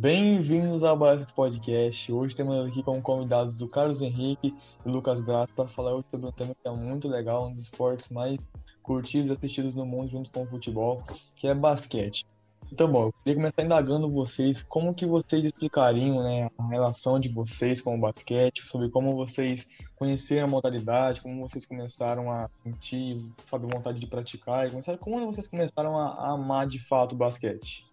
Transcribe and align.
Bem-vindos 0.00 0.84
ao 0.84 0.96
Balanço 0.96 1.34
Podcast. 1.34 2.12
Hoje 2.12 2.32
temos 2.32 2.64
aqui 2.64 2.84
como 2.84 3.02
convidados 3.02 3.60
o 3.60 3.66
Carlos 3.66 4.00
Henrique 4.00 4.54
e 4.86 4.88
o 4.88 4.92
Lucas 4.92 5.20
Brato 5.20 5.52
para 5.56 5.66
falar 5.66 5.92
hoje 5.92 6.06
sobre 6.08 6.28
um 6.28 6.30
tema 6.30 6.54
que 6.54 6.68
é 6.68 6.70
muito 6.70 7.08
legal, 7.08 7.48
um 7.48 7.52
dos 7.52 7.64
esportes 7.64 8.08
mais 8.08 8.38
curtidos 8.80 9.28
e 9.28 9.32
assistidos 9.32 9.74
no 9.74 9.84
mundo 9.84 10.08
junto 10.08 10.30
com 10.30 10.44
o 10.44 10.46
futebol, 10.46 11.02
que 11.34 11.48
é 11.48 11.54
basquete. 11.54 12.24
Então, 12.70 12.86
bom, 12.86 13.06
eu 13.06 13.12
queria 13.12 13.34
começar 13.34 13.64
indagando 13.64 14.08
vocês 14.08 14.62
como 14.62 14.94
que 14.94 15.04
vocês 15.04 15.44
explicariam 15.44 16.22
né, 16.22 16.48
a 16.56 16.68
relação 16.68 17.18
de 17.18 17.28
vocês 17.28 17.80
com 17.80 17.96
o 17.96 18.00
basquete, 18.00 18.64
sobre 18.68 18.88
como 18.90 19.16
vocês 19.16 19.66
conheceram 19.96 20.44
a 20.44 20.50
modalidade, 20.50 21.20
como 21.20 21.48
vocês 21.48 21.66
começaram 21.66 22.30
a 22.30 22.48
sentir, 22.62 23.20
sabe, 23.50 23.66
vontade 23.66 23.98
de 23.98 24.06
praticar, 24.06 24.68
e 24.68 24.70
começaram, 24.70 24.98
como 24.98 25.26
vocês 25.26 25.48
começaram 25.48 25.98
a, 25.98 26.06
a 26.10 26.30
amar 26.34 26.68
de 26.68 26.78
fato 26.86 27.16
o 27.16 27.18
basquete. 27.18 27.87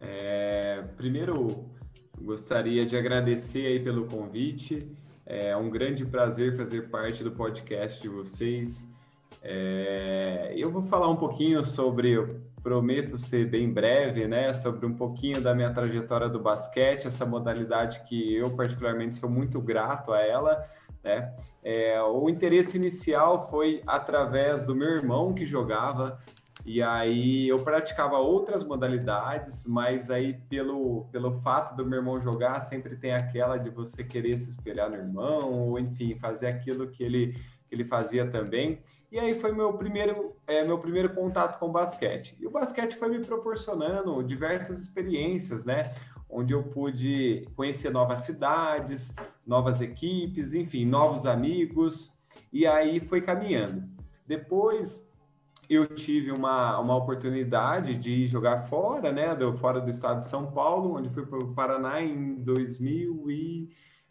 É, 0.00 0.82
primeiro, 0.96 1.66
gostaria 2.20 2.84
de 2.84 2.96
agradecer 2.96 3.66
aí 3.66 3.80
pelo 3.80 4.06
convite. 4.06 4.90
É 5.24 5.56
um 5.56 5.70
grande 5.70 6.04
prazer 6.04 6.56
fazer 6.56 6.88
parte 6.88 7.24
do 7.24 7.32
podcast 7.32 8.00
de 8.00 8.08
vocês. 8.08 8.88
É, 9.42 10.52
eu 10.56 10.70
vou 10.70 10.82
falar 10.82 11.08
um 11.08 11.16
pouquinho 11.16 11.64
sobre 11.64 12.16
prometo 12.62 13.16
ser 13.16 13.48
bem 13.48 13.72
breve, 13.72 14.26
né, 14.26 14.52
sobre 14.52 14.86
um 14.86 14.94
pouquinho 14.94 15.40
da 15.40 15.54
minha 15.54 15.72
trajetória 15.72 16.28
do 16.28 16.40
basquete, 16.40 17.06
essa 17.06 17.24
modalidade 17.24 18.02
que 18.08 18.34
eu 18.34 18.50
particularmente 18.56 19.14
sou 19.14 19.30
muito 19.30 19.60
grato 19.60 20.12
a 20.12 20.20
ela, 20.20 20.68
né? 21.04 21.32
É, 21.62 22.00
o 22.02 22.28
interesse 22.28 22.76
inicial 22.76 23.48
foi 23.48 23.82
através 23.86 24.64
do 24.64 24.74
meu 24.74 24.88
irmão 24.88 25.32
que 25.32 25.44
jogava 25.44 26.20
e 26.66 26.82
aí 26.82 27.46
eu 27.48 27.60
praticava 27.60 28.18
outras 28.18 28.64
modalidades, 28.64 29.64
mas 29.64 30.10
aí 30.10 30.34
pelo, 30.48 31.04
pelo 31.12 31.30
fato 31.40 31.76
do 31.76 31.86
meu 31.86 32.00
irmão 32.00 32.18
jogar, 32.18 32.60
sempre 32.60 32.96
tem 32.96 33.14
aquela 33.14 33.56
de 33.56 33.70
você 33.70 34.02
querer 34.02 34.36
se 34.36 34.50
espelhar 34.50 34.90
no 34.90 34.96
irmão, 34.96 35.52
ou 35.52 35.78
enfim, 35.78 36.16
fazer 36.16 36.48
aquilo 36.48 36.88
que 36.88 37.04
ele, 37.04 37.34
que 37.68 37.74
ele 37.76 37.84
fazia 37.84 38.28
também. 38.28 38.80
E 39.12 39.18
aí 39.20 39.32
foi 39.32 39.52
meu 39.52 39.74
primeiro, 39.74 40.34
é, 40.44 40.64
meu 40.64 40.76
primeiro 40.76 41.14
contato 41.14 41.56
com 41.60 41.70
basquete. 41.70 42.36
E 42.40 42.44
o 42.48 42.50
basquete 42.50 42.96
foi 42.96 43.10
me 43.10 43.24
proporcionando 43.24 44.20
diversas 44.24 44.80
experiências, 44.80 45.64
né? 45.64 45.94
Onde 46.28 46.52
eu 46.52 46.64
pude 46.64 47.46
conhecer 47.54 47.90
novas 47.90 48.22
cidades, 48.22 49.14
novas 49.46 49.80
equipes, 49.80 50.52
enfim, 50.52 50.84
novos 50.84 51.26
amigos. 51.26 52.12
E 52.52 52.66
aí 52.66 52.98
foi 52.98 53.20
caminhando. 53.20 53.84
Depois 54.26 55.08
eu 55.68 55.86
tive 55.86 56.30
uma, 56.30 56.78
uma 56.78 56.96
oportunidade 56.96 57.96
de 57.96 58.26
jogar 58.26 58.62
fora, 58.62 59.12
né? 59.12 59.34
Do, 59.34 59.52
fora 59.52 59.80
do 59.80 59.90
estado 59.90 60.20
de 60.20 60.26
São 60.26 60.50
Paulo, 60.50 60.96
onde 60.96 61.08
fui 61.10 61.26
para 61.26 61.38
o 61.38 61.54
Paraná 61.54 62.02
em 62.02 62.36
2000 62.36 63.30
e, 63.30 63.68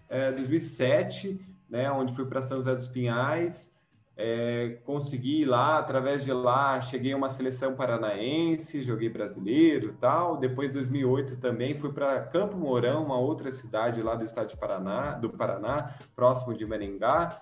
é, 0.09 0.31
2007, 0.31 1.39
né? 1.70 1.92
Onde 1.92 2.16
fui 2.16 2.25
para 2.25 2.42
São 2.42 2.58
José 2.58 2.75
dos 2.75 2.88
Pinhais 2.88 3.75
é, 4.17 4.80
consegui 4.85 5.44
lá, 5.44 5.78
através 5.78 6.24
de 6.24 6.31
lá, 6.31 6.80
cheguei 6.80 7.12
a 7.12 7.18
uma 7.18 7.30
seleção 7.30 7.75
paranaense, 7.75 8.81
joguei 8.81 9.09
brasileiro 9.09 9.94
tal. 10.00 10.38
Depois, 10.38 10.74
2008 10.74 11.38
também, 11.38 11.75
fui 11.75 11.91
para 11.91 12.22
Campo 12.22 12.56
Mourão, 12.56 13.03
uma 13.03 13.18
outra 13.18 13.51
cidade 13.51 14.01
lá 14.01 14.16
do 14.16 14.24
estado 14.24 14.47
de 14.47 14.57
Paraná, 14.57 15.12
do 15.12 15.30
Paraná, 15.30 15.96
próximo 16.16 16.53
de 16.53 16.66
Maringá, 16.66 17.41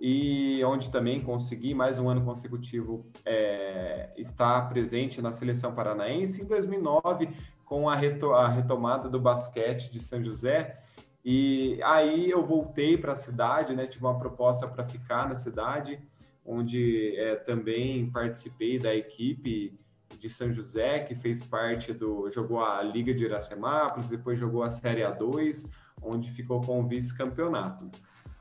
e 0.00 0.62
onde 0.64 0.90
também 0.90 1.20
consegui 1.20 1.74
mais 1.74 1.98
um 1.98 2.08
ano 2.08 2.24
consecutivo 2.24 3.04
é, 3.24 4.10
estar 4.16 4.68
presente 4.68 5.20
na 5.20 5.32
seleção 5.32 5.74
paranaense. 5.74 6.42
Em 6.42 6.46
2009, 6.46 7.28
com 7.64 7.88
a, 7.88 7.96
reto 7.96 8.32
a 8.32 8.48
retomada 8.48 9.08
do 9.08 9.20
basquete 9.20 9.90
de 9.90 10.00
São 10.00 10.22
José, 10.22 10.78
e 11.24 11.80
aí 11.82 12.30
eu 12.30 12.44
voltei 12.46 12.96
para 12.96 13.12
a 13.12 13.16
cidade, 13.16 13.74
né? 13.74 13.86
Tive 13.86 14.04
uma 14.04 14.18
proposta 14.18 14.66
para 14.66 14.86
ficar 14.86 15.28
na 15.28 15.34
cidade, 15.34 16.00
onde 16.44 17.14
é, 17.16 17.36
também 17.36 18.08
participei 18.10 18.78
da 18.78 18.94
equipe 18.94 19.78
de 20.18 20.30
São 20.30 20.52
José, 20.52 21.00
que 21.00 21.14
fez 21.14 21.42
parte 21.42 21.92
do. 21.92 22.30
jogou 22.30 22.64
a 22.64 22.82
Liga 22.82 23.12
de 23.12 23.24
Iracemápolis, 23.24 24.08
depois 24.08 24.38
jogou 24.38 24.62
a 24.62 24.70
Série 24.70 25.02
A2, 25.02 25.70
onde 26.00 26.30
ficou 26.30 26.60
com 26.60 26.80
o 26.80 26.86
vice-campeonato. 26.86 27.90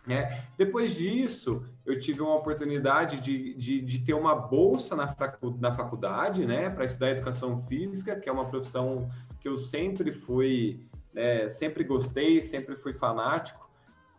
É, 0.09 0.43
depois 0.57 0.95
disso, 0.95 1.63
eu 1.85 1.99
tive 1.99 2.21
uma 2.21 2.35
oportunidade 2.35 3.19
de, 3.19 3.53
de, 3.55 3.81
de 3.81 3.99
ter 3.99 4.13
uma 4.13 4.33
bolsa 4.33 4.95
na, 4.95 5.13
na 5.59 5.75
faculdade, 5.75 6.45
né, 6.45 6.69
para 6.69 6.85
estudar 6.85 7.09
educação 7.09 7.61
física, 7.63 8.15
que 8.15 8.29
é 8.29 8.31
uma 8.31 8.45
profissão 8.45 9.09
que 9.39 9.47
eu 9.47 9.57
sempre 9.57 10.11
fui 10.11 10.87
é, 11.17 11.49
sempre 11.49 11.83
gostei, 11.83 12.39
sempre 12.41 12.75
fui 12.75 12.93
fanático, 12.93 13.67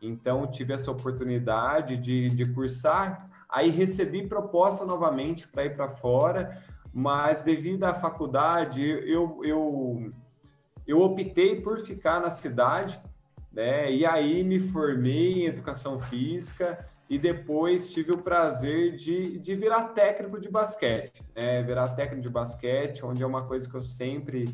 então 0.03 0.47
tive 0.49 0.73
essa 0.75 0.91
oportunidade 0.91 1.97
de, 1.97 2.29
de 2.31 2.45
cursar. 2.53 3.31
Aí 3.49 3.71
recebi 3.71 4.27
proposta 4.27 4.85
novamente 4.85 5.47
para 5.49 5.65
ir 5.65 5.77
para 5.77 5.89
fora, 5.89 6.61
mas 6.93 7.43
devido 7.43 7.85
à 7.85 7.95
faculdade, 7.95 8.83
eu, 8.83 9.41
eu, 9.45 10.13
eu 10.87 11.01
optei 11.01 11.61
por 11.61 11.79
ficar 11.81 12.21
na 12.21 12.31
cidade, 12.31 13.01
né? 13.59 13.91
E 13.91 14.07
aí 14.07 14.45
me 14.45 14.61
formei 14.61 15.43
em 15.43 15.47
educação 15.47 15.99
física 15.99 16.89
e 17.11 17.19
depois 17.19 17.93
tive 17.93 18.13
o 18.13 18.19
prazer 18.19 18.95
de, 18.95 19.37
de 19.37 19.57
virar 19.57 19.89
técnico 19.89 20.41
de 20.41 20.49
basquete, 20.49 21.25
né? 21.35 21.61
Virar 21.65 21.89
técnico 21.89 22.23
de 22.23 22.29
basquete, 22.29 23.05
onde 23.05 23.21
é 23.21 23.27
uma 23.27 23.49
coisa 23.49 23.69
que 23.69 23.75
eu 23.75 23.81
sempre 23.81 24.47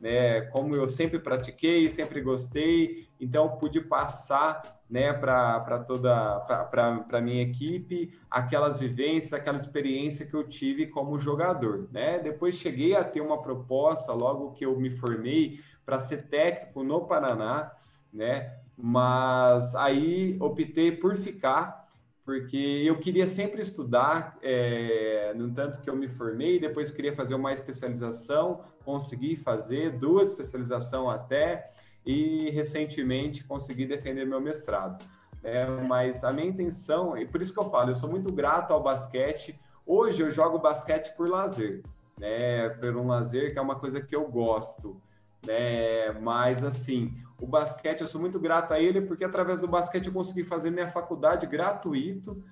né? 0.00 0.42
Como 0.52 0.76
eu 0.76 0.86
sempre 0.86 1.18
pratiquei, 1.18 1.88
sempre 1.88 2.20
gostei, 2.20 3.08
então 3.18 3.56
pude 3.56 3.80
passar, 3.80 4.82
né, 4.88 5.14
para 5.14 5.78
toda 5.78 6.40
para 6.70 7.22
minha 7.22 7.42
equipe 7.42 8.12
aquelas 8.30 8.80
vivências, 8.80 9.32
aquela 9.32 9.56
experiência 9.56 10.26
que 10.26 10.34
eu 10.34 10.44
tive 10.44 10.88
como 10.88 11.18
jogador, 11.18 11.88
né? 11.90 12.18
Depois 12.18 12.56
cheguei 12.56 12.94
a 12.94 13.02
ter 13.02 13.22
uma 13.22 13.40
proposta 13.40 14.12
logo 14.12 14.52
que 14.52 14.66
eu 14.66 14.78
me 14.78 14.90
formei 14.90 15.60
para 15.86 15.98
ser 15.98 16.28
técnico 16.28 16.84
no 16.84 17.06
Paraná, 17.06 17.72
né? 18.14 18.54
Mas 18.78 19.74
aí 19.74 20.38
optei 20.40 20.92
por 20.92 21.16
ficar 21.16 21.84
porque 22.24 22.82
eu 22.86 22.98
queria 22.98 23.28
sempre 23.28 23.60
estudar, 23.60 24.38
é, 24.40 25.34
no 25.36 25.48
entanto 25.48 25.82
que 25.82 25.90
eu 25.90 25.94
me 25.94 26.08
formei, 26.08 26.58
depois 26.58 26.90
queria 26.90 27.14
fazer 27.14 27.34
uma 27.34 27.52
especialização, 27.52 28.62
consegui 28.82 29.36
fazer 29.36 29.98
duas 29.98 30.30
especializações 30.30 31.14
até, 31.14 31.70
e 32.06 32.50
recentemente 32.50 33.44
consegui 33.44 33.86
defender 33.86 34.26
meu 34.26 34.40
mestrado. 34.40 35.04
É, 35.42 35.66
mas 35.66 36.24
a 36.24 36.32
minha 36.32 36.48
intenção, 36.48 37.16
e 37.16 37.26
por 37.26 37.42
isso 37.42 37.52
que 37.52 37.60
eu 37.60 37.70
falo, 37.70 37.90
eu 37.90 37.96
sou 37.96 38.08
muito 38.08 38.32
grato 38.32 38.72
ao 38.72 38.82
basquete. 38.82 39.58
Hoje 39.86 40.22
eu 40.22 40.30
jogo 40.30 40.58
basquete 40.58 41.14
por 41.14 41.28
lazer, 41.28 41.82
né? 42.18 42.70
Por 42.70 42.96
um 42.96 43.06
lazer 43.06 43.52
que 43.52 43.58
é 43.58 43.62
uma 43.62 43.76
coisa 43.76 44.00
que 44.00 44.16
eu 44.16 44.26
gosto. 44.26 44.98
Né? 45.46 46.12
Mas 46.20 46.64
assim, 46.64 47.12
o 47.40 47.46
basquete, 47.46 48.00
eu 48.00 48.06
sou 48.06 48.20
muito 48.20 48.38
grato 48.38 48.72
a 48.72 48.80
ele, 48.80 49.00
porque 49.00 49.24
através 49.24 49.60
do 49.60 49.68
basquete 49.68 50.06
eu 50.06 50.12
consegui 50.12 50.44
fazer 50.44 50.70
minha 50.70 50.88
faculdade 50.88 51.46
gratuito, 51.46 52.42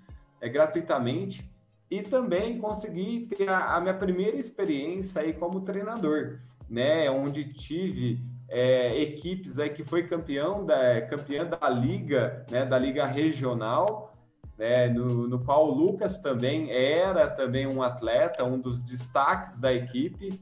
é, 0.41 0.49
gratuitamente, 0.49 1.51
e 1.91 2.03
também 2.03 2.59
consegui 2.59 3.27
ter 3.27 3.49
a, 3.49 3.77
a 3.77 3.81
minha 3.81 3.95
primeira 3.95 4.37
experiência 4.37 5.23
aí 5.23 5.33
como 5.33 5.61
treinador, 5.61 6.41
né? 6.69 7.11
Onde 7.11 7.53
tive 7.53 8.19
é, 8.49 9.01
equipes 9.01 9.59
aí 9.59 9.71
que 9.71 9.85
foi 9.85 10.07
campeão 10.07 10.65
da 10.65 11.03
campeã 11.03 11.45
da 11.45 11.69
liga, 11.69 12.47
né? 12.51 12.65
Da 12.65 12.79
liga 12.79 13.07
regional, 13.07 14.17
né? 14.59 14.89
No, 14.89 15.29
no 15.29 15.45
qual 15.45 15.69
o 15.69 15.75
Lucas 15.75 16.19
também 16.19 16.71
era 16.71 17.29
também 17.29 17.67
um 17.67 17.83
atleta, 17.83 18.43
um 18.43 18.59
dos 18.59 18.83
destaques 18.83 19.59
da 19.59 19.73
equipe 19.73 20.41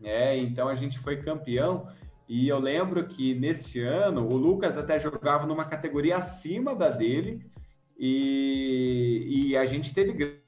né? 0.00 0.36
Então 0.38 0.68
a 0.68 0.74
gente 0.74 0.98
foi 0.98 1.22
campeão. 1.22 1.88
E 2.28 2.48
eu 2.48 2.58
lembro 2.58 3.06
que 3.06 3.34
nesse 3.34 3.80
ano 3.80 4.26
o 4.26 4.36
Lucas 4.36 4.78
até 4.78 4.98
jogava 4.98 5.46
numa 5.46 5.64
categoria 5.64 6.16
acima 6.16 6.74
da 6.74 6.88
dele 6.88 7.44
e, 7.98 9.48
e 9.48 9.56
a 9.56 9.64
gente 9.64 9.92
teve 9.92 10.40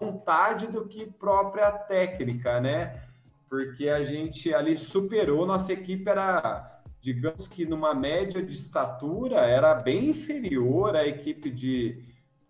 vontade 0.00 0.66
do 0.66 0.86
que 0.86 1.06
própria 1.06 1.70
técnica, 1.72 2.60
né? 2.60 3.02
Porque 3.48 3.88
a 3.88 4.02
gente 4.02 4.52
ali 4.54 4.76
superou, 4.76 5.46
nossa 5.46 5.72
equipe 5.72 6.08
era 6.08 6.71
digamos 7.02 7.48
que 7.48 7.66
numa 7.66 7.92
média 7.92 8.40
de 8.40 8.54
estatura, 8.54 9.40
era 9.40 9.74
bem 9.74 10.10
inferior 10.10 10.94
à 10.94 11.04
equipe 11.04 11.50
de, 11.50 12.00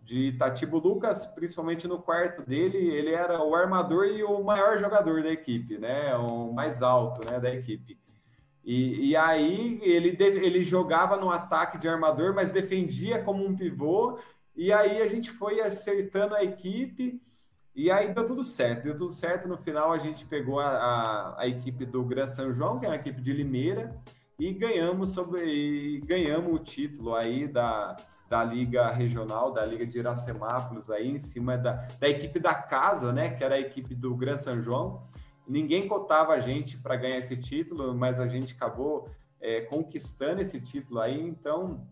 de 0.03 0.29
Itatibo 0.29 0.79
Lucas, 0.79 1.25
principalmente 1.25 1.89
no 1.89 1.99
quarto 1.99 2.43
dele, 2.43 2.77
ele 2.77 3.13
era 3.13 3.43
o 3.43 3.55
armador 3.55 4.05
e 4.05 4.23
o 4.23 4.45
maior 4.45 4.77
jogador 4.77 5.23
da 5.23 5.31
equipe, 5.31 5.79
né? 5.79 6.15
O 6.17 6.53
mais 6.53 6.83
alto 6.83 7.25
né, 7.25 7.41
da 7.41 7.51
equipe. 7.53 7.99
E, 8.63 9.09
e 9.09 9.17
aí 9.17 9.81
ele, 9.83 10.15
ele 10.21 10.63
jogava 10.63 11.17
no 11.17 11.31
ataque 11.31 11.79
de 11.79 11.89
armador, 11.89 12.35
mas 12.35 12.51
defendia 12.51 13.23
como 13.23 13.43
um 13.43 13.57
pivô. 13.57 14.19
E 14.55 14.71
aí 14.71 15.01
a 15.01 15.07
gente 15.07 15.31
foi 15.31 15.63
acertando 15.63 16.35
a 16.35 16.45
equipe. 16.45 17.19
E 17.75 17.91
aí 17.91 18.13
deu 18.13 18.27
tudo 18.27 18.45
certo, 18.45 18.85
deu 18.85 18.97
tudo 18.99 19.13
certo. 19.13 19.49
No 19.49 19.57
final 19.57 19.93
a 19.93 19.99
gente 19.99 20.27
pegou 20.27 20.61
a, 20.61 20.69
a, 20.69 21.41
a 21.41 21.49
equipe 21.49 21.87
do 21.87 22.05
Gran 22.05 22.27
São 22.27 22.53
João, 22.53 22.79
que 22.79 22.85
é 22.85 22.89
uma 22.91 22.97
equipe 22.97 23.23
de 23.23 23.33
Limeira, 23.33 23.99
e 24.39 24.53
ganhamos 24.53 25.11
sobre 25.11 25.43
e 25.45 26.01
ganhamos 26.01 26.55
o 26.55 26.59
título 26.59 27.15
aí 27.15 27.47
da, 27.47 27.97
da 28.29 28.43
Liga 28.43 28.91
Regional, 28.91 29.53
da 29.53 29.65
Liga 29.65 29.87
de 29.87 29.99
Iracemápolis 29.99 30.91
aí 30.91 31.11
em 31.11 31.19
cima 31.19 31.57
da, 31.59 31.87
da 32.01 32.09
equipe 32.09 32.39
da 32.39 32.55
casa, 32.55 33.13
né, 33.13 33.31
que 33.31 33.45
era 33.45 33.55
a 33.55 33.59
equipe 33.59 33.95
do 33.95 34.15
Gran 34.15 34.37
São 34.37 34.61
João. 34.61 35.07
Ninguém 35.47 35.87
cotava 35.87 36.33
a 36.33 36.39
gente 36.39 36.79
para 36.79 36.97
ganhar 36.97 37.19
esse 37.19 37.37
título, 37.37 37.95
mas 37.95 38.19
a 38.19 38.27
gente 38.27 38.55
acabou 38.55 39.11
é, 39.41 39.61
conquistando 39.63 40.41
esse 40.41 40.61
título 40.61 41.01
aí. 41.01 41.21
Então, 41.21 41.87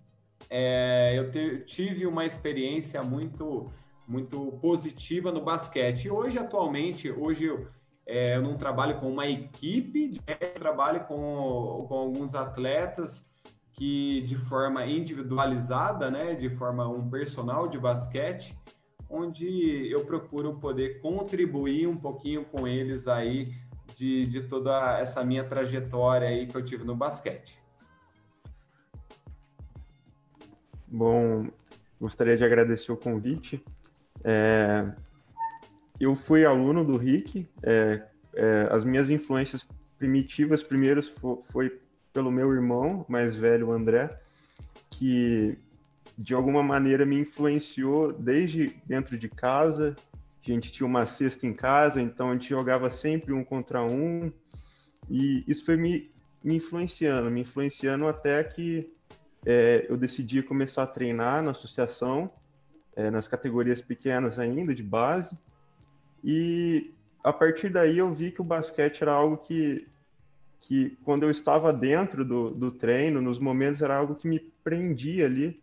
é, 0.48 1.14
eu 1.18 1.30
te, 1.30 1.64
tive 1.66 2.06
uma 2.06 2.24
experiência 2.24 3.02
muito 3.02 3.70
muito 4.06 4.58
positiva 4.60 5.30
no 5.30 5.40
basquete. 5.40 6.10
Hoje, 6.10 6.36
atualmente, 6.36 7.08
hoje 7.12 7.44
eu, 7.44 7.68
é, 8.06 8.36
eu 8.36 8.42
não 8.42 8.56
trabalho 8.56 8.98
com 8.98 9.10
uma 9.10 9.26
equipe, 9.26 10.12
eu 10.26 10.54
trabalho 10.54 11.04
com, 11.04 11.86
com 11.88 11.94
alguns 11.94 12.34
atletas 12.34 13.24
que 13.72 14.20
de 14.22 14.36
forma 14.36 14.84
individualizada, 14.84 16.10
né, 16.10 16.34
de 16.34 16.50
forma 16.50 16.86
um 16.88 17.08
personal 17.08 17.68
de 17.68 17.78
basquete, 17.78 18.56
onde 19.08 19.90
eu 19.90 20.04
procuro 20.04 20.54
poder 20.58 21.00
contribuir 21.00 21.86
um 21.86 21.96
pouquinho 21.96 22.44
com 22.44 22.68
eles 22.68 23.08
aí 23.08 23.52
de, 23.96 24.26
de 24.26 24.42
toda 24.42 24.98
essa 24.98 25.24
minha 25.24 25.44
trajetória 25.44 26.28
aí 26.28 26.46
que 26.46 26.56
eu 26.56 26.64
tive 26.64 26.84
no 26.84 26.94
basquete. 26.94 27.58
Bom, 30.86 31.48
gostaria 32.00 32.36
de 32.36 32.44
agradecer 32.44 32.92
o 32.92 32.96
convite. 32.96 33.64
É, 34.24 34.92
eu 36.00 36.16
fui 36.16 36.44
aluno 36.44 36.84
do 36.84 36.96
Rick. 36.96 37.46
É, 37.62 38.02
é, 38.34 38.68
as 38.70 38.84
minhas 38.84 39.10
influências 39.10 39.66
primitivas, 39.98 40.62
primeiras, 40.62 41.08
foi, 41.08 41.38
foi 41.52 41.80
pelo 42.12 42.30
meu 42.30 42.52
irmão 42.52 43.04
mais 43.08 43.36
velho, 43.36 43.70
André, 43.70 44.18
que 44.90 45.58
de 46.16 46.34
alguma 46.34 46.62
maneira 46.62 47.04
me 47.04 47.18
influenciou 47.18 48.12
desde 48.12 48.74
dentro 48.86 49.18
de 49.18 49.28
casa. 49.28 49.94
A 50.42 50.50
gente 50.50 50.72
tinha 50.72 50.86
uma 50.86 51.04
cesta 51.04 51.46
em 51.46 51.52
casa, 51.52 52.00
então 52.00 52.30
a 52.30 52.32
gente 52.32 52.48
jogava 52.48 52.90
sempre 52.90 53.32
um 53.32 53.44
contra 53.44 53.82
um. 53.82 54.32
E 55.08 55.44
isso 55.46 55.64
foi 55.64 55.76
me, 55.76 56.10
me 56.42 56.56
influenciando, 56.56 57.30
me 57.30 57.42
influenciando 57.42 58.08
até 58.08 58.42
que 58.42 58.90
é, 59.44 59.86
eu 59.88 59.96
decidi 59.96 60.42
começar 60.42 60.84
a 60.84 60.86
treinar 60.86 61.42
na 61.42 61.50
associação 61.50 62.30
é, 62.96 63.10
nas 63.10 63.28
categorias 63.28 63.80
pequenas 63.80 64.38
ainda, 64.38 64.74
de 64.74 64.82
base. 64.82 65.36
E 66.22 66.94
a 67.22 67.32
partir 67.32 67.70
daí 67.70 67.98
eu 67.98 68.12
vi 68.14 68.30
que 68.30 68.40
o 68.40 68.44
basquete 68.44 69.02
era 69.02 69.12
algo 69.12 69.38
que, 69.38 69.86
que 70.60 70.98
quando 71.04 71.24
eu 71.24 71.30
estava 71.30 71.72
dentro 71.72 72.24
do, 72.24 72.50
do 72.50 72.70
treino, 72.70 73.20
nos 73.20 73.38
momentos, 73.38 73.82
era 73.82 73.96
algo 73.96 74.14
que 74.14 74.28
me 74.28 74.38
prendia 74.62 75.26
ali 75.26 75.62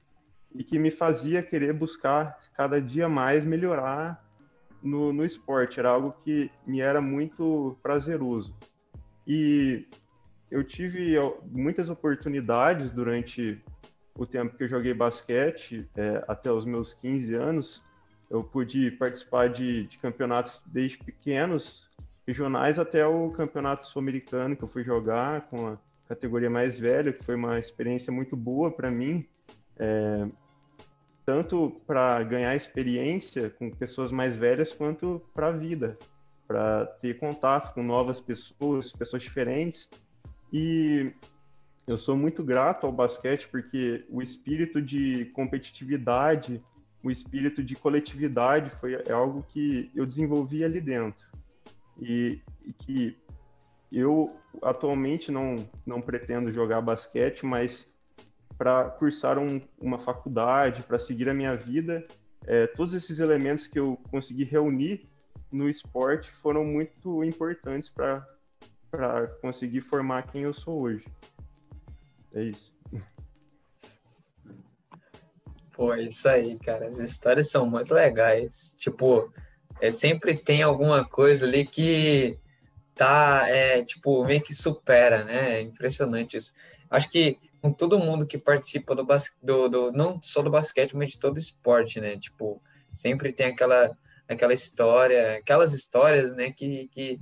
e 0.54 0.64
que 0.64 0.80
me 0.80 0.92
fazia 0.92 1.44
querer 1.44 1.74
buscar 1.74 2.40
cada 2.54 2.82
dia 2.82 3.08
mais 3.08 3.46
melhorar 3.46 4.24
no, 4.82 5.14
no 5.14 5.24
esporte. 5.24 5.80
Era 5.80 5.90
algo 5.90 6.12
que 6.24 6.50
me 6.66 6.80
era 6.80 7.02
muito 7.02 7.78
prazeroso. 7.82 8.56
E 9.26 9.88
eu 10.50 10.64
tive 10.64 11.16
muitas 11.52 11.90
oportunidades 11.90 12.92
durante 12.92 13.62
o 14.16 14.26
tempo 14.26 14.58
que 14.58 14.64
eu 14.64 14.68
joguei 14.68 14.94
basquete, 14.94 15.88
é, 15.96 16.24
até 16.28 16.52
os 16.52 16.66
meus 16.66 16.94
15 16.94 17.36
anos, 17.36 17.84
eu 18.30 18.44
pude 18.44 18.92
participar 18.92 19.50
de, 19.50 19.88
de 19.88 19.98
campeonatos 19.98 20.62
desde 20.66 20.98
pequenos, 20.98 21.90
regionais, 22.28 22.78
até 22.78 23.08
o 23.08 23.32
campeonato 23.32 23.88
sul-americano 23.88 24.56
que 24.56 24.64
eu 24.64 24.68
fui 24.68 24.84
jogar 24.84 25.48
com 25.50 25.68
a 25.68 25.78
categoria 26.10 26.50
mais 26.50 26.78
velha, 26.78 27.14
que 27.14 27.24
foi 27.24 27.36
uma 27.36 27.58
experiência 27.58 28.12
muito 28.12 28.36
boa 28.36 28.70
para 28.70 28.92
mim, 28.92 29.26
é, 29.80 30.28
tanto 31.26 31.82
para 31.88 32.22
ganhar 32.24 32.56
experiência 32.56 33.50
com 33.50 33.72
pessoas 33.72 34.12
mais 34.12 34.36
velhas, 34.36 34.74
quanto 34.74 35.22
para 35.34 35.48
a 35.48 35.52
vida, 35.52 35.98
para 36.46 36.86
ter 36.86 37.18
contato 37.18 37.74
com 37.74 37.82
novas 37.82 38.20
pessoas, 38.20 38.92
pessoas 38.92 39.24
diferentes. 39.24 39.90
E 40.52 41.14
eu 41.86 41.98
sou 41.98 42.18
muito 42.18 42.44
grato 42.44 42.86
ao 42.86 42.92
basquete 42.92 43.48
porque 43.50 44.06
o 44.10 44.22
espírito 44.22 44.82
de 44.82 45.26
competitividade, 45.34 46.62
o 47.04 47.12
espírito 47.12 47.64
de 47.64 47.76
coletividade 47.76 48.70
foi 48.80 48.96
é 48.96 49.12
algo 49.12 49.44
que 49.44 49.92
eu 49.96 50.06
desenvolvi 50.06 50.64
ali 50.64 50.82
dentro. 50.82 51.26
E, 52.00 52.42
e 52.66 52.74
que 52.74 53.18
eu 53.92 54.36
atualmente 54.62 55.32
não, 55.32 55.68
não 55.86 56.02
pretendo 56.02 56.52
jogar 56.52 56.82
basquete, 56.82 57.46
mas 57.46 57.90
para 58.58 58.90
cursar 58.90 59.38
um, 59.38 59.62
uma 59.80 60.00
faculdade, 60.00 60.84
para 60.84 61.00
seguir 61.00 61.30
a 61.30 61.34
minha 61.34 61.56
vida, 61.56 62.06
é, 62.46 62.66
todos 62.68 62.94
esses 62.94 63.20
elementos 63.20 63.68
que 63.68 63.80
eu 63.80 63.98
consegui 64.10 64.44
reunir 64.44 65.08
no 65.52 65.70
esporte 65.70 66.32
foram 66.42 66.66
muito 66.66 67.24
importantes 67.24 67.90
para 67.90 69.28
conseguir 69.42 69.82
formar 69.82 70.24
quem 70.24 70.44
eu 70.44 70.54
sou 70.54 70.82
hoje. 70.82 71.06
É 72.34 72.44
isso. 72.44 72.77
Pô, 75.78 75.94
isso 75.94 76.28
aí, 76.28 76.58
cara. 76.58 76.88
As 76.88 76.98
histórias 76.98 77.52
são 77.52 77.70
muito 77.70 77.94
legais. 77.94 78.74
Tipo, 78.80 79.32
é, 79.80 79.92
sempre 79.92 80.36
tem 80.36 80.64
alguma 80.64 81.08
coisa 81.08 81.46
ali 81.46 81.64
que 81.68 82.36
tá, 82.96 83.48
é, 83.48 83.86
tipo, 83.86 84.26
meio 84.26 84.42
que 84.42 84.56
supera, 84.56 85.24
né? 85.24 85.60
É 85.60 85.62
impressionante 85.62 86.36
isso. 86.36 86.56
Acho 86.90 87.08
que 87.12 87.38
com 87.62 87.72
todo 87.72 88.00
mundo 88.00 88.26
que 88.26 88.40
participa 88.40 88.96
do, 88.96 89.06
do, 89.44 89.70
do, 89.70 89.92
não 89.92 90.20
só 90.20 90.42
do 90.42 90.50
basquete, 90.50 90.96
mas 90.98 91.12
de 91.12 91.20
todo 91.20 91.38
esporte, 91.38 92.02
né? 92.02 92.18
Tipo, 92.18 92.60
sempre 92.92 93.32
tem 93.32 93.46
aquela, 93.46 93.96
aquela 94.28 94.54
história, 94.54 95.38
aquelas 95.38 95.74
histórias, 95.74 96.36
né, 96.36 96.52
que, 96.52 96.88
que 96.88 97.20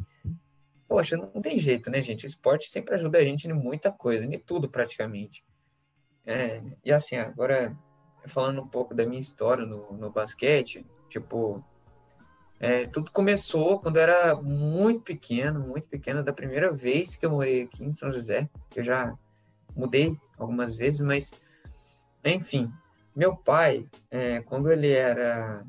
poxa, 0.87 1.17
não 1.17 1.41
tem 1.41 1.59
jeito, 1.59 1.89
né, 1.89 2.01
gente? 2.01 2.25
O 2.25 2.27
esporte 2.27 2.69
sempre 2.69 2.95
ajuda 2.95 3.17
a 3.17 3.23
gente 3.25 3.49
em 3.49 3.53
muita 3.53 3.91
coisa, 3.91 4.23
em 4.23 4.39
tudo 4.39 4.69
praticamente. 4.69 5.43
É, 6.25 6.63
e 6.85 6.91
assim, 6.93 7.17
agora 7.17 7.75
falando 8.27 8.61
um 8.61 8.67
pouco 8.67 8.93
da 8.93 9.05
minha 9.05 9.21
história 9.21 9.65
no, 9.65 9.93
no 9.93 10.09
basquete, 10.09 10.85
tipo, 11.09 11.63
é, 12.59 12.87
tudo 12.87 13.11
começou 13.11 13.79
quando 13.79 13.97
eu 13.97 14.03
era 14.03 14.35
muito 14.35 15.01
pequeno, 15.01 15.59
muito 15.59 15.89
pequeno, 15.89 16.23
da 16.23 16.33
primeira 16.33 16.71
vez 16.71 17.15
que 17.15 17.25
eu 17.25 17.31
morei 17.31 17.63
aqui 17.63 17.83
em 17.83 17.93
São 17.93 18.11
José. 18.11 18.49
Eu 18.75 18.83
já 18.83 19.13
mudei 19.75 20.17
algumas 20.37 20.75
vezes, 20.75 21.01
mas, 21.01 21.33
enfim, 22.23 22.71
meu 23.15 23.35
pai, 23.35 23.85
é, 24.09 24.41
quando 24.41 24.71
ele 24.71 24.91
era 24.91 25.65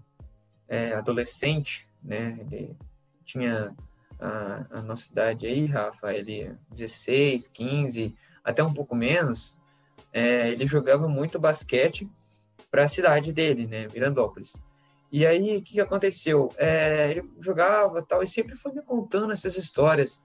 é, 0.69 0.93
adolescente, 0.95 1.89
né, 2.03 2.39
ele 2.41 2.77
tinha 3.25 3.75
a, 4.19 4.67
a 4.79 4.83
nossa 4.83 5.11
idade 5.11 5.47
aí, 5.47 5.67
Rafa, 5.67 6.13
ele 6.13 6.55
16, 6.71 7.49
15, 7.49 8.15
até 8.45 8.63
um 8.63 8.73
pouco 8.73 8.95
menos, 8.95 9.59
é, 10.13 10.51
ele 10.51 10.67
jogava 10.67 11.09
muito 11.09 11.39
basquete 11.39 12.09
para 12.71 12.85
a 12.85 12.89
cidade 12.89 13.33
dele, 13.33 13.67
né, 13.67 13.89
Mirandópolis. 13.93 14.55
E 15.11 15.25
aí, 15.25 15.57
o 15.57 15.63
que, 15.63 15.81
aconteceu? 15.81 16.51
É, 16.57 17.11
ele 17.11 17.31
jogava 17.41 18.03
tal, 18.03 18.23
e 18.23 18.29
sempre 18.29 18.57
foi 18.57 18.73
me 18.73 18.83
contando 18.83 19.33
essas 19.33 19.57
histórias 19.57 20.23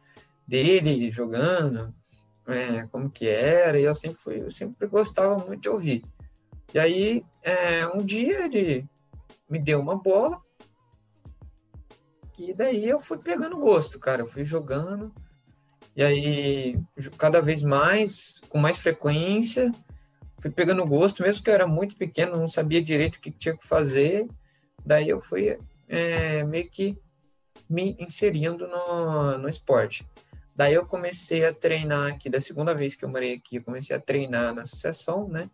dele 0.48 1.12
jogando, 1.12 1.94
é, 2.48 2.88
como 2.88 3.10
que 3.10 3.28
era, 3.28 3.80
e 3.80 3.84
eu 3.84 3.94
sempre, 3.94 4.18
fui, 4.18 4.42
eu 4.42 4.52
sempre 4.52 4.88
gostava 4.88 5.38
muito 5.46 5.62
de 5.62 5.70
ouvir. 5.70 6.04
E 6.74 6.80
aí, 6.80 7.24
é, 7.44 7.88
um 7.88 8.00
dia 8.00 8.46
ele 8.46 8.86
me 9.50 9.60
deu 9.60 9.80
uma 9.80 9.96
bola, 9.96 10.42
e 12.42 12.54
daí 12.56 12.90
eu 12.90 13.00
fui 13.00 13.20
pegando 13.20 13.56
gosto, 13.56 14.00
cara. 14.00 14.24
Eu 14.24 14.28
fui 14.28 14.44
jogando. 14.44 15.14
E 15.96 16.02
aí, 16.02 16.80
cada 17.16 17.40
vez 17.40 17.62
mais, 17.62 18.42
com 18.50 18.58
mais 18.58 18.80
frequência, 18.80 19.72
fui 20.42 20.52
pegando 20.52 20.86
gosto, 20.86 21.24
mesmo 21.24 21.44
que 21.44 21.50
eu 21.50 21.54
era 21.54 21.68
muito 21.68 21.96
pequeno, 21.96 22.38
não 22.38 22.48
sabia 22.48 22.82
direito 22.82 23.16
o 23.16 23.22
que 23.22 23.32
tinha 23.32 23.56
que 23.56 23.68
fazer. 23.68 24.28
Daí 24.86 25.10
eu 25.10 25.22
fui 25.22 25.58
é, 25.88 26.44
meio 26.44 26.70
que 26.70 26.98
me 27.70 27.96
inserindo 28.00 28.68
no, 28.68 29.38
no 29.38 29.50
esporte. 29.50 30.06
Daí 30.56 30.74
eu 30.74 30.86
comecei 30.86 31.46
a 31.46 31.54
treinar 31.54 32.12
aqui, 32.12 32.30
da 32.30 32.42
segunda 32.42 32.74
vez 32.74 32.96
que 32.96 33.06
eu 33.06 33.10
morei 33.10 33.34
aqui, 33.34 33.58
eu 33.58 33.64
comecei 33.64 33.96
a 33.96 34.00
treinar 34.00 34.54
na 34.54 34.64
associação, 34.64 35.28
né? 35.28 35.50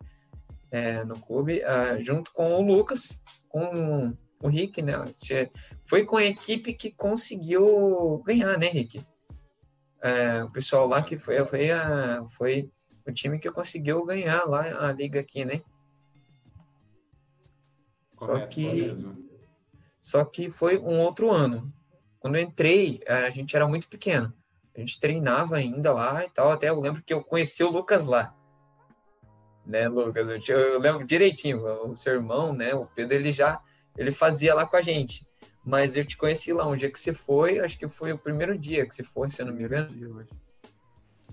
É, 0.70 1.04
no 1.06 1.18
clube, 1.20 1.62
uh, 1.62 2.04
junto 2.04 2.34
com 2.34 2.54
o 2.56 2.62
Lucas, 2.62 3.22
com 3.48 4.14
o 4.42 4.48
Rick, 4.48 4.82
né? 4.82 4.94
Foi 5.86 6.04
com 6.04 6.18
a 6.18 6.26
equipe 6.26 6.74
que 6.74 6.92
conseguiu 6.92 8.22
ganhar, 8.26 8.58
né, 8.58 8.68
Rick? 8.68 9.02
é, 10.02 10.44
o 10.44 10.50
pessoal 10.50 10.88
lá 10.88 11.02
que 11.02 11.18
foi, 11.18 11.44
foi, 11.46 11.72
a, 11.72 12.24
foi 12.30 12.70
o 13.08 13.14
time 13.14 13.40
que 13.40 13.52
conseguiu 13.52 14.04
ganhar 14.06 14.46
lá 14.46 14.88
a 14.88 14.92
liga 14.92 15.20
aqui, 15.20 15.46
né? 15.46 15.62
Correto, 18.16 18.40
só 18.40 18.48
que 18.48 19.28
só 20.00 20.26
que 20.26 20.50
foi 20.50 20.78
um 20.78 21.00
outro 21.00 21.32
ano. 21.32 21.72
Quando 22.20 22.36
eu 22.36 22.42
entrei, 22.42 23.02
a 23.08 23.30
gente 23.30 23.56
era 23.56 23.68
muito 23.68 23.88
pequeno. 23.88 24.34
A 24.76 24.80
gente 24.80 25.00
treinava 25.00 25.56
ainda 25.58 25.94
lá 25.94 26.24
e 26.24 26.30
tal. 26.30 26.52
Até 26.52 26.70
eu 26.70 26.80
lembro 26.80 27.04
que 27.04 27.14
eu 27.14 27.24
conheci 27.24 27.64
o 27.64 27.70
Lucas 27.70 28.06
lá. 28.06 28.34
Né, 29.66 29.88
Lucas? 29.88 30.48
Eu, 30.48 30.58
eu 30.58 30.80
lembro 30.80 31.06
direitinho. 31.06 31.60
O 31.90 31.96
seu 31.96 32.14
irmão, 32.14 32.54
né? 32.54 32.74
O 32.74 32.86
Pedro, 32.86 33.16
ele 33.16 33.34
já 33.34 33.62
ele 33.98 34.12
fazia 34.12 34.54
lá 34.54 34.66
com 34.66 34.78
a 34.78 34.82
gente. 34.82 35.26
Mas 35.66 35.98
eu 35.98 36.06
te 36.06 36.16
conheci 36.16 36.54
lá, 36.54 36.66
um 36.66 36.78
dia 36.78 36.90
que 36.90 37.00
você 37.00 37.14
foi, 37.14 37.60
acho 37.60 37.78
que 37.78 37.90
foi 37.90 38.14
o 38.14 38.18
primeiro 38.18 38.58
dia 38.58 38.88
que 38.88 38.96
você 38.96 39.04
foi, 39.04 39.30
se 39.30 39.42
eu 39.42 39.48
não 39.48 39.54
me 39.54 39.64
engano. 39.64 40.26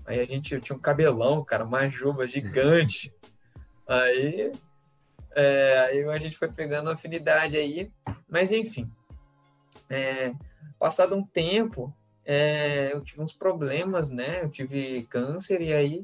Aí 0.05 0.19
a 0.19 0.25
gente 0.25 0.59
tinha 0.61 0.75
um 0.75 0.79
cabelão, 0.79 1.43
cara, 1.43 1.65
uma 1.65 1.89
juba 1.89 2.27
gigante. 2.27 3.13
Aí, 3.87 4.51
é, 5.35 5.77
aí 5.91 6.03
a 6.05 6.17
gente 6.17 6.39
foi 6.39 6.51
pegando 6.51 6.89
afinidade 6.89 7.55
aí. 7.55 7.91
Mas 8.27 8.51
enfim, 8.51 8.91
é, 9.87 10.33
passado 10.79 11.15
um 11.15 11.23
tempo, 11.23 11.95
é, 12.25 12.91
eu 12.91 13.03
tive 13.03 13.21
uns 13.21 13.31
problemas, 13.31 14.09
né? 14.09 14.41
Eu 14.41 14.49
tive 14.49 15.03
câncer 15.03 15.61
e 15.61 15.71
aí 15.71 16.03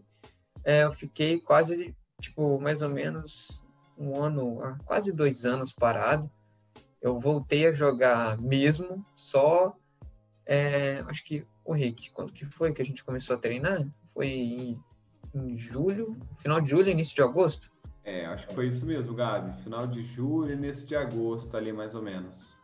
é, 0.64 0.84
eu 0.84 0.92
fiquei 0.92 1.40
quase, 1.40 1.96
tipo, 2.20 2.62
mais 2.62 2.84
ou 2.84 2.90
menos 2.90 3.66
um 3.98 4.24
ano, 4.24 4.64
ah, 4.64 4.78
quase 4.86 5.12
dois 5.12 5.44
anos 5.44 5.72
parado 5.72 6.30
eu 7.02 7.18
voltei 7.18 7.68
a 7.68 7.72
jogar 7.72 8.38
mesmo, 8.38 9.04
só 9.16 9.76
é, 10.46 11.04
acho 11.08 11.24
que 11.24 11.46
o 11.64 11.74
Rick, 11.74 12.12
quando 12.12 12.34
que 12.34 12.46
foi 12.46 12.74
que 12.74 12.82
a 12.82 12.86
gente 12.86 13.04
começou 13.04 13.36
a 13.36 13.40
treinar? 13.40 13.88
Foi 14.14 14.28
em, 14.28 14.80
em, 15.34 15.58
julho, 15.58 16.18
final 16.38 16.60
de 16.60 16.70
julho, 16.70 16.90
início 16.90 17.16
de 17.16 17.22
agosto? 17.22 17.72
É, 18.04 18.26
acho 18.26 18.48
que 18.48 18.56
foi 18.56 18.68
isso 18.68 18.86
mesmo, 18.86 19.14
Gabi. 19.14 19.62
Final 19.64 19.88
de 19.88 20.02
julho, 20.02 20.54
início 20.54 20.86
de 20.86 20.96
agosto, 20.96 21.56
ali 21.56 21.72
mais 21.72 21.96
ou 21.96 22.02
menos. 22.02 22.56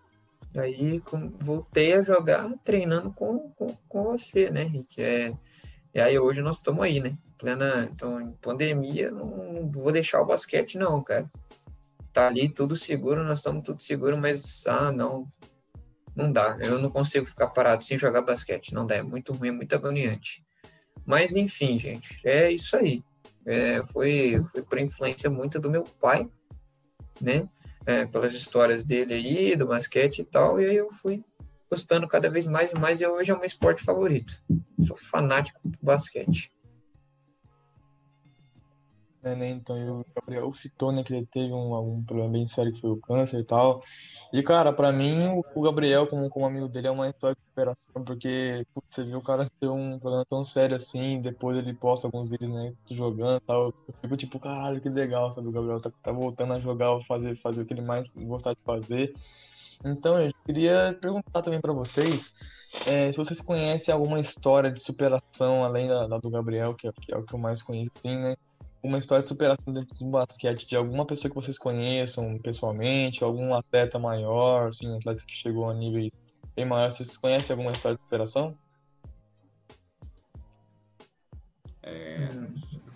Aí 0.55 0.99
com, 1.01 1.29
voltei 1.39 1.93
a 1.93 2.01
jogar 2.01 2.49
treinando 2.63 3.11
com, 3.11 3.51
com, 3.51 3.67
com 3.87 4.03
você, 4.03 4.49
né, 4.49 4.63
Rick? 4.63 5.01
É, 5.01 5.33
e 5.93 5.99
aí 5.99 6.17
hoje 6.17 6.41
nós 6.41 6.57
estamos 6.57 6.81
aí, 6.81 6.99
né? 6.99 7.17
Plena, 7.37 7.87
então, 7.91 8.19
em 8.19 8.31
pandemia, 8.31 9.11
não, 9.11 9.53
não 9.53 9.69
vou 9.69 9.91
deixar 9.91 10.21
o 10.21 10.25
basquete, 10.25 10.77
não, 10.77 11.03
cara 11.03 11.29
tá 12.17 12.25
ali 12.25 12.49
tudo 12.49 12.75
seguro, 12.75 13.23
nós 13.23 13.37
estamos 13.37 13.63
tudo 13.63 13.79
seguro, 13.79 14.17
mas 14.17 14.65
ah, 14.65 14.91
não, 14.91 15.31
não 16.17 16.31
dá. 16.31 16.57
Eu 16.59 16.79
não 16.79 16.89
consigo 16.89 17.25
ficar 17.25 17.47
parado 17.47 17.83
sem 17.83 17.97
jogar 17.97 18.21
basquete, 18.21 18.73
não 18.73 18.85
dá, 18.85 18.95
é 18.95 19.03
muito 19.03 19.31
ruim, 19.33 19.49
é 19.49 19.51
muito 19.51 19.73
agoniante. 19.75 20.43
Mas 21.05 21.35
enfim, 21.35 21.77
gente, 21.77 22.19
é 22.25 22.51
isso 22.51 22.75
aí. 22.75 23.03
É, 23.45 23.85
foi, 23.85 24.43
foi 24.51 24.63
por 24.63 24.79
influência 24.79 25.29
muito 25.29 25.59
do 25.59 25.69
meu 25.69 25.83
pai, 25.83 26.27
né? 27.21 27.47
É, 27.85 28.05
pelas 28.05 28.33
histórias 28.33 28.83
dele 28.83 29.13
aí, 29.13 29.55
do 29.55 29.67
basquete 29.67 30.19
e 30.19 30.23
tal, 30.25 30.59
e 30.59 30.65
aí 30.65 30.75
eu 30.75 30.91
fui 30.91 31.23
gostando 31.69 32.07
cada 32.07 32.29
vez 32.29 32.45
mais 32.45 32.71
e 32.71 32.79
mais, 32.79 32.99
e 32.99 33.07
hoje 33.07 33.31
é 33.31 33.33
o 33.33 33.37
meu 33.37 33.45
esporte 33.45 33.83
favorito. 33.83 34.43
Sou 34.83 34.97
fanático 34.97 35.59
do 35.63 35.77
basquete 35.81 36.51
né? 39.21 39.49
Então, 39.49 40.01
o 40.01 40.05
Gabriel 40.15 40.53
citou, 40.53 40.91
né, 40.91 41.03
que 41.03 41.13
ele 41.13 41.25
teve 41.25 41.53
um, 41.53 42.03
problema 42.03 42.31
bem 42.31 42.47
sério 42.47 42.73
que 42.73 42.81
foi 42.81 42.91
o 42.91 42.97
câncer 42.97 43.39
e 43.39 43.43
tal. 43.43 43.83
E, 44.33 44.43
cara, 44.43 44.73
pra 44.73 44.91
mim, 44.91 45.41
o 45.55 45.61
Gabriel, 45.61 46.05
como, 46.07 46.29
como 46.29 46.45
amigo 46.45 46.67
dele, 46.67 46.87
é 46.87 46.91
uma 46.91 47.09
história 47.09 47.35
de 47.35 47.41
superação, 47.49 48.03
porque 48.05 48.65
putz, 48.73 48.87
você 48.93 49.03
viu 49.03 49.19
o 49.19 49.23
cara 49.23 49.49
ter 49.59 49.67
um 49.67 49.97
problema 49.99 50.25
tão 50.29 50.43
sério 50.43 50.75
assim, 50.75 51.21
depois 51.21 51.57
ele 51.57 51.73
posta 51.73 52.07
alguns 52.07 52.29
vídeos, 52.29 52.51
né, 52.51 52.73
jogando 52.91 53.37
e 53.37 53.45
tal. 53.45 53.65
Eu 53.87 53.93
fico 54.01 54.17
tipo, 54.17 54.39
caralho, 54.39 54.81
que 54.81 54.89
legal, 54.89 55.33
sabe? 55.33 55.47
O 55.47 55.51
Gabriel 55.51 55.79
tá, 55.81 55.91
tá 56.03 56.11
voltando 56.11 56.53
a 56.53 56.59
jogar, 56.59 56.99
fazer, 57.05 57.37
fazer 57.37 57.61
o 57.61 57.65
que 57.65 57.73
ele 57.73 57.81
mais 57.81 58.09
gostar 58.15 58.53
de 58.53 58.61
fazer. 58.65 59.13
Então, 59.85 60.19
eu 60.21 60.33
queria 60.45 60.97
perguntar 60.99 61.41
também 61.41 61.61
para 61.61 61.71
vocês 61.71 62.33
é, 62.85 63.11
se 63.11 63.17
vocês 63.17 63.41
conhecem 63.41 63.93
alguma 63.93 64.19
história 64.19 64.71
de 64.71 64.79
superação 64.81 65.63
além 65.63 65.87
da, 65.87 66.07
da 66.07 66.17
do 66.17 66.29
Gabriel, 66.29 66.73
que 66.75 66.87
é, 66.87 66.91
que 66.91 67.13
é, 67.13 67.17
o 67.17 67.23
que 67.23 67.33
eu 67.33 67.39
mais 67.39 67.61
conheço, 67.61 67.91
assim, 67.97 68.15
né? 68.15 68.35
Uma 68.81 68.97
história 68.97 69.21
de 69.21 69.27
superação 69.27 69.73
dentro 69.73 69.97
do 69.97 70.05
basquete 70.05 70.67
de 70.67 70.75
alguma 70.75 71.05
pessoa 71.05 71.29
que 71.29 71.35
vocês 71.35 71.57
conheçam 71.57 72.37
pessoalmente, 72.39 73.23
algum 73.23 73.53
atleta 73.53 73.97
maior, 73.97 74.69
assim, 74.69 74.87
um 74.87 74.97
atleta 74.97 75.23
que 75.25 75.35
chegou 75.35 75.69
a 75.69 75.73
nível 75.73 76.11
bem 76.55 76.65
maior, 76.65 76.91
vocês 76.91 77.17
conhecem 77.17 77.53
alguma 77.53 77.71
história 77.71 77.97
de 77.97 78.03
superação? 78.03 78.57
É, 81.83 82.27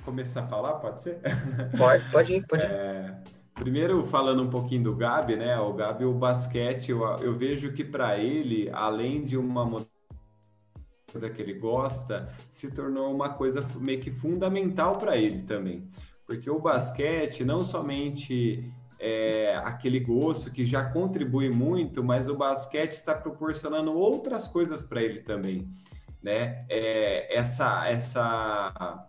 começar 0.04 0.44
a 0.44 0.48
falar, 0.48 0.74
pode 0.76 1.02
ser? 1.02 1.20
Pode, 1.78 2.12
pode 2.12 2.34
ir, 2.34 2.46
pode 2.46 2.66
ir. 2.66 2.70
É, 2.70 3.16
primeiro, 3.54 4.04
falando 4.04 4.44
um 4.44 4.50
pouquinho 4.50 4.84
do 4.84 4.96
Gabi, 4.96 5.38
né? 5.38 5.58
O 5.60 5.74
Gabi, 5.74 6.04
o 6.04 6.14
basquete, 6.14 6.90
eu, 6.90 7.02
eu 7.18 7.38
vejo 7.38 7.72
que 7.72 7.86
para 7.86 8.18
ele, 8.18 8.70
além 8.74 9.24
de 9.24 9.38
uma 9.38 9.66
coisa 11.12 11.30
que 11.30 11.42
ele 11.42 11.54
gosta, 11.54 12.30
se 12.52 12.72
tornou 12.72 13.14
uma 13.14 13.30
coisa 13.30 13.64
meio 13.80 14.00
que 14.00 14.12
fundamental 14.12 14.98
para 14.98 15.18
ele 15.18 15.44
também. 15.44 15.90
Porque 16.26 16.50
o 16.50 16.60
basquete 16.60 17.44
não 17.44 17.64
somente 17.64 18.72
é 19.00 19.56
aquele 19.64 20.00
gosto 20.00 20.52
que 20.52 20.64
já 20.64 20.86
contribui 20.86 21.50
muito, 21.50 22.04
mas 22.04 22.30
o 22.30 22.36
basquete 22.36 22.94
está 22.94 23.16
proporcionando 23.16 23.92
outras 23.92 24.48
coisas 24.48 24.82
para 24.82 25.02
ele 25.02 25.22
também, 25.22 25.68
né? 26.22 26.66
É, 26.70 27.36
essa, 27.36 27.88
essa, 27.90 29.08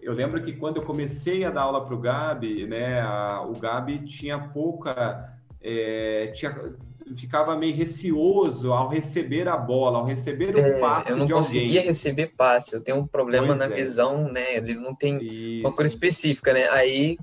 eu 0.00 0.12
lembro 0.12 0.42
que 0.42 0.54
quando 0.54 0.78
eu 0.78 0.82
comecei 0.82 1.44
a 1.44 1.50
dar 1.50 1.62
aula 1.62 1.84
para 1.84 1.94
o 1.94 2.00
Gabi, 2.00 2.66
né, 2.66 3.00
a, 3.00 3.42
o 3.42 3.52
Gabi 3.52 4.04
tinha 4.04 4.38
pouca, 4.38 5.32
é, 5.60 6.26
tinha 6.34 6.76
ficava 7.16 7.56
meio 7.56 7.74
receoso 7.74 8.72
ao 8.72 8.88
receber 8.88 9.48
a 9.48 9.56
bola, 9.56 9.98
ao 9.98 10.04
receber 10.04 10.54
o 10.54 10.58
é, 10.58 10.78
passe 10.78 11.06
de 11.06 11.12
alguém. 11.12 11.12
Eu 11.12 11.16
não 11.16 11.26
conseguia 11.26 11.82
receber 11.82 12.26
passe, 12.36 12.74
eu 12.74 12.80
tenho 12.80 12.98
um 12.98 13.06
problema 13.06 13.48
pois 13.48 13.58
na 13.58 13.64
é. 13.66 13.68
visão, 13.68 14.30
né? 14.30 14.56
Ele 14.56 14.74
não 14.74 14.94
tem 14.94 15.22
Isso. 15.22 15.66
uma 15.66 15.72
cor 15.72 15.84
específica, 15.84 16.52
né? 16.52 16.68
Aí... 16.68 17.18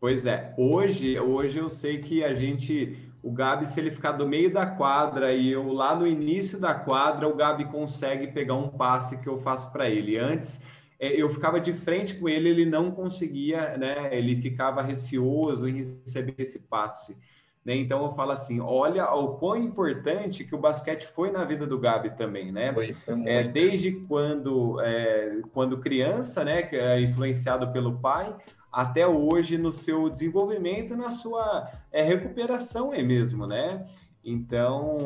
Pois 0.00 0.26
é, 0.26 0.52
hoje, 0.56 1.18
hoje 1.18 1.58
eu 1.58 1.68
sei 1.68 1.98
que 1.98 2.24
a 2.24 2.32
gente, 2.32 2.96
o 3.22 3.30
Gabi, 3.30 3.68
se 3.68 3.78
ele 3.78 3.90
ficar 3.90 4.12
do 4.12 4.26
meio 4.26 4.52
da 4.52 4.66
quadra 4.66 5.32
e 5.32 5.50
eu 5.50 5.72
lá 5.72 5.94
no 5.94 6.06
início 6.06 6.58
da 6.58 6.74
quadra, 6.74 7.28
o 7.28 7.36
Gabi 7.36 7.66
consegue 7.66 8.26
pegar 8.28 8.54
um 8.54 8.68
passe 8.68 9.18
que 9.18 9.28
eu 9.28 9.38
faço 9.38 9.72
para 9.72 9.88
ele. 9.88 10.18
Antes, 10.18 10.60
é, 10.98 11.20
eu 11.20 11.28
ficava 11.30 11.60
de 11.60 11.72
frente 11.72 12.14
com 12.14 12.28
ele, 12.28 12.48
ele 12.48 12.64
não 12.64 12.92
conseguia, 12.92 13.76
né? 13.76 14.08
Ele 14.16 14.36
ficava 14.36 14.82
receoso 14.82 15.68
em 15.68 15.78
receber 15.78 16.34
esse 16.38 16.60
passe. 16.60 17.16
Né? 17.64 17.76
Então 17.76 18.04
eu 18.04 18.12
falo 18.14 18.32
assim, 18.32 18.60
olha 18.60 19.08
o 19.12 19.36
quão 19.36 19.56
importante 19.56 20.44
que 20.44 20.54
o 20.54 20.58
basquete 20.58 21.06
foi 21.06 21.30
na 21.30 21.44
vida 21.44 21.66
do 21.66 21.78
Gabi 21.78 22.10
também, 22.16 22.50
né? 22.50 22.72
Foi, 22.72 22.92
foi 22.92 23.22
é, 23.28 23.44
desde 23.44 23.92
quando, 23.92 24.80
é, 24.80 25.40
quando 25.52 25.78
criança, 25.78 26.44
né, 26.44 26.68
é 26.72 27.00
influenciado 27.00 27.70
pelo 27.70 27.98
pai, 27.98 28.34
até 28.72 29.06
hoje 29.06 29.58
no 29.58 29.72
seu 29.72 30.08
desenvolvimento, 30.08 30.96
na 30.96 31.10
sua 31.10 31.70
é, 31.92 32.02
recuperação 32.02 32.92
é 32.92 33.02
mesmo, 33.02 33.46
né? 33.46 33.86
Então, 34.24 34.96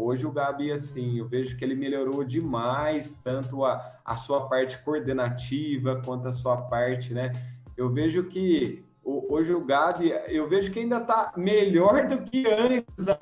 hoje 0.00 0.26
o 0.26 0.32
Gabi, 0.32 0.70
assim, 0.72 1.18
eu 1.18 1.28
vejo 1.28 1.56
que 1.56 1.64
ele 1.64 1.76
melhorou 1.76 2.24
demais, 2.24 3.14
tanto 3.14 3.64
a, 3.64 4.00
a 4.04 4.16
sua 4.16 4.48
parte 4.48 4.78
coordenativa 4.82 6.02
quanto 6.04 6.26
a 6.28 6.32
sua 6.32 6.56
parte, 6.62 7.14
né? 7.14 7.32
Eu 7.76 7.88
vejo 7.90 8.24
que 8.24 8.83
hoje 9.04 9.52
o 9.52 9.64
Gabi, 9.64 10.12
eu 10.28 10.48
vejo 10.48 10.72
que 10.72 10.80
ainda 10.80 10.98
está 10.98 11.32
melhor 11.36 12.06
do 12.06 12.22
que 12.22 12.46
antes. 12.46 13.06
Né? 13.06 13.18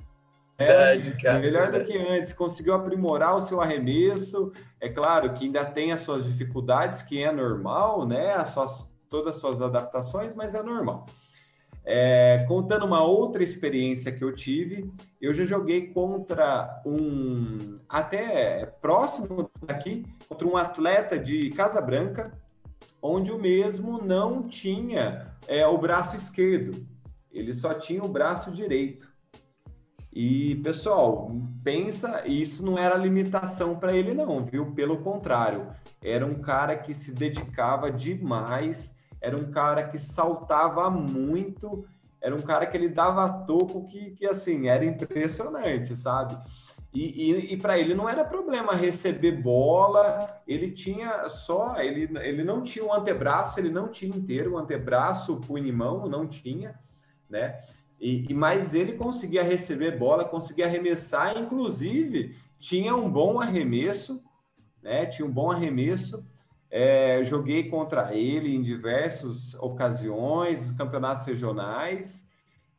Verdade, 0.58 1.16
cara, 1.22 1.38
melhor 1.38 1.72
do 1.72 1.84
que 1.84 1.96
antes, 1.96 2.32
conseguiu 2.32 2.74
aprimorar 2.74 3.36
o 3.36 3.40
seu 3.40 3.60
arremesso. 3.60 4.52
É 4.80 4.88
claro 4.88 5.32
que 5.34 5.46
ainda 5.46 5.64
tem 5.64 5.92
as 5.92 6.02
suas 6.02 6.24
dificuldades, 6.24 7.02
que 7.02 7.22
é 7.22 7.32
normal, 7.32 8.06
né? 8.06 8.32
As 8.34 8.50
suas, 8.50 8.88
todas 9.08 9.36
as 9.36 9.40
suas 9.40 9.60
adaptações, 9.60 10.34
mas 10.34 10.54
é 10.54 10.62
normal. 10.62 11.06
É, 11.84 12.44
contando 12.46 12.86
uma 12.86 13.02
outra 13.02 13.42
experiência 13.42 14.12
que 14.12 14.22
eu 14.22 14.32
tive, 14.32 14.88
eu 15.20 15.34
já 15.34 15.44
joguei 15.44 15.88
contra 15.88 16.80
um 16.86 17.80
até 17.88 18.66
próximo 18.80 19.50
daqui, 19.66 20.04
contra 20.28 20.46
um 20.46 20.56
atleta 20.56 21.18
de 21.18 21.50
Casa 21.50 21.80
Branca, 21.80 22.32
onde 23.02 23.32
o 23.32 23.38
mesmo 23.38 24.00
não 24.00 24.46
tinha 24.46 25.34
é, 25.48 25.66
o 25.66 25.76
braço 25.76 26.14
esquerdo, 26.14 26.86
ele 27.32 27.52
só 27.52 27.74
tinha 27.74 28.02
o 28.04 28.08
braço 28.08 28.52
direito. 28.52 29.10
E, 30.14 30.56
pessoal, 30.56 31.32
pensa, 31.64 32.26
isso 32.26 32.64
não 32.64 32.78
era 32.78 32.96
limitação 32.96 33.76
para 33.78 33.96
ele, 33.96 34.12
não, 34.12 34.44
viu? 34.44 34.72
Pelo 34.72 34.98
contrário, 34.98 35.68
era 36.02 36.24
um 36.24 36.34
cara 36.34 36.76
que 36.76 36.92
se 36.92 37.14
dedicava 37.14 37.90
demais, 37.90 38.94
era 39.20 39.34
um 39.36 39.50
cara 39.50 39.84
que 39.88 39.98
saltava 39.98 40.90
muito, 40.90 41.86
era 42.20 42.36
um 42.36 42.42
cara 42.42 42.66
que 42.66 42.76
ele 42.76 42.88
dava 42.88 43.28
toco 43.46 43.88
que, 43.88 44.10
que 44.10 44.26
assim, 44.26 44.68
era 44.68 44.84
impressionante, 44.84 45.96
sabe? 45.96 46.38
E, 46.92 47.30
e, 47.30 47.52
e 47.54 47.56
para 47.56 47.78
ele 47.78 47.94
não 47.94 48.06
era 48.06 48.22
problema 48.22 48.74
receber 48.74 49.32
bola, 49.32 50.42
ele 50.46 50.70
tinha 50.70 51.26
só, 51.28 51.80
ele, 51.80 52.10
ele 52.18 52.44
não 52.44 52.62
tinha 52.62 52.84
um 52.84 52.92
antebraço, 52.92 53.58
ele 53.58 53.70
não 53.70 53.88
tinha 53.88 54.14
inteiro, 54.14 54.52
o 54.52 54.58
antebraço, 54.58 55.40
punho 55.40 55.74
mão, 55.74 56.06
não 56.06 56.26
tinha, 56.26 56.78
né? 57.30 57.56
E, 57.98 58.26
e 58.28 58.34
mas 58.34 58.74
ele 58.74 58.92
conseguia 58.92 59.42
receber 59.42 59.96
bola, 59.96 60.24
conseguia 60.24 60.66
arremessar, 60.66 61.38
inclusive 61.38 62.36
tinha 62.58 62.94
um 62.94 63.10
bom 63.10 63.40
arremesso, 63.40 64.22
né? 64.82 65.06
Tinha 65.06 65.26
um 65.26 65.32
bom 65.32 65.50
arremesso. 65.50 66.24
É, 66.70 67.22
joguei 67.24 67.68
contra 67.68 68.14
ele 68.14 68.54
em 68.54 68.62
diversas 68.62 69.54
ocasiões, 69.54 70.72
campeonatos 70.72 71.26
regionais. 71.26 72.26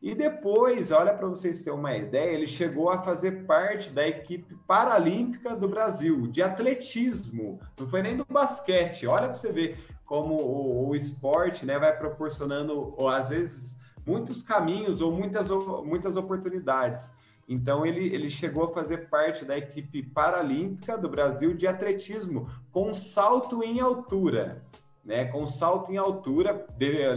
E 0.03 0.13
depois, 0.13 0.91
olha 0.91 1.13
para 1.13 1.29
vocês 1.29 1.63
terem 1.63 1.79
uma 1.79 1.95
ideia, 1.95 2.33
ele 2.33 2.45
chegou 2.45 2.89
a 2.89 3.01
fazer 3.01 3.45
parte 3.45 3.89
da 3.89 4.05
equipe 4.05 4.53
paralímpica 4.67 5.55
do 5.55 5.65
Brasil, 5.65 6.27
de 6.27 6.43
atletismo, 6.43 7.57
não 7.79 7.87
foi 7.87 8.01
nem 8.01 8.17
do 8.17 8.25
basquete. 8.25 9.07
Olha 9.07 9.27
para 9.29 9.37
você 9.37 9.49
ver 9.49 9.79
como 10.05 10.35
o, 10.35 10.89
o, 10.89 10.93
esporte 10.93 11.65
né, 11.65 11.79
vai 11.79 11.97
proporcionando, 11.97 12.93
ou, 12.97 13.07
às 13.07 13.29
vezes, 13.29 13.79
muitos 14.05 14.43
caminhos 14.43 14.99
ou 14.99 15.09
muitas, 15.09 15.49
muitas 15.85 16.17
oportunidades. 16.17 17.13
Então, 17.47 17.85
ele, 17.85 18.13
ele 18.13 18.29
chegou 18.29 18.65
a 18.65 18.73
fazer 18.73 19.07
parte 19.07 19.45
da 19.45 19.57
equipe 19.57 20.03
paralímpica 20.03 20.97
do 20.97 21.07
Brasil 21.07 21.53
de 21.53 21.65
atletismo, 21.65 22.49
com 22.73 22.93
salto 22.93 23.63
em 23.63 23.79
altura. 23.79 24.61
Né, 25.05 25.25
com 25.25 25.47
salto 25.47 25.91
em 25.91 25.97
altura, 25.97 26.65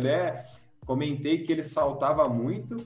né, 0.03 0.45
comentei 0.87 1.43
que 1.43 1.53
ele 1.53 1.63
saltava 1.63 2.29
muito 2.29 2.77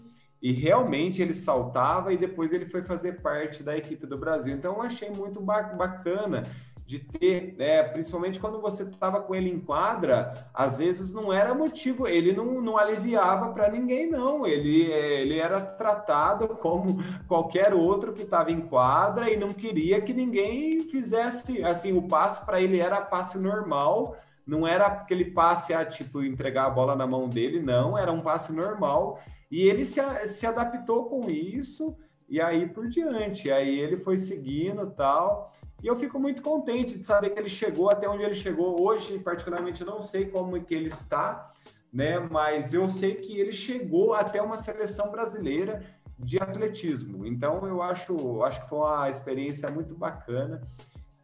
e 0.43 0.53
realmente 0.53 1.21
ele 1.21 1.35
saltava 1.35 2.13
e 2.13 2.17
depois 2.17 2.51
ele 2.53 2.67
foi 2.67 2.83
fazer 2.83 3.21
parte 3.21 3.63
da 3.63 3.77
equipe 3.77 4.07
do 4.07 4.17
Brasil. 4.17 4.55
Então 4.55 4.75
eu 4.75 4.83
achei 4.83 5.11
muito 5.11 5.41
bacana 5.41 6.45
de 6.91 6.99
ter, 6.99 7.55
né, 7.57 7.85
principalmente 7.85 8.41
quando 8.41 8.61
você 8.61 8.83
estava 8.83 9.21
com 9.21 9.33
ele 9.33 9.49
em 9.49 9.61
quadra, 9.61 10.51
às 10.53 10.77
vezes 10.77 11.13
não 11.13 11.33
era 11.33 11.55
motivo, 11.55 12.09
ele 12.09 12.33
não, 12.33 12.61
não 12.61 12.77
aliviava 12.77 13.53
para 13.53 13.71
ninguém, 13.71 14.11
não. 14.11 14.45
Ele, 14.45 14.91
ele 14.91 15.39
era 15.39 15.61
tratado 15.61 16.49
como 16.49 16.99
qualquer 17.29 17.73
outro 17.73 18.13
que 18.13 18.23
estava 18.23 18.51
em 18.51 18.61
quadra 18.63 19.31
e 19.31 19.37
não 19.37 19.53
queria 19.53 20.01
que 20.01 20.13
ninguém 20.13 20.83
fizesse 20.83 21.63
assim, 21.63 21.93
o 21.93 22.09
passe 22.09 22.45
para 22.45 22.61
ele 22.61 22.81
era 22.81 23.01
passe 23.01 23.39
normal 23.39 24.17
não 24.51 24.67
era 24.67 24.87
aquele 24.87 25.27
passe 25.27 25.73
a 25.73 25.85
tipo 25.85 26.25
entregar 26.25 26.67
a 26.67 26.71
bola 26.71 26.97
na 26.97 27.07
mão 27.07 27.29
dele, 27.29 27.63
não, 27.63 27.97
era 27.97 28.11
um 28.11 28.21
passe 28.21 28.53
normal. 28.53 29.21
E 29.49 29.63
ele 29.63 29.87
se, 29.87 30.01
se 30.27 30.45
adaptou 30.45 31.05
com 31.05 31.31
isso 31.31 31.97
e 32.29 32.41
aí 32.41 32.69
por 32.69 32.89
diante. 32.89 33.49
Aí 33.49 33.79
ele 33.79 33.97
foi 33.97 34.19
seguindo 34.19 34.91
tal. 34.91 35.53
E 35.81 35.87
eu 35.87 35.95
fico 35.95 36.19
muito 36.19 36.43
contente 36.43 36.99
de 36.99 37.07
saber 37.07 37.31
que 37.31 37.39
ele 37.39 37.49
chegou 37.49 37.89
até 37.91 38.09
onde 38.09 38.25
ele 38.25 38.35
chegou. 38.35 38.83
Hoje, 38.83 39.21
particularmente, 39.21 39.85
não 39.85 40.03
sei 40.03 40.27
como 40.27 40.57
é 40.57 40.61
que 40.61 40.75
ele 40.75 40.89
está, 40.89 41.53
né? 41.93 42.19
Mas 42.19 42.75
eu 42.75 42.89
sei 42.89 43.15
que 43.15 43.39
ele 43.39 43.53
chegou 43.53 44.15
até 44.15 44.43
uma 44.43 44.57
seleção 44.57 45.13
brasileira 45.13 45.81
de 46.19 46.41
atletismo. 46.41 47.25
Então 47.25 47.67
eu 47.69 47.81
acho, 47.81 48.43
acho 48.43 48.63
que 48.63 48.69
foi 48.69 48.79
uma 48.79 49.09
experiência 49.09 49.71
muito 49.71 49.95
bacana. 49.95 50.61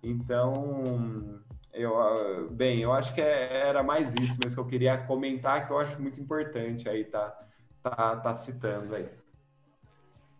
Então, 0.01 1.41
eu, 1.77 2.01
ah, 2.01 2.49
bem, 2.51 2.81
eu 2.81 2.93
acho 2.93 3.15
que 3.15 3.21
é, 3.21 3.69
era 3.69 3.83
mais 3.83 4.15
isso 4.15 4.37
mesmo 4.43 4.55
que 4.55 4.59
eu 4.59 4.67
queria 4.67 4.99
comentar, 5.07 5.67
que 5.67 5.73
eu 5.73 5.79
acho 5.79 6.01
muito 6.01 6.21
importante 6.21 6.89
aí, 6.89 7.05
tá, 7.05 7.39
tá, 7.83 8.17
tá 8.17 8.35
citando 8.35 8.95
aí. 8.95 9.09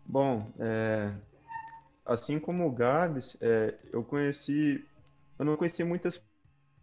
Bom, 0.05 0.51
é, 0.59 1.13
assim 2.05 2.39
como 2.39 2.65
o 2.65 2.71
Gabs, 2.71 3.37
é, 3.41 3.75
eu 3.91 4.03
conheci, 4.03 4.83
eu 5.37 5.45
não 5.45 5.55
conheci 5.55 5.83
muitas 5.83 6.23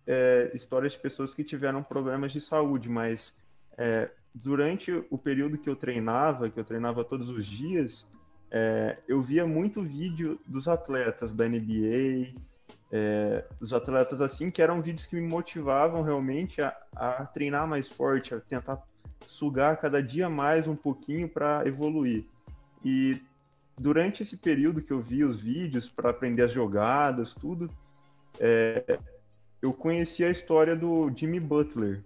é, 0.06 0.50
histórias 0.54 0.92
de 0.92 0.98
pessoas 0.98 1.34
que 1.34 1.42
tiveram 1.42 1.82
problemas 1.82 2.32
de 2.32 2.40
saúde, 2.40 2.88
mas 2.88 3.34
é, 3.76 4.10
durante 4.34 4.92
o 5.10 5.18
período 5.18 5.58
que 5.58 5.68
eu 5.68 5.76
treinava, 5.76 6.50
que 6.50 6.60
eu 6.60 6.64
treinava 6.64 7.04
todos 7.04 7.28
os 7.28 7.46
dias, 7.46 8.08
é, 8.50 8.98
eu 9.08 9.20
via 9.20 9.46
muito 9.46 9.82
vídeo 9.82 10.38
dos 10.46 10.68
atletas 10.68 11.32
da 11.32 11.48
NBA, 11.48 12.34
é, 12.92 13.44
dos 13.60 13.72
atletas 13.72 14.20
assim, 14.20 14.50
que 14.50 14.62
eram 14.62 14.80
vídeos 14.80 15.06
que 15.06 15.16
me 15.16 15.26
motivavam 15.26 16.02
realmente 16.02 16.62
a, 16.62 16.76
a 16.94 17.26
treinar 17.26 17.66
mais 17.66 17.88
forte, 17.88 18.34
a 18.34 18.40
tentar 18.40 18.82
sugar 19.26 19.76
cada 19.78 20.02
dia 20.02 20.28
mais 20.28 20.68
um 20.68 20.76
pouquinho 20.76 21.28
para 21.28 21.66
evoluir. 21.66 22.24
E 22.84 23.20
durante 23.78 24.22
esse 24.22 24.36
período 24.36 24.82
que 24.82 24.92
eu 24.92 25.00
vi 25.00 25.24
os 25.24 25.40
vídeos 25.40 25.88
para 25.88 26.10
aprender 26.10 26.42
as 26.42 26.52
jogadas, 26.52 27.34
tudo, 27.34 27.70
é, 28.38 28.98
eu 29.60 29.72
conheci 29.72 30.24
a 30.24 30.30
história 30.30 30.76
do 30.76 31.10
Jimmy 31.14 31.40
Butler. 31.40 32.02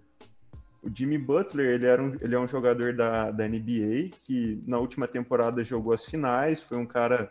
O 0.81 0.89
Jimmy 0.93 1.17
Butler, 1.17 1.75
ele, 1.75 1.85
era 1.85 2.01
um, 2.01 2.15
ele 2.21 2.33
é 2.33 2.39
um 2.39 2.47
jogador 2.47 2.93
da, 2.93 3.31
da 3.31 3.47
NBA 3.47 4.11
que 4.23 4.63
na 4.65 4.79
última 4.79 5.07
temporada 5.07 5.63
jogou 5.63 5.93
as 5.93 6.05
finais, 6.05 6.61
foi 6.61 6.77
um 6.77 6.85
cara 6.85 7.29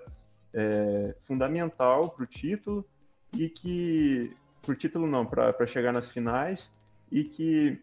é, 0.53 1.15
fundamental 1.25 2.11
para 2.11 2.25
o 2.25 2.27
título 2.27 2.87
e 3.33 3.49
que 3.49 4.37
por 4.63 4.77
título 4.77 5.07
não, 5.07 5.25
para 5.25 5.67
chegar 5.67 5.93
nas 5.93 6.11
finais 6.11 6.71
e 7.11 7.25
que 7.25 7.81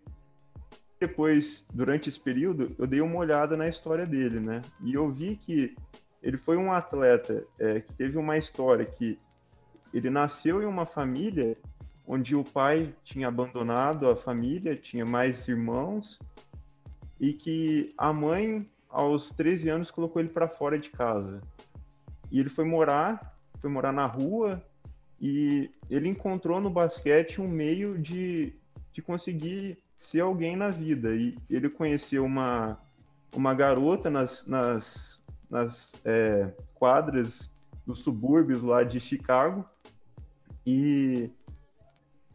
depois, 0.99 1.65
durante 1.73 2.09
esse 2.09 2.19
período, 2.19 2.75
eu 2.77 2.87
dei 2.87 3.01
uma 3.01 3.17
olhada 3.17 3.57
na 3.57 3.67
história 3.67 4.05
dele, 4.05 4.39
né? 4.39 4.61
E 4.81 4.93
eu 4.93 5.11
vi 5.11 5.35
que 5.35 5.75
ele 6.21 6.37
foi 6.37 6.57
um 6.57 6.71
atleta 6.71 7.45
é, 7.59 7.81
que 7.81 7.93
teve 7.93 8.17
uma 8.17 8.37
história 8.37 8.85
que 8.85 9.19
ele 9.93 10.09
nasceu 10.09 10.61
em 10.61 10.65
uma 10.65 10.85
família 10.85 11.57
onde 12.07 12.35
o 12.35 12.43
pai 12.43 12.93
tinha 13.03 13.27
abandonado 13.27 14.07
a 14.07 14.15
família, 14.15 14.75
tinha 14.75 15.05
mais 15.05 15.47
irmãos, 15.47 16.19
e 17.19 17.33
que 17.33 17.93
a 17.97 18.13
mãe, 18.13 18.69
aos 18.89 19.29
13 19.31 19.69
anos, 19.69 19.91
colocou 19.91 20.21
ele 20.21 20.29
para 20.29 20.47
fora 20.47 20.77
de 20.77 20.89
casa. 20.89 21.41
E 22.31 22.39
ele 22.39 22.49
foi 22.49 22.65
morar, 22.65 23.35
foi 23.59 23.69
morar 23.69 23.91
na 23.91 24.05
rua, 24.05 24.63
e 25.19 25.71
ele 25.89 26.09
encontrou 26.09 26.59
no 26.59 26.69
basquete 26.69 27.39
um 27.39 27.47
meio 27.47 27.97
de, 27.97 28.53
de 28.91 29.01
conseguir 29.01 29.77
ser 29.97 30.21
alguém 30.21 30.55
na 30.55 30.69
vida. 30.69 31.15
E 31.15 31.37
ele 31.49 31.69
conheceu 31.69 32.25
uma, 32.25 32.77
uma 33.33 33.53
garota 33.53 34.09
nas, 34.09 34.45
nas, 34.45 35.21
nas 35.49 35.93
é, 36.03 36.53
quadras 36.73 37.51
dos 37.85 37.99
subúrbios 37.99 38.61
lá 38.61 38.83
de 38.83 38.99
Chicago. 38.99 39.65
E, 40.65 41.29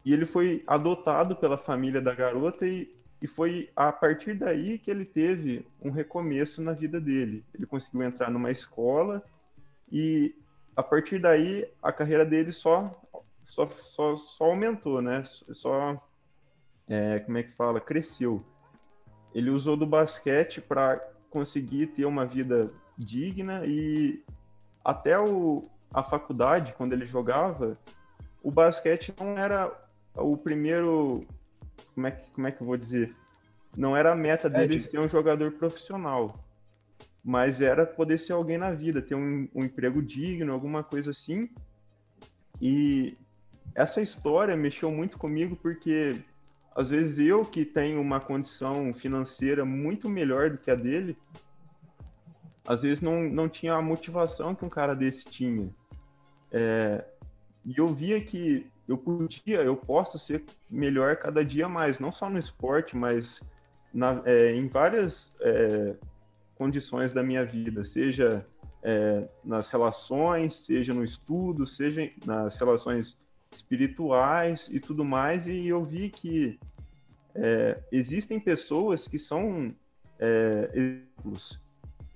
e 0.03 0.13
ele 0.13 0.25
foi 0.25 0.63
adotado 0.65 1.35
pela 1.35 1.57
família 1.57 2.01
da 2.01 2.15
garota 2.15 2.65
e, 2.65 2.93
e 3.21 3.27
foi 3.27 3.69
a 3.75 3.91
partir 3.91 4.33
daí 4.33 4.79
que 4.79 4.89
ele 4.89 5.05
teve 5.05 5.65
um 5.81 5.91
recomeço 5.91 6.61
na 6.61 6.73
vida 6.73 6.99
dele. 6.99 7.45
Ele 7.53 7.65
conseguiu 7.65 8.01
entrar 8.03 8.31
numa 8.31 8.49
escola 8.49 9.23
e 9.91 10.33
a 10.75 10.83
partir 10.83 11.19
daí 11.19 11.67
a 11.81 11.91
carreira 11.91 12.25
dele 12.25 12.51
só 12.51 13.01
só, 13.51 13.67
só, 13.67 14.15
só 14.15 14.45
aumentou, 14.45 15.01
né? 15.01 15.23
Só 15.25 16.01
é, 16.87 17.19
como 17.19 17.37
é 17.37 17.43
que 17.43 17.51
fala, 17.51 17.81
cresceu. 17.81 18.43
Ele 19.35 19.49
usou 19.49 19.75
do 19.75 19.85
basquete 19.85 20.61
para 20.61 20.97
conseguir 21.29 21.87
ter 21.87 22.05
uma 22.05 22.25
vida 22.25 22.71
digna 22.97 23.65
e 23.65 24.23
até 24.83 25.19
o, 25.19 25.69
a 25.93 26.01
faculdade, 26.01 26.73
quando 26.77 26.93
ele 26.93 27.05
jogava, 27.05 27.77
o 28.41 28.49
basquete 28.49 29.13
não 29.19 29.37
era 29.37 29.69
o 30.15 30.37
primeiro, 30.37 31.27
como 31.93 32.07
é 32.07 32.11
que, 32.11 32.29
como 32.31 32.47
é 32.47 32.51
que 32.51 32.61
eu 32.61 32.67
vou 32.67 32.77
dizer? 32.77 33.13
Não 33.75 33.95
era 33.95 34.13
a 34.13 34.15
meta 34.15 34.47
é, 34.47 34.49
dele 34.49 34.77
é, 34.77 34.81
ser 34.81 34.99
um 34.99 35.09
jogador 35.09 35.51
profissional 35.51 36.39
mas 37.23 37.61
era 37.61 37.85
poder 37.85 38.19
ser 38.19 38.33
alguém 38.33 38.57
na 38.57 38.71
vida, 38.71 39.01
ter 39.01 39.15
um, 39.15 39.47
um 39.53 39.63
emprego 39.63 40.01
digno, 40.01 40.53
alguma 40.53 40.83
coisa 40.83 41.11
assim. 41.11 41.49
E 42.59 43.15
essa 43.75 44.01
história 44.01 44.55
mexeu 44.55 44.91
muito 44.91 45.17
comigo 45.17 45.55
porque 45.55 46.23
às 46.75 46.89
vezes 46.89 47.19
eu 47.19 47.45
que 47.45 47.65
tenho 47.65 48.01
uma 48.01 48.19
condição 48.19 48.93
financeira 48.93 49.65
muito 49.65 50.09
melhor 50.09 50.49
do 50.49 50.57
que 50.57 50.71
a 50.71 50.75
dele, 50.75 51.17
às 52.65 52.81
vezes 52.81 53.01
não, 53.01 53.23
não 53.23 53.49
tinha 53.49 53.73
a 53.73 53.81
motivação 53.81 54.55
que 54.55 54.65
um 54.65 54.69
cara 54.69 54.95
desse 54.95 55.25
tinha. 55.25 55.69
É, 56.51 57.03
e 57.65 57.77
eu 57.77 57.89
via 57.89 58.21
que 58.21 58.65
eu 58.87 58.97
podia, 58.97 59.61
eu 59.61 59.75
posso 59.75 60.17
ser 60.17 60.43
melhor 60.69 61.15
cada 61.17 61.45
dia 61.45 61.67
mais, 61.69 61.99
não 61.99 62.11
só 62.11 62.29
no 62.29 62.39
esporte, 62.39 62.95
mas 62.95 63.41
na, 63.93 64.21
é, 64.25 64.53
em 64.53 64.67
várias 64.67 65.35
é, 65.41 65.95
condições 66.61 67.11
da 67.11 67.23
minha 67.23 67.43
vida, 67.43 67.83
seja 67.83 68.45
é, 68.83 69.27
nas 69.43 69.67
relações, 69.69 70.53
seja 70.53 70.93
no 70.93 71.03
estudo, 71.03 71.65
seja 71.65 72.07
nas 72.23 72.55
relações 72.55 73.17
espirituais 73.51 74.69
e 74.71 74.79
tudo 74.79 75.03
mais. 75.03 75.47
E 75.47 75.67
eu 75.67 75.83
vi 75.83 76.11
que 76.11 76.59
é, 77.33 77.81
existem 77.91 78.39
pessoas 78.39 79.07
que 79.07 79.17
são 79.17 79.73
é, 80.19 80.69
exemplos 80.71 81.59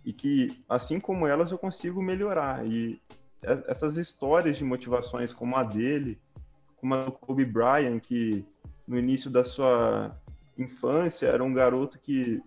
e 0.06 0.14
que, 0.14 0.64
assim 0.70 1.00
como 1.00 1.26
elas, 1.26 1.52
eu 1.52 1.58
consigo 1.58 2.00
melhorar. 2.00 2.68
E 2.68 3.02
essas 3.42 3.98
histórias 3.98 4.60
de 4.60 4.64
motivações 4.64 5.34
como 5.34 5.56
a 5.56 5.64
dele, 5.64 6.20
como 6.76 6.94
a 6.94 7.06
do 7.06 7.12
Kobe 7.12 7.46
Bryant, 7.46 8.00
que 8.00 8.46
no 8.88 8.96
início 8.96 9.32
da 9.32 9.44
sua 9.44 10.16
infância 10.56 11.26
era 11.26 11.44
um 11.44 11.52
garoto 11.52 11.98
que 11.98 12.44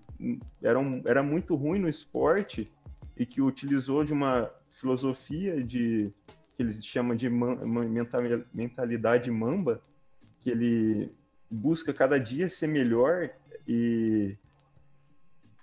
era, 0.62 0.78
um, 0.78 1.02
era 1.04 1.22
muito 1.22 1.54
ruim 1.54 1.78
no 1.78 1.88
esporte 1.88 2.70
e 3.16 3.26
que 3.26 3.40
utilizou 3.40 4.04
de 4.04 4.12
uma 4.12 4.50
filosofia 4.70 5.62
de 5.62 6.12
que 6.54 6.62
eles 6.62 6.84
chamam 6.84 7.16
de 7.16 7.28
mentalidade 8.52 9.30
mamba, 9.30 9.80
que 10.40 10.50
ele 10.50 11.12
busca 11.50 11.92
cada 11.92 12.18
dia 12.18 12.48
ser 12.48 12.66
melhor 12.66 13.30
e 13.66 14.36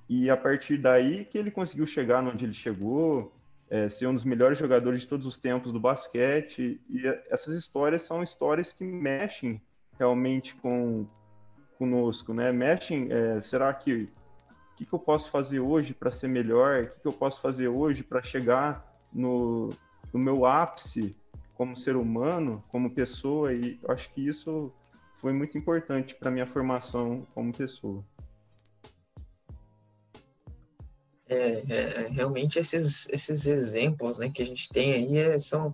e 0.07 0.29
a 0.29 0.37
partir 0.37 0.77
daí 0.77 1.25
que 1.25 1.37
ele 1.37 1.49
conseguiu 1.49 1.87
chegar 1.87 2.23
onde 2.23 2.45
ele 2.45 2.53
chegou, 2.53 3.33
é, 3.69 3.89
ser 3.89 4.07
um 4.07 4.13
dos 4.13 4.23
melhores 4.23 4.59
jogadores 4.59 5.01
de 5.01 5.07
todos 5.07 5.25
os 5.25 5.37
tempos 5.37 5.71
do 5.71 5.79
basquete. 5.79 6.79
E 6.89 7.07
essas 7.29 7.55
histórias 7.55 8.03
são 8.03 8.21
histórias 8.21 8.71
que 8.71 8.83
mexem 8.83 9.59
realmente 9.97 10.55
com 10.55 11.07
conosco, 11.77 12.33
né? 12.33 12.51
Mexem. 12.51 13.11
É, 13.11 13.41
será 13.41 13.73
que 13.73 14.09
o 14.75 14.77
que, 14.77 14.85
que, 14.85 14.93
eu 14.93 14.99
posso 14.99 15.31
fazer 15.31 15.61
hoje 15.61 15.93
para 15.93 16.11
ser 16.11 16.27
melhor? 16.27 16.83
O 16.83 16.89
que, 16.89 16.99
que, 16.99 17.07
eu 17.07 17.13
posso 17.13 17.39
fazer 17.39 17.69
hoje 17.69 18.03
para 18.03 18.21
chegar 18.21 18.85
no, 19.11 19.69
no 20.11 20.19
meu 20.19 20.45
ápice 20.45 21.15
como 21.53 21.77
ser 21.77 21.95
humano, 21.95 22.61
como 22.67 22.93
pessoa? 22.93 23.53
E 23.53 23.79
acho 23.87 24.13
que 24.13 24.27
isso 24.27 24.73
foi 25.17 25.31
muito 25.31 25.57
importante 25.57 26.13
para 26.13 26.29
minha 26.29 26.45
formação 26.45 27.25
como 27.33 27.53
pessoa. 27.53 28.03
É, 31.25 31.63
é, 31.69 32.07
realmente 32.09 32.59
esses, 32.59 33.07
esses 33.09 33.47
exemplos 33.47 34.17
né, 34.17 34.29
que 34.29 34.41
a 34.41 34.45
gente 34.45 34.67
tem 34.67 34.91
aí 34.91 35.17
é, 35.17 35.39
são 35.39 35.73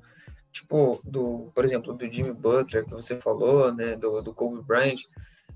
tipo 0.52 1.02
do, 1.04 1.52
por 1.56 1.66
exemplo, 1.66 1.92
do 1.92 2.08
Jimmy 2.08 2.34
Butler 2.34 2.86
que 2.86 2.94
você 2.94 3.18
falou, 3.18 3.74
né, 3.74 3.96
do, 3.96 4.22
do 4.22 4.32
Kobe 4.32 4.62
Bryant, 4.62 5.02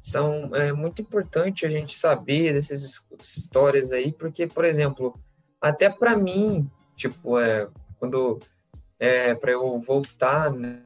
são 0.06 0.56
é 0.56 0.72
muito 0.72 1.02
importante 1.02 1.66
a 1.66 1.70
gente 1.70 1.98
saber 1.98 2.54
dessas 2.54 3.04
histórias 3.20 3.92
aí, 3.92 4.12
porque, 4.12 4.46
por 4.46 4.64
exemplo, 4.64 5.20
até 5.60 5.90
para 5.90 6.16
mim, 6.16 6.70
tipo, 6.96 7.40
é, 7.40 7.68
quando 7.98 8.40
é 9.00 9.34
para 9.34 9.52
eu 9.52 9.82
voltar 9.82 10.52
né, 10.52 10.84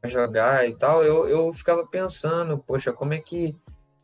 a 0.00 0.06
jogar 0.06 0.68
e 0.68 0.76
tal, 0.76 1.02
eu, 1.02 1.28
eu 1.28 1.52
ficava 1.52 1.84
pensando, 1.84 2.56
poxa, 2.56 2.92
como 2.92 3.12
é 3.14 3.18
que 3.18 3.56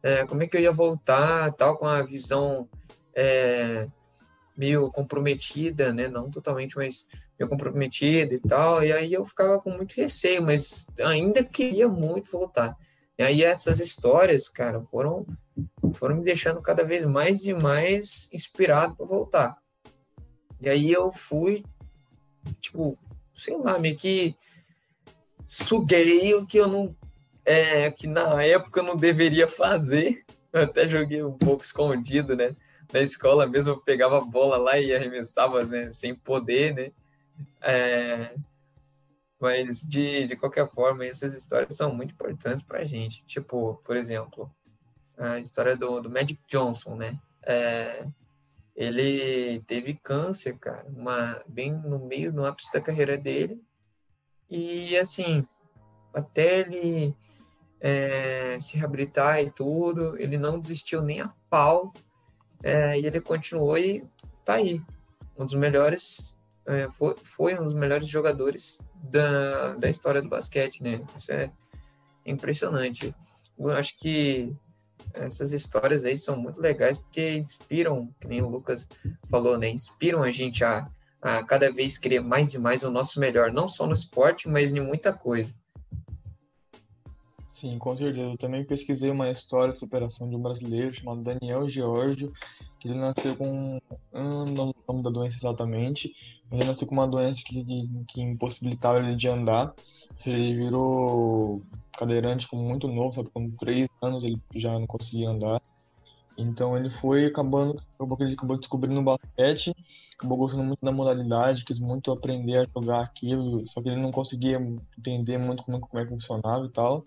é, 0.02 0.26
como 0.26 0.42
é 0.42 0.48
que 0.48 0.56
eu 0.56 0.60
ia 0.60 0.72
voltar, 0.72 1.52
tal, 1.52 1.78
com 1.78 1.86
a 1.86 2.02
visão 2.02 2.68
é, 3.14 3.86
meio 4.56 4.90
comprometida, 4.90 5.92
né? 5.92 6.08
Não 6.08 6.28
totalmente, 6.28 6.74
mas 6.74 7.06
meio 7.38 7.48
comprometida 7.48 8.34
e 8.34 8.40
tal. 8.40 8.82
E 8.82 8.92
aí 8.92 9.12
eu 9.12 9.24
ficava 9.24 9.60
com 9.60 9.70
muito 9.70 9.94
receio, 9.94 10.42
mas 10.42 10.86
ainda 10.98 11.44
queria 11.44 11.86
muito 11.86 12.28
voltar. 12.30 12.76
E 13.20 13.22
aí 13.22 13.44
essas 13.44 13.80
histórias, 13.80 14.48
cara, 14.48 14.80
foram 14.90 15.26
foram 15.92 16.16
me 16.16 16.24
deixando 16.24 16.62
cada 16.62 16.83
vez 16.83 17.04
mais 17.04 17.44
e 17.44 17.52
mais 17.52 18.30
inspirado 18.33 18.96
para 18.96 19.04
voltar. 19.04 19.59
E 20.59 20.70
aí 20.70 20.90
eu 20.90 21.12
fui, 21.12 21.62
tipo, 22.62 22.98
sei 23.35 23.59
lá, 23.59 23.78
meio 23.78 23.94
que 23.94 24.35
suguei 25.46 26.33
o 26.35 26.46
que 26.46 26.56
eu 26.56 26.66
não 26.66 26.96
é, 27.44 27.90
que 27.90 28.06
na 28.06 28.42
época 28.42 28.80
eu 28.80 28.85
não 28.85 28.96
deveria 28.96 29.46
fazer. 29.46 30.24
Eu 30.50 30.62
até 30.62 30.88
joguei 30.88 31.22
um 31.22 31.37
pouco 31.37 31.62
escondido, 31.62 32.35
né? 32.35 32.56
Na 32.90 33.02
escola 33.02 33.46
mesmo 33.46 33.74
eu 33.74 33.80
pegava 33.83 34.16
a 34.16 34.24
bola 34.24 34.56
lá 34.56 34.78
e 34.78 34.94
arremessava, 34.94 35.62
né? 35.62 35.92
Sem 35.92 36.14
poder, 36.14 36.74
né? 36.74 36.90
É, 37.61 38.35
mas, 39.40 39.81
de, 39.81 40.26
de 40.26 40.37
qualquer 40.37 40.68
forma, 40.70 41.07
essas 41.07 41.35
histórias 41.35 41.74
são 41.74 41.94
muito 41.94 42.12
importantes 42.12 42.62
para 42.62 42.81
a 42.81 42.85
gente. 42.85 43.24
Tipo, 43.24 43.81
por 43.85 43.96
exemplo, 43.96 44.55
a 45.16 45.38
história 45.38 45.76
do, 45.76 46.00
do 46.00 46.11
Magic 46.11 46.38
Johnson, 46.46 46.94
né? 46.94 47.18
É, 47.42 48.07
ele 48.76 49.61
teve 49.66 49.94
câncer, 49.94 50.59
cara, 50.59 50.87
uma, 50.88 51.42
bem 51.46 51.72
no 51.72 51.98
meio, 51.98 52.33
no 52.33 52.44
ápice 52.44 52.70
da 52.72 52.81
carreira 52.81 53.16
dele. 53.16 53.62
E, 54.48 54.96
assim, 54.98 55.46
até 56.12 56.61
ele 56.61 57.14
é, 57.81 58.59
se 58.61 58.76
reabilitar 58.76 59.40
e 59.40 59.50
tudo, 59.50 60.18
ele 60.20 60.37
não 60.37 60.61
desistiu 60.61 61.00
nem 61.00 61.22
a 61.22 61.33
pau. 61.48 61.94
É, 62.62 62.98
e 63.00 63.07
ele 63.07 63.20
continuou 63.22 63.79
e 63.79 64.07
tá 64.44 64.55
aí. 64.55 64.83
Um 65.37 65.44
dos 65.44 65.55
melhores, 65.55 66.37
é, 66.70 66.88
foi, 66.90 67.14
foi 67.24 67.59
um 67.59 67.64
dos 67.64 67.74
melhores 67.74 68.06
jogadores 68.06 68.78
da, 68.94 69.74
da 69.74 69.90
história 69.90 70.22
do 70.22 70.28
basquete, 70.28 70.83
né? 70.83 71.04
Isso 71.16 71.33
é 71.33 71.50
impressionante. 72.24 73.14
Eu 73.59 73.70
acho 73.70 73.98
que 73.98 74.54
essas 75.12 75.52
histórias 75.52 76.04
aí 76.04 76.16
são 76.16 76.37
muito 76.37 76.61
legais 76.61 76.96
porque 76.96 77.37
inspiram, 77.37 78.09
que 78.20 78.28
nem 78.28 78.40
o 78.40 78.48
Lucas 78.48 78.88
falou, 79.28 79.59
né? 79.59 79.68
Inspiram 79.68 80.22
a 80.22 80.30
gente 80.30 80.64
a, 80.64 80.88
a 81.20 81.44
cada 81.44 81.70
vez 81.72 81.98
querer 81.98 82.20
mais 82.20 82.54
e 82.54 82.59
mais 82.59 82.83
o 82.83 82.90
nosso 82.90 83.18
melhor, 83.18 83.52
não 83.52 83.68
só 83.68 83.87
no 83.87 83.92
esporte, 83.92 84.48
mas 84.48 84.72
em 84.72 84.80
muita 84.80 85.12
coisa. 85.12 85.54
Sim, 87.52 87.78
com 87.78 87.94
certeza. 87.96 88.20
Eu 88.20 88.38
também 88.38 88.64
pesquisei 88.64 89.11
uma 89.11 89.30
história 89.30 89.72
de 89.72 89.78
superação 89.78 90.28
de 90.28 90.37
um 90.37 90.40
brasileiro 90.40 90.94
chamado 90.94 91.22
Daniel 91.22 91.68
Giorgio, 91.68 92.33
ele 92.88 92.98
nasceu 92.98 93.36
com. 93.36 93.80
Não 94.12 94.44
lembro 94.44 94.74
o 94.86 94.92
nome 94.92 95.02
da 95.02 95.10
doença 95.10 95.36
exatamente, 95.36 96.14
mas 96.50 96.60
ele 96.60 96.68
nasceu 96.68 96.86
com 96.86 96.94
uma 96.94 97.08
doença 97.08 97.42
que, 97.44 97.64
que 98.08 98.20
impossibilitava 98.20 98.98
ele 98.98 99.16
de 99.16 99.28
andar. 99.28 99.74
Ele 100.26 100.54
virou 100.54 101.62
cadeirante 101.98 102.46
com 102.48 102.56
muito 102.56 102.88
novo, 102.88 103.14
sabe? 103.14 103.30
Com 103.30 103.50
três 103.52 103.88
anos 104.02 104.24
ele 104.24 104.40
já 104.54 104.78
não 104.78 104.86
conseguia 104.86 105.30
andar. 105.30 105.62
Então 106.36 106.76
ele 106.76 106.90
foi 106.90 107.26
acabando, 107.26 107.80
acabou 107.94 108.16
que 108.16 108.24
ele 108.24 108.34
acabou 108.34 108.58
descobrindo 108.58 109.00
o 109.00 109.02
basquete, 109.02 109.74
acabou 110.14 110.38
gostando 110.38 110.64
muito 110.64 110.84
da 110.84 110.92
modalidade, 110.92 111.64
quis 111.64 111.78
muito 111.78 112.10
aprender 112.10 112.58
a 112.58 112.66
jogar 112.74 113.02
aquilo, 113.02 113.66
só 113.68 113.82
que 113.82 113.88
ele 113.88 114.00
não 114.00 114.10
conseguia 114.10 114.58
entender 114.98 115.38
muito 115.38 115.62
como, 115.62 115.80
como 115.80 116.02
é 116.02 116.04
que 116.04 116.12
funcionava 116.12 116.64
e 116.64 116.70
tal. 116.70 117.04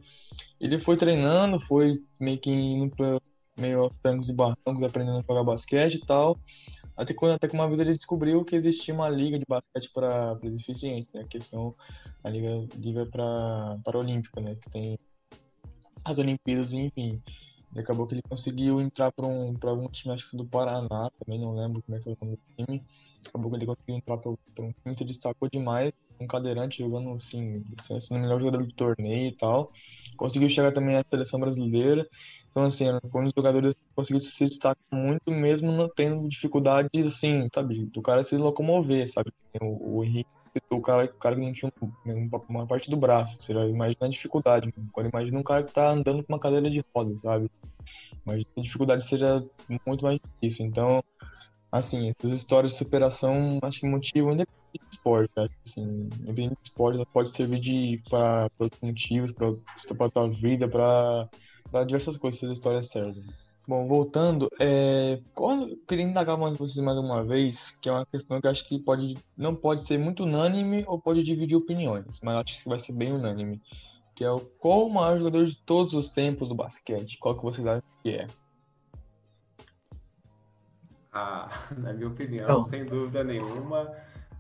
Ele 0.60 0.80
foi 0.80 0.98
treinando, 0.98 1.60
foi 1.60 2.04
meio 2.20 2.40
que 2.40 2.52
indo 2.52 3.22
meio 3.58 3.82
aos 3.82 3.94
trancos 4.02 4.30
e 4.30 4.34
barrancos, 4.34 4.84
aprendendo 4.84 5.20
a 5.20 5.22
jogar 5.22 5.44
basquete 5.44 5.96
e 5.96 6.06
tal. 6.06 6.38
Até, 6.96 7.14
quando, 7.14 7.34
até 7.34 7.48
que 7.48 7.56
uma 7.56 7.68
vez 7.68 7.80
ele 7.80 7.94
descobriu 7.94 8.46
que 8.46 8.56
existia 8.56 8.94
uma 8.94 9.10
liga 9.10 9.40
de 9.40 9.46
basquete 9.48 9.92
para 9.94 10.36
deficientes, 10.36 11.10
né? 11.12 11.26
Que 11.28 11.42
são 11.42 11.76
a 12.24 12.30
liga, 12.30 12.68
liga 12.78 13.06
para 13.08 13.80
Paralímpica, 13.84 14.40
né? 14.40 14.56
Que 14.56 14.70
tem 14.70 15.00
as 16.06 16.18
Olimpíadas, 16.18 16.72
enfim. 16.72 17.22
E 17.76 17.80
acabou 17.80 18.06
que 18.06 18.14
ele 18.14 18.22
conseguiu 18.22 18.80
entrar 18.80 19.12
para 19.12 19.26
um, 19.26 19.58
algum 19.64 19.88
time, 19.88 20.14
acho 20.14 20.30
que 20.30 20.38
do 20.38 20.46
Paraná, 20.46 21.10
também 21.20 21.40
não 21.40 21.56
lembro 21.56 21.82
como 21.82 21.96
é 21.96 22.00
que 22.00 22.04
foi 22.04 22.14
o 22.14 22.26
nome 22.26 22.38
do 22.38 22.66
time. 22.66 22.84
Acabou 23.26 23.50
que 23.50 23.58
ele 23.58 23.66
conseguiu 23.66 23.96
entrar 23.96 24.18
para 24.18 24.32
um 24.32 24.38
time, 24.84 24.96
se 24.96 25.04
destacou 25.04 25.50
demais, 25.50 25.92
um 26.20 26.28
cadeirante 26.28 26.84
jogando, 26.84 27.16
assim, 27.16 27.64
sendo 28.02 28.18
o 28.18 28.22
melhor 28.22 28.40
jogador 28.40 28.64
do 28.64 28.74
torneio 28.74 29.30
e 29.30 29.36
tal. 29.36 29.72
Conseguiu 30.18 30.50
chegar 30.50 30.72
também 30.72 30.96
à 30.96 31.04
seleção 31.10 31.40
brasileira. 31.40 32.08
Então, 32.54 32.66
assim, 32.66 32.86
foi 33.12 33.22
um 33.22 33.24
dos 33.24 33.34
jogadores 33.36 33.74
que 33.74 33.96
conseguiu 33.96 34.22
se 34.22 34.48
destacar 34.48 34.78
muito, 34.92 35.32
mesmo 35.32 35.72
não 35.72 35.90
tendo 35.90 36.30
dificuldades, 36.30 37.04
assim, 37.04 37.50
sabe, 37.52 37.88
do 37.88 38.00
cara 38.00 38.24
se 38.24 38.38
locomover, 38.38 39.12
sabe? 39.12 39.34
O, 39.60 39.98
o 39.98 40.04
Henrique, 40.04 40.30
o 40.70 40.80
cara, 40.80 41.06
o 41.06 41.14
cara 41.16 41.36
que 41.36 41.42
não 41.42 41.52
tinha 41.52 41.74
uma, 42.06 42.42
uma 42.48 42.68
parte 42.68 42.92
do 42.92 42.96
braço, 42.96 43.36
você 43.42 43.56
já 43.56 43.66
imagina 43.66 44.06
a 44.06 44.08
dificuldade. 44.08 44.72
Agora 44.92 45.10
imagina 45.12 45.40
um 45.40 45.44
cara 45.44 45.64
que 45.64 45.74
tá 45.74 45.90
andando 45.90 46.24
com 46.24 46.32
uma 46.32 46.40
cadeira 46.40 46.70
de 46.70 46.86
rodas, 46.96 47.22
sabe? 47.22 47.50
Mas 48.24 48.46
a 48.56 48.62
dificuldade 48.62 49.04
seja 49.04 49.44
muito 49.88 50.04
mais 50.04 50.20
difícil. 50.20 50.68
Então, 50.68 51.04
assim, 51.72 52.14
essas 52.20 52.34
histórias 52.34 52.74
de 52.74 52.78
superação 52.78 53.58
acho 53.64 53.80
que 53.80 53.88
motivam 53.88 54.34
independente 54.34 54.90
de 54.92 54.96
esporte, 54.96 55.32
acho 55.38 55.56
assim, 55.66 55.82
independente 56.22 56.62
de 56.62 56.70
esporte, 56.70 57.08
pode 57.12 57.30
servir 57.30 57.60
de 57.60 58.00
para 58.08 58.48
outros 58.60 58.80
motivos, 58.80 59.32
para 59.32 60.10
tua 60.12 60.30
vida, 60.30 60.68
para 60.68 61.28
diversas 61.84 62.18
coisas 62.18 62.44
essas 62.44 62.58
histórias 62.58 62.88
servem. 62.88 63.24
Bom, 63.66 63.88
voltando, 63.88 64.50
é, 64.60 65.22
quando, 65.34 65.78
queria 65.88 66.04
indagar 66.04 66.38
mais 66.38 66.58
vocês 66.58 66.84
mais 66.84 66.98
uma 66.98 67.24
vez, 67.24 67.72
que 67.82 67.88
é 67.88 67.94
uma 67.94 68.06
questão 68.06 68.42
que 68.42 68.48
acho 68.48 68.68
que 68.68 68.78
pode, 68.78 69.16
não 69.38 69.56
pode 69.56 69.88
ser 69.88 69.98
muito 69.98 70.24
unânime 70.24 70.84
ou 70.86 71.00
pode 71.00 71.24
dividir 71.24 71.56
opiniões, 71.56 72.20
mas 72.22 72.36
acho 72.36 72.62
que 72.62 72.68
vai 72.68 72.78
ser 72.78 72.92
bem 72.92 73.14
unânime, 73.14 73.62
que 74.16 74.26
é 74.26 74.30
o 74.30 74.40
qual 74.40 74.86
o 74.86 74.94
maior 74.94 75.18
jogador 75.18 75.46
de 75.46 75.56
todos 75.66 75.94
os 75.94 76.10
tempos 76.10 76.50
do 76.50 76.56
basquete? 76.56 77.18
Qual 77.18 77.38
que 77.38 77.44
vocês 77.44 77.66
acham 77.66 77.84
que 78.04 78.10
é? 78.10 78.28
Ah, 81.14 81.50
na 81.78 81.94
minha 81.94 82.10
opinião, 82.10 82.48
não. 82.50 82.62
sem 82.62 82.84
dúvida 82.84 83.24
nenhuma, 83.24 83.90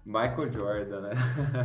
Michael 0.05 0.51
Jordan, 0.51 1.01
né? 1.01 1.11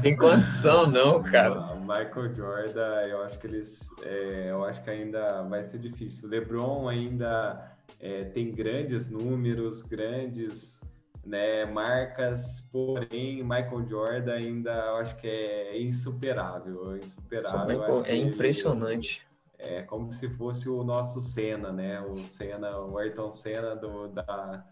Tem 0.02 0.16
condição, 0.16 0.86
não, 0.86 1.22
cara. 1.24 1.74
Michael 1.74 2.34
Jordan, 2.34 3.00
eu 3.08 3.22
acho 3.22 3.38
que 3.38 3.46
eles. 3.46 3.90
É, 4.02 4.50
eu 4.50 4.64
acho 4.64 4.82
que 4.82 4.90
ainda 4.90 5.42
vai 5.42 5.64
ser 5.64 5.78
difícil. 5.78 6.28
LeBron 6.28 6.88
ainda 6.88 7.76
é, 8.00 8.24
tem 8.24 8.52
grandes 8.52 9.08
números, 9.08 9.82
grandes 9.82 10.80
né, 11.24 11.66
marcas, 11.66 12.62
porém 12.72 13.42
Michael 13.42 13.86
Jordan 13.88 14.32
ainda 14.32 14.72
eu 14.72 14.96
acho 14.96 15.16
que 15.16 15.26
é 15.26 15.80
insuperável, 15.80 16.96
insuperável. 16.96 18.04
é 18.04 18.16
impressionante. 18.16 19.22
Ele, 19.22 19.28
é 19.58 19.82
como 19.82 20.12
se 20.12 20.28
fosse 20.30 20.68
o 20.68 20.84
nosso 20.84 21.20
Senna, 21.20 21.72
né? 21.72 22.00
O 22.00 22.14
Senna, 22.14 22.78
o 22.78 22.96
Ayrton 22.96 23.28
Senna 23.28 23.74
do, 23.74 24.06
da, 24.06 24.64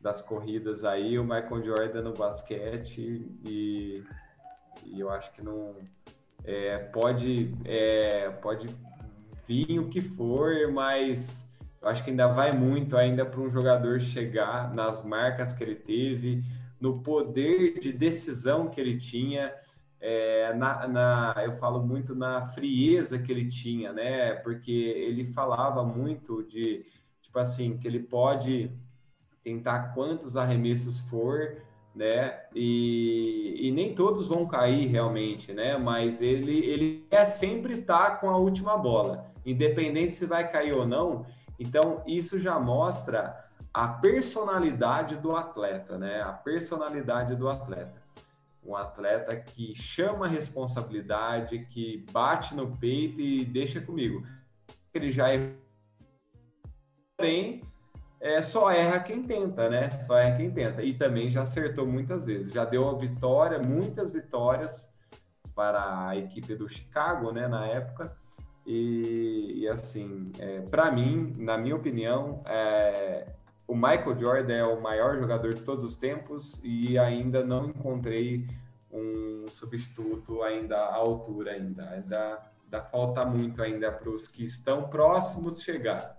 das 0.00 0.22
corridas 0.22 0.84
aí, 0.84 1.18
o 1.18 1.24
Michael 1.24 1.64
Jordan 1.64 2.02
no 2.02 2.14
basquete 2.14 3.26
e, 3.44 4.04
e 4.86 5.00
eu 5.00 5.10
acho 5.10 5.32
que 5.32 5.42
não 5.42 5.74
é, 6.44 6.78
pode 6.78 7.54
é, 7.64 8.30
pode 8.42 8.68
vir 9.46 9.78
o 9.80 9.88
que 9.88 10.00
for, 10.00 10.70
mas 10.72 11.52
eu 11.80 11.88
acho 11.88 12.04
que 12.04 12.10
ainda 12.10 12.28
vai 12.28 12.52
muito 12.52 12.96
ainda 12.96 13.24
para 13.24 13.40
um 13.40 13.50
jogador 13.50 14.00
chegar 14.00 14.72
nas 14.74 15.04
marcas 15.04 15.52
que 15.52 15.62
ele 15.62 15.74
teve, 15.74 16.44
no 16.80 17.02
poder 17.02 17.78
de 17.80 17.92
decisão 17.92 18.68
que 18.68 18.80
ele 18.80 18.98
tinha, 18.98 19.52
é, 20.00 20.54
na, 20.54 20.86
na, 20.86 21.34
eu 21.44 21.56
falo 21.56 21.84
muito 21.84 22.14
na 22.14 22.46
frieza 22.46 23.18
que 23.18 23.32
ele 23.32 23.48
tinha, 23.48 23.92
né? 23.92 24.34
Porque 24.36 24.70
ele 24.70 25.32
falava 25.32 25.84
muito 25.84 26.44
de, 26.44 26.84
tipo 27.20 27.38
assim, 27.38 27.76
que 27.78 27.88
ele 27.88 28.00
pode 28.00 28.70
tentar 29.48 29.94
quantos 29.94 30.36
arremessos 30.36 30.98
for, 30.98 31.56
né? 31.94 32.38
E, 32.54 33.68
e 33.68 33.70
nem 33.72 33.94
todos 33.94 34.28
vão 34.28 34.46
cair 34.46 34.86
realmente, 34.86 35.52
né? 35.52 35.76
Mas 35.76 36.22
ele, 36.22 36.58
ele 36.64 37.06
é 37.10 37.24
sempre 37.26 37.74
estar 37.74 38.10
tá 38.10 38.16
com 38.16 38.30
a 38.30 38.36
última 38.36 38.76
bola, 38.76 39.26
independente 39.44 40.16
se 40.16 40.26
vai 40.26 40.50
cair 40.50 40.76
ou 40.76 40.86
não 40.86 41.26
então, 41.58 42.02
isso 42.06 42.38
já 42.38 42.58
mostra 42.58 43.44
a 43.74 43.88
personalidade 43.88 45.16
do 45.16 45.34
atleta, 45.36 45.98
né? 45.98 46.22
A 46.22 46.32
personalidade 46.32 47.34
do 47.34 47.48
atleta. 47.48 48.00
Um 48.64 48.76
atleta 48.76 49.34
que 49.34 49.74
chama 49.74 50.26
a 50.26 50.28
responsabilidade, 50.28 51.66
que 51.70 52.06
bate 52.12 52.54
no 52.54 52.76
peito 52.76 53.20
e 53.20 53.44
deixa 53.44 53.80
comigo. 53.80 54.24
Ele 54.94 55.10
já 55.10 55.32
é. 55.32 55.52
Porém, 57.16 57.62
é, 58.20 58.42
só 58.42 58.70
erra 58.70 59.00
quem 59.00 59.22
tenta, 59.22 59.68
né? 59.68 59.90
Só 59.90 60.18
erra 60.18 60.36
quem 60.36 60.50
tenta. 60.50 60.82
E 60.82 60.94
também 60.94 61.30
já 61.30 61.42
acertou 61.42 61.86
muitas 61.86 62.24
vezes. 62.24 62.52
Já 62.52 62.64
deu 62.64 62.96
vitória, 62.96 63.58
muitas 63.58 64.12
vitórias 64.12 64.88
para 65.54 66.08
a 66.08 66.16
equipe 66.16 66.54
do 66.54 66.68
Chicago, 66.68 67.32
né? 67.32 67.46
Na 67.48 67.66
época 67.66 68.16
e, 68.68 69.60
e 69.60 69.68
assim, 69.68 70.30
é, 70.38 70.60
para 70.60 70.92
mim, 70.92 71.34
na 71.38 71.56
minha 71.56 71.74
opinião, 71.74 72.42
é, 72.44 73.26
o 73.66 73.74
Michael 73.74 74.18
Jordan 74.18 74.54
é 74.54 74.64
o 74.64 74.78
maior 74.78 75.18
jogador 75.18 75.54
de 75.54 75.62
todos 75.62 75.82
os 75.86 75.96
tempos 75.96 76.60
e 76.62 76.98
ainda 76.98 77.42
não 77.42 77.70
encontrei 77.70 78.46
um 78.92 79.46
substituto 79.48 80.42
ainda 80.42 80.76
à 80.76 80.96
altura 80.96 81.52
ainda. 81.52 81.88
Ainda, 81.88 82.42
ainda 82.62 82.82
falta 82.82 83.24
muito 83.24 83.62
ainda 83.62 83.90
para 83.90 84.10
os 84.10 84.28
que 84.28 84.44
estão 84.44 84.86
próximos 84.90 85.62
chegar. 85.62 86.17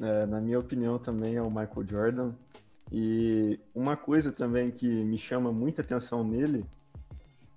É, 0.00 0.26
na 0.26 0.40
minha 0.40 0.58
opinião 0.58 0.98
também 0.98 1.36
é 1.36 1.42
o 1.42 1.50
Michael 1.50 1.86
Jordan. 1.86 2.32
E 2.90 3.58
uma 3.74 3.96
coisa 3.96 4.30
também 4.30 4.70
que 4.70 4.86
me 4.86 5.18
chama 5.18 5.52
muita 5.52 5.82
atenção 5.82 6.22
nele 6.22 6.64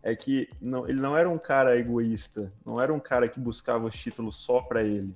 é 0.01 0.15
que 0.15 0.47
não, 0.61 0.87
ele 0.87 1.01
não 1.01 1.17
era 1.17 1.29
um 1.29 1.37
cara 1.37 1.77
egoísta, 1.77 2.53
não 2.65 2.79
era 2.79 2.93
um 2.93 2.99
cara 2.99 3.27
que 3.27 3.39
buscava 3.39 3.87
os 3.87 3.95
títulos 3.95 4.37
só 4.37 4.61
para 4.61 4.83
ele. 4.83 5.15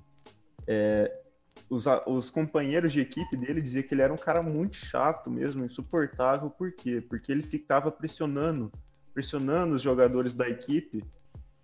É, 0.66 1.20
os, 1.68 1.84
os, 2.06 2.28
companheiros 2.28 2.92
de 2.92 3.00
equipe 3.00 3.36
dele 3.36 3.62
diziam 3.62 3.82
que 3.84 3.94
ele 3.94 4.02
era 4.02 4.12
um 4.12 4.18
cara 4.18 4.42
muito 4.42 4.76
chato 4.76 5.30
mesmo, 5.30 5.64
insuportável. 5.64 6.50
Por 6.50 6.72
quê? 6.72 7.00
Porque 7.00 7.30
ele 7.30 7.42
ficava 7.42 7.90
pressionando, 7.90 8.72
pressionando 9.14 9.76
os 9.76 9.82
jogadores 9.82 10.34
da 10.34 10.48
equipe 10.48 11.04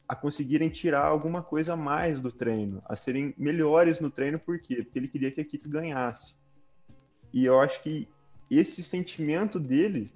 a 0.09 0.15
conseguirem 0.15 0.69
tirar 0.69 1.05
alguma 1.05 1.43
coisa 1.43 1.73
a 1.73 1.77
mais 1.77 2.21
do 2.21 2.31
treino, 2.31 2.83
a 2.85 2.95
serem 2.95 3.35
melhores 3.37 4.01
no 4.01 4.11
treino. 4.11 4.39
Por 4.39 4.59
quê? 4.59 4.83
Porque 4.83 4.99
ele 4.99 5.09
queria 5.09 5.31
que 5.31 5.41
a 5.41 5.43
equipe 5.43 5.69
ganhasse. 5.69 6.35
E 7.33 7.45
eu 7.45 7.61
acho 7.61 7.83
que 7.83 8.09
esse 8.51 8.83
sentimento 8.83 9.59
dele 9.59 10.13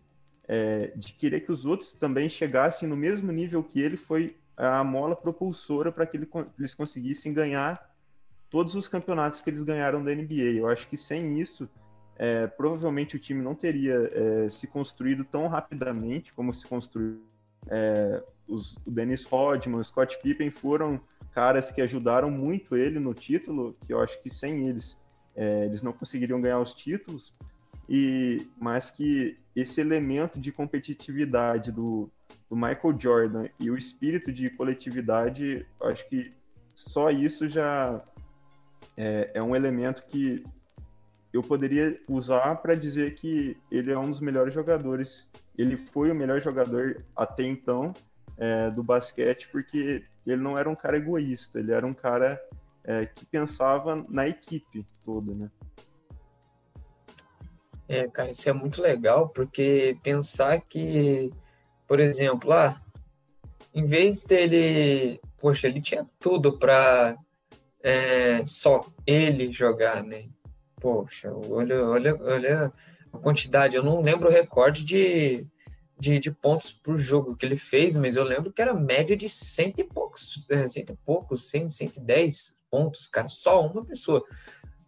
é, 0.46 0.92
de 0.96 1.12
querer 1.12 1.40
que 1.40 1.52
os 1.52 1.64
outros 1.64 1.92
também 1.92 2.28
chegassem 2.28 2.88
no 2.88 2.96
mesmo 2.96 3.30
nível 3.30 3.62
que 3.62 3.80
ele 3.80 3.96
foi 3.96 4.36
a 4.56 4.82
mola 4.84 5.16
propulsora 5.16 5.90
para 5.90 6.04
que 6.06 6.16
ele, 6.16 6.28
eles 6.58 6.74
conseguissem 6.74 7.32
ganhar 7.32 7.90
todos 8.50 8.74
os 8.74 8.88
campeonatos 8.88 9.40
que 9.40 9.48
eles 9.48 9.62
ganharam 9.62 10.04
da 10.04 10.14
NBA. 10.14 10.58
Eu 10.58 10.68
acho 10.68 10.88
que 10.88 10.96
sem 10.96 11.40
isso, 11.40 11.68
é, 12.16 12.46
provavelmente 12.46 13.16
o 13.16 13.18
time 13.18 13.42
não 13.42 13.54
teria 13.54 14.10
é, 14.12 14.50
se 14.50 14.66
construído 14.66 15.24
tão 15.24 15.46
rapidamente 15.46 16.32
como 16.32 16.52
se 16.52 16.66
construiu. 16.66 17.22
É, 17.68 18.22
os, 18.50 18.76
o 18.86 18.90
Dennis 18.90 19.24
Rodman, 19.24 19.80
o 19.80 19.84
Scott 19.84 20.18
Pippen 20.22 20.50
foram 20.50 21.00
caras 21.32 21.70
que 21.70 21.80
ajudaram 21.80 22.30
muito 22.30 22.76
ele 22.76 22.98
no 22.98 23.14
título, 23.14 23.76
que 23.86 23.92
eu 23.92 24.00
acho 24.00 24.20
que 24.20 24.28
sem 24.28 24.68
eles, 24.68 24.98
é, 25.36 25.64
eles 25.64 25.82
não 25.82 25.92
conseguiriam 25.92 26.40
ganhar 26.40 26.58
os 26.58 26.74
títulos 26.74 27.32
e 27.90 28.46
mas 28.56 28.88
que 28.88 29.36
esse 29.54 29.80
elemento 29.80 30.38
de 30.38 30.52
competitividade 30.52 31.72
do, 31.72 32.08
do 32.48 32.54
Michael 32.54 32.96
Jordan 32.96 33.48
e 33.58 33.68
o 33.68 33.76
espírito 33.76 34.32
de 34.32 34.48
coletividade, 34.50 35.66
acho 35.82 36.08
que 36.08 36.32
só 36.76 37.10
isso 37.10 37.48
já 37.48 38.00
é, 38.96 39.32
é 39.34 39.42
um 39.42 39.56
elemento 39.56 40.06
que 40.06 40.44
eu 41.32 41.42
poderia 41.42 42.00
usar 42.08 42.56
para 42.56 42.76
dizer 42.76 43.14
que 43.14 43.56
ele 43.70 43.90
é 43.90 43.98
um 43.98 44.08
dos 44.08 44.20
melhores 44.20 44.54
jogadores. 44.54 45.28
Ele 45.58 45.76
foi 45.76 46.10
o 46.10 46.14
melhor 46.14 46.40
jogador 46.40 47.04
até 47.14 47.44
então 47.44 47.92
é, 48.40 48.70
do 48.70 48.82
basquete, 48.82 49.48
porque 49.52 50.02
ele 50.26 50.42
não 50.42 50.56
era 50.56 50.68
um 50.68 50.74
cara 50.74 50.96
egoísta, 50.96 51.60
ele 51.60 51.72
era 51.72 51.86
um 51.86 51.92
cara 51.92 52.40
é, 52.82 53.04
que 53.04 53.26
pensava 53.26 54.04
na 54.08 54.26
equipe 54.26 54.86
toda, 55.04 55.34
né? 55.34 55.50
É, 57.86 58.08
cara, 58.08 58.30
isso 58.30 58.48
é 58.48 58.52
muito 58.52 58.80
legal, 58.80 59.28
porque 59.28 59.98
pensar 60.02 60.60
que, 60.60 61.30
por 61.86 62.00
exemplo, 62.00 62.52
ah, 62.52 62.80
em 63.74 63.84
vez 63.84 64.22
dele, 64.22 65.20
poxa, 65.38 65.66
ele 65.66 65.82
tinha 65.82 66.06
tudo 66.18 66.58
para 66.58 67.16
é, 67.82 68.46
só 68.46 68.86
ele 69.06 69.52
jogar, 69.52 70.02
né? 70.02 70.28
Poxa, 70.80 71.30
olha, 71.50 71.84
olha, 71.84 72.16
olha 72.22 72.72
a 73.12 73.18
quantidade, 73.18 73.76
eu 73.76 73.82
não 73.82 74.00
lembro 74.00 74.28
o 74.28 74.32
recorde 74.32 74.84
de, 74.84 75.46
de, 76.00 76.18
de, 76.18 76.30
pontos 76.30 76.72
por 76.72 76.98
jogo 76.98 77.36
que 77.36 77.44
ele 77.44 77.56
fez, 77.56 77.94
mas 77.94 78.16
eu 78.16 78.24
lembro 78.24 78.52
que 78.52 78.62
era 78.62 78.74
média 78.74 79.16
de 79.16 79.28
cento 79.28 79.80
e 79.80 79.84
poucos, 79.84 80.46
é, 80.50 80.66
cento 80.66 80.92
e 80.92 80.96
poucos, 81.04 81.50
cento, 81.50 81.70
cento 81.70 81.98
e 81.98 82.00
dez 82.00 82.56
pontos, 82.70 83.08
cara, 83.08 83.28
só 83.28 83.66
uma 83.66 83.84
pessoa. 83.84 84.24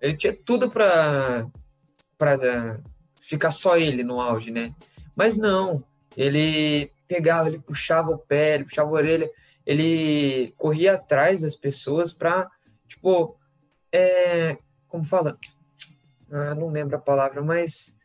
Ele 0.01 0.17
tinha 0.17 0.33
tudo 0.35 0.71
para 0.71 1.47
para 2.17 2.81
ficar 3.21 3.51
só 3.51 3.77
ele 3.77 4.05
no 4.05 4.21
auge, 4.21 4.51
né? 4.51 4.75
Mas 5.15 5.37
não, 5.37 5.85
ele 6.17 6.93
pegava, 7.09 7.49
ele 7.49 7.59
puxava 7.59 8.11
o 8.11 8.19
pé, 8.19 8.55
ele 8.55 8.65
puxava 8.65 8.89
a 8.89 8.93
orelha, 8.93 9.31
ele 9.67 10.53
corria 10.57 10.95
atrás 10.95 11.43
das 11.43 11.57
pessoas 11.57 12.13
para, 12.13 12.49
tipo, 12.89 13.37
é, 13.91 14.57
como 14.89 15.05
fala? 15.05 15.39
Ah, 16.31 16.55
não 16.55 16.69
lembro 16.69 16.97
a 16.97 17.01
palavra, 17.01 17.43
mas 17.43 17.97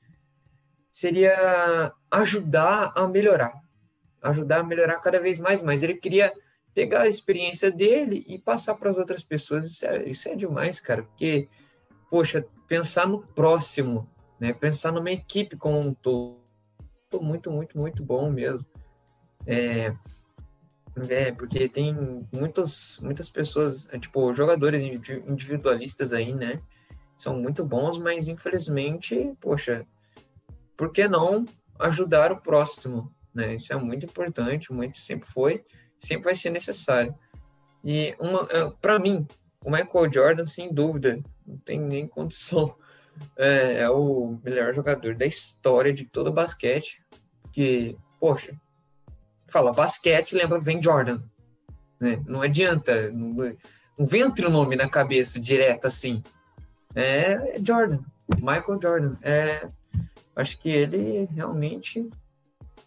seria 0.91 1.93
ajudar 2.11 2.93
a 2.95 3.07
melhorar, 3.07 3.53
ajudar 4.21 4.59
a 4.59 4.63
melhorar 4.63 4.99
cada 4.99 5.19
vez 5.19 5.39
mais, 5.39 5.61
mas 5.61 5.83
ele 5.83 5.95
queria 5.95 6.33
pegar 6.73 7.01
a 7.01 7.07
experiência 7.07 7.71
dele 7.71 8.23
e 8.27 8.37
passar 8.37 8.75
para 8.75 8.89
as 8.89 8.97
outras 8.97 9.23
pessoas. 9.23 9.65
Isso 9.65 9.87
é, 9.87 10.09
isso 10.09 10.29
é 10.29 10.35
demais, 10.35 10.79
cara, 10.79 11.03
porque, 11.03 11.47
poxa, 12.09 12.45
pensar 12.67 13.07
no 13.07 13.19
próximo, 13.19 14.07
né? 14.39 14.53
Pensar 14.53 14.91
numa 14.91 15.11
equipe 15.11 15.57
como 15.57 15.79
um 15.79 15.93
todo, 15.93 16.37
muito, 17.21 17.49
muito, 17.49 17.77
muito 17.77 18.03
bom 18.03 18.29
mesmo. 18.29 18.65
É, 19.45 19.93
é 21.09 21.31
porque 21.31 21.67
tem 21.67 21.95
muitos, 22.31 22.99
muitas 23.01 23.29
pessoas, 23.29 23.87
é, 23.91 23.97
tipo, 23.97 24.33
jogadores 24.33 24.81
individualistas 24.81 26.13
aí, 26.13 26.33
né? 26.33 26.61
São 27.17 27.39
muito 27.39 27.65
bons, 27.65 27.97
mas 27.97 28.27
infelizmente, 28.27 29.33
poxa, 29.41 29.85
por 30.75 30.91
que 30.91 31.07
não 31.07 31.45
ajudar 31.79 32.31
o 32.31 32.41
próximo, 32.41 33.13
né? 33.33 33.55
Isso 33.55 33.71
é 33.71 33.75
muito 33.75 34.05
importante, 34.05 34.71
muito 34.71 34.97
sempre 34.97 35.29
foi, 35.29 35.63
sempre 35.97 36.25
vai 36.25 36.35
ser 36.35 36.49
necessário. 36.49 37.13
E 37.83 38.15
é, 38.49 38.69
para 38.81 38.99
mim, 38.99 39.27
o 39.63 39.71
Michael 39.71 40.11
Jordan, 40.11 40.45
sem 40.45 40.73
dúvida, 40.73 41.19
não 41.45 41.57
tem 41.57 41.79
nem 41.79 42.07
condição 42.07 42.75
é, 43.37 43.81
é, 43.81 43.89
o 43.89 44.39
melhor 44.43 44.73
jogador 44.73 45.15
da 45.15 45.25
história 45.25 45.93
de 45.93 46.05
todo 46.05 46.27
o 46.27 46.33
basquete. 46.33 47.01
Que, 47.51 47.97
poxa, 48.19 48.55
fala 49.47 49.73
basquete, 49.73 50.35
lembra, 50.35 50.59
vem 50.59 50.81
Jordan. 50.81 51.21
Né? 51.99 52.21
Não 52.27 52.41
adianta, 52.41 53.09
não, 53.11 53.33
não 53.97 54.05
vem 54.05 54.23
outro 54.23 54.49
nome 54.49 54.75
na 54.75 54.87
cabeça 54.87 55.39
direto 55.39 55.85
assim. 55.85 56.21
É, 56.93 57.55
é 57.55 57.59
Jordan, 57.65 57.99
Michael 58.37 58.79
Jordan. 58.81 59.17
É, 59.21 59.67
acho 60.37 60.57
que 60.59 60.69
ele 60.69 61.25
realmente 61.25 62.09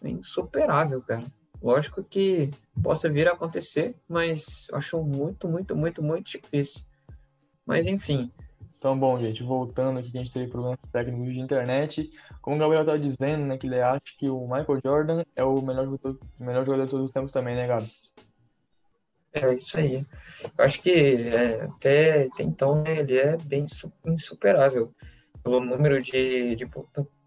é 0.01 0.09
insuperável, 0.09 1.01
cara. 1.01 1.23
Lógico 1.61 2.03
que 2.03 2.49
possa 2.81 3.09
vir 3.09 3.27
a 3.27 3.33
acontecer, 3.33 3.95
mas 4.07 4.67
acho 4.73 5.01
muito, 5.03 5.47
muito, 5.47 5.75
muito, 5.75 6.01
muito 6.01 6.31
difícil. 6.31 6.83
Mas 7.65 7.85
enfim. 7.85 8.31
Então, 8.77 8.97
bom, 8.97 9.19
gente, 9.19 9.43
voltando 9.43 9.99
aqui, 9.99 10.09
que 10.09 10.17
a 10.17 10.23
gente 10.23 10.33
teve 10.33 10.49
problemas 10.49 10.79
técnicos 10.91 11.31
de 11.31 11.39
internet. 11.39 12.11
Como 12.41 12.55
o 12.55 12.59
Gabriel 12.59 12.81
estava 12.81 12.97
dizendo, 12.97 13.45
né, 13.45 13.57
que 13.57 13.67
ele 13.67 13.79
acha 13.79 14.01
que 14.17 14.27
o 14.27 14.41
Michael 14.41 14.81
Jordan 14.83 15.23
é 15.35 15.43
o 15.43 15.61
melhor 15.61 15.85
jogador, 15.85 16.19
melhor 16.39 16.65
jogador 16.65 16.85
de 16.85 16.89
todos 16.89 17.05
os 17.05 17.11
tempos 17.11 17.31
também, 17.31 17.55
né, 17.55 17.67
Gabs? 17.67 18.11
É 19.33 19.53
isso 19.53 19.77
aí. 19.77 20.05
Eu 20.57 20.65
acho 20.65 20.81
que 20.81 20.91
é, 20.91 21.63
até, 21.63 22.23
até 22.23 22.43
então 22.43 22.81
né, 22.81 22.99
ele 22.99 23.17
é 23.17 23.37
bem 23.37 23.65
insuperável 24.05 24.91
pelo 25.43 25.59
número 25.59 26.01
de, 26.01 26.55
de, 26.55 26.65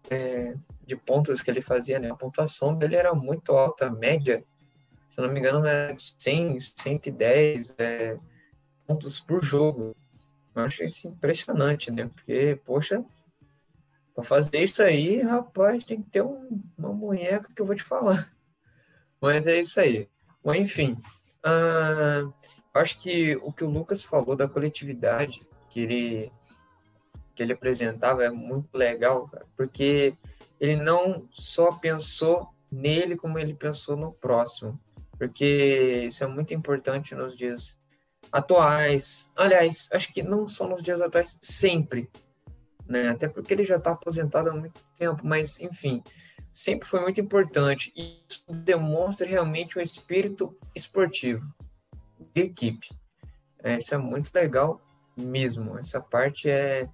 é, 0.09 0.55
de 0.85 0.95
pontos 0.95 1.41
que 1.41 1.49
ele 1.49 1.61
fazia, 1.61 1.99
né? 1.99 2.11
A 2.11 2.15
pontuação 2.15 2.75
dele 2.75 2.95
era 2.95 3.13
muito 3.13 3.53
alta, 3.53 3.89
média, 3.89 4.43
se 5.09 5.21
não 5.21 5.31
me 5.31 5.39
engano, 5.39 5.65
é 5.65 5.95
100, 5.97 6.59
110 6.59 7.75
é, 7.77 8.17
pontos 8.85 9.19
por 9.19 9.43
jogo. 9.43 9.95
Eu 10.53 10.63
acho 10.63 10.83
isso 10.83 11.07
impressionante, 11.07 11.91
né? 11.91 12.09
Porque, 12.13 12.59
poxa, 12.65 13.03
para 14.13 14.23
fazer 14.23 14.63
isso 14.63 14.81
aí, 14.81 15.21
rapaz, 15.21 15.83
tem 15.83 16.01
que 16.01 16.09
ter 16.09 16.21
um, 16.21 16.61
uma 16.77 16.93
munheca 16.93 17.51
que 17.53 17.61
eu 17.61 17.65
vou 17.65 17.75
te 17.75 17.83
falar. 17.83 18.31
Mas 19.19 19.47
é 19.47 19.59
isso 19.59 19.79
aí. 19.79 20.07
Bom, 20.43 20.53
enfim, 20.53 20.97
uh, 21.45 22.33
acho 22.73 22.99
que 22.99 23.35
o 23.37 23.51
que 23.51 23.63
o 23.63 23.69
Lucas 23.69 24.01
falou 24.01 24.35
da 24.35 24.47
coletividade 24.47 25.45
que 25.69 25.81
ele 25.81 26.31
que 27.35 27.43
ele 27.43 27.53
apresentava 27.53 28.23
é 28.23 28.29
muito 28.29 28.75
legal, 28.75 29.27
cara, 29.27 29.45
porque 29.55 30.15
ele 30.59 30.77
não 30.77 31.27
só 31.31 31.71
pensou 31.71 32.49
nele 32.71 33.15
como 33.15 33.37
ele 33.37 33.53
pensou 33.53 33.95
no 33.95 34.11
próximo, 34.11 34.79
porque 35.17 36.05
isso 36.07 36.23
é 36.23 36.27
muito 36.27 36.53
importante 36.53 37.13
nos 37.13 37.35
dias 37.35 37.77
atuais. 38.31 39.31
Aliás, 39.35 39.89
acho 39.91 40.11
que 40.11 40.23
não 40.23 40.47
só 40.47 40.67
nos 40.67 40.81
dias 40.81 41.01
atuais, 41.01 41.37
sempre, 41.41 42.09
né? 42.87 43.09
Até 43.09 43.27
porque 43.27 43.53
ele 43.53 43.65
já 43.65 43.75
está 43.75 43.91
aposentado 43.91 44.49
há 44.49 44.53
muito 44.53 44.81
tempo, 44.97 45.21
mas 45.25 45.59
enfim, 45.59 46.03
sempre 46.53 46.87
foi 46.87 47.01
muito 47.01 47.19
importante 47.19 47.91
e 47.95 48.23
isso 48.29 48.45
demonstra 48.49 49.27
realmente 49.27 49.77
o 49.77 49.81
espírito 49.81 50.57
esportivo 50.73 51.45
de 52.33 52.41
equipe. 52.41 52.89
É, 53.63 53.77
isso 53.77 53.93
é 53.93 53.97
muito 53.97 54.31
legal 54.33 54.81
mesmo. 55.17 55.77
Essa 55.77 55.99
parte 55.99 56.49
é, 56.49 56.87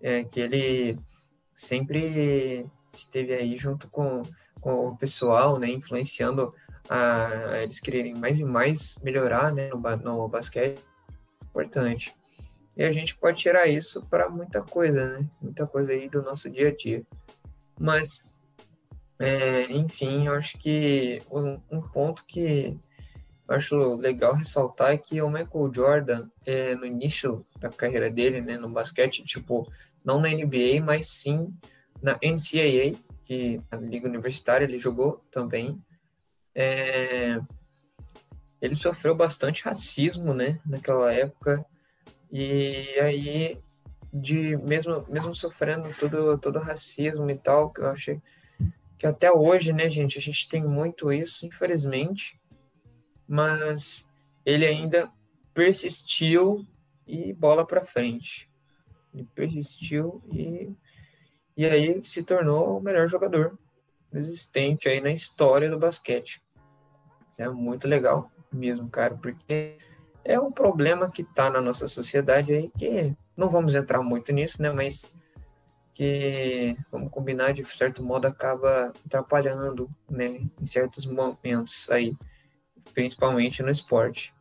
é 0.00 0.24
que 0.24 0.40
ele 0.40 0.98
sempre 1.54 2.66
esteve 2.94 3.34
aí 3.34 3.56
junto 3.56 3.88
com, 3.88 4.22
com 4.60 4.88
o 4.88 4.96
pessoal, 4.96 5.58
né, 5.58 5.68
influenciando 5.68 6.54
a, 6.88 7.26
a 7.26 7.62
eles 7.62 7.78
quererem 7.78 8.14
mais 8.14 8.38
e 8.38 8.44
mais 8.44 8.96
melhorar 9.02 9.52
né, 9.52 9.68
no, 9.68 9.96
no 9.96 10.28
basquete. 10.28 10.82
Importante. 11.42 12.14
E 12.76 12.84
a 12.84 12.92
gente 12.92 13.16
pode 13.16 13.40
tirar 13.40 13.66
isso 13.66 14.06
para 14.06 14.28
muita 14.28 14.62
coisa, 14.62 15.18
né? 15.18 15.28
Muita 15.42 15.66
coisa 15.66 15.90
aí 15.90 16.08
do 16.08 16.22
nosso 16.22 16.48
dia 16.48 16.68
a 16.68 16.74
dia. 16.74 17.04
Mas, 17.78 18.22
é, 19.18 19.64
enfim, 19.72 20.28
eu 20.28 20.34
acho 20.34 20.56
que 20.58 21.20
um, 21.28 21.60
um, 21.70 21.80
ponto 21.80 22.24
que 22.24 22.78
eu 23.48 23.54
acho 23.54 23.94
legal 23.94 24.34
ressaltar 24.34 24.92
é 24.92 24.98
que 24.98 25.22
o 25.22 25.30
Michael 25.30 25.72
Jordan, 25.74 26.28
é, 26.44 26.74
no 26.74 26.84
início 26.84 27.46
da 27.58 27.70
carreira 27.70 28.10
dele, 28.10 28.40
né, 28.40 28.58
no 28.58 28.68
basquete, 28.68 29.24
tipo, 29.24 29.70
não 30.04 30.20
na 30.20 30.28
NBA, 30.28 30.82
mas 30.84 31.08
sim 31.08 31.52
na 32.02 32.18
NCAA, 32.22 32.98
que 33.24 33.60
a 33.70 33.76
Liga 33.76 34.06
Universitária 34.06 34.64
ele 34.64 34.78
jogou 34.78 35.24
também. 35.30 35.82
É, 36.54 37.40
ele 38.60 38.74
sofreu 38.74 39.14
bastante 39.14 39.64
racismo, 39.64 40.34
né, 40.34 40.60
naquela 40.66 41.12
época, 41.12 41.64
e 42.30 42.84
aí, 43.00 43.58
de 44.12 44.56
mesmo, 44.58 45.06
mesmo 45.08 45.34
sofrendo 45.34 45.88
todo, 45.98 46.36
todo 46.36 46.58
racismo 46.58 47.30
e 47.30 47.34
tal, 47.34 47.70
que 47.70 47.80
eu 47.80 47.88
achei 47.88 48.20
que 48.98 49.06
até 49.06 49.30
hoje, 49.30 49.72
né, 49.72 49.88
gente, 49.88 50.18
a 50.18 50.20
gente 50.20 50.48
tem 50.48 50.62
muito 50.62 51.12
isso, 51.12 51.46
infelizmente, 51.46 52.38
mas 53.28 54.08
ele 54.44 54.64
ainda 54.64 55.12
persistiu 55.52 56.66
e 57.06 57.32
bola 57.32 57.66
para 57.66 57.84
frente. 57.84 58.48
Ele 59.14 59.28
persistiu 59.34 60.22
e, 60.32 60.72
e 61.56 61.66
aí 61.66 62.02
se 62.04 62.22
tornou 62.22 62.78
o 62.78 62.80
melhor 62.80 63.08
jogador 63.08 63.58
existente 64.12 64.88
aí 64.88 65.00
na 65.00 65.10
história 65.10 65.70
do 65.70 65.78
basquete. 65.78 66.42
Isso 67.30 67.42
é 67.42 67.48
muito 67.48 67.86
legal 67.86 68.30
mesmo, 68.50 68.88
cara, 68.88 69.14
porque 69.16 69.76
é 70.24 70.40
um 70.40 70.50
problema 70.50 71.10
que 71.10 71.22
está 71.22 71.50
na 71.50 71.60
nossa 71.60 71.88
sociedade 71.88 72.52
aí 72.52 72.70
que 72.78 73.14
não 73.36 73.48
vamos 73.48 73.74
entrar 73.74 74.02
muito 74.02 74.32
nisso, 74.32 74.60
né? 74.62 74.70
Mas 74.70 75.12
que, 75.94 76.76
vamos 76.90 77.10
combinar, 77.10 77.52
de 77.52 77.64
certo 77.64 78.02
modo 78.02 78.26
acaba 78.26 78.92
atrapalhando, 79.04 79.90
né? 80.08 80.40
Em 80.60 80.66
certos 80.66 81.06
momentos 81.06 81.90
aí, 81.90 82.14
principalmente 82.98 83.62
no 83.62 83.70
esporte. 83.70 84.34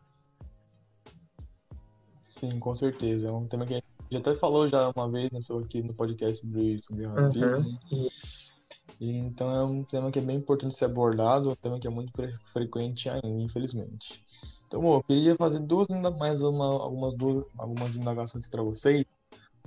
Sim, 2.28 2.60
com 2.60 2.76
certeza. 2.76 3.28
É 3.28 3.32
um 3.32 3.48
tema 3.48 3.68
que 3.68 3.76
a 3.76 3.82
já 4.10 4.18
até 4.18 4.36
falou 4.36 4.68
já 4.68 4.92
uma 4.96 5.08
vez 5.12 5.30
né, 5.32 5.40
aqui 5.64 5.84
no 5.84 5.94
podcast 5.94 6.40
sobre, 6.40 6.80
sobre 6.82 7.06
racismo. 7.06 7.58
Uhum, 7.58 7.78
isso. 7.92 8.56
E, 9.00 9.16
então 9.16 9.52
é 9.56 9.64
um 9.64 9.84
tema 9.84 10.12
que 10.12 10.18
é 10.18 10.22
bem 10.24 10.38
importante 10.38 10.76
ser 10.76 10.86
abordado, 10.86 11.52
um 11.52 11.56
tema 11.56 11.80
que 11.80 11.86
é 11.86 11.90
muito 11.90 12.12
frequente 12.52 13.08
ainda, 13.10 13.28
infelizmente. 13.28 14.24
Então, 14.66 14.82
bom, 14.82 14.96
eu 14.96 15.04
queria 15.04 15.36
fazer 15.36 15.60
duas 15.60 15.88
ainda 15.92 16.10
mais 16.10 16.42
uma, 16.42 16.66
algumas 16.66 17.14
duas 17.14 17.46
algumas 17.60 17.96
indagações 17.96 18.48
para 18.48 18.64
vocês. 18.64 19.06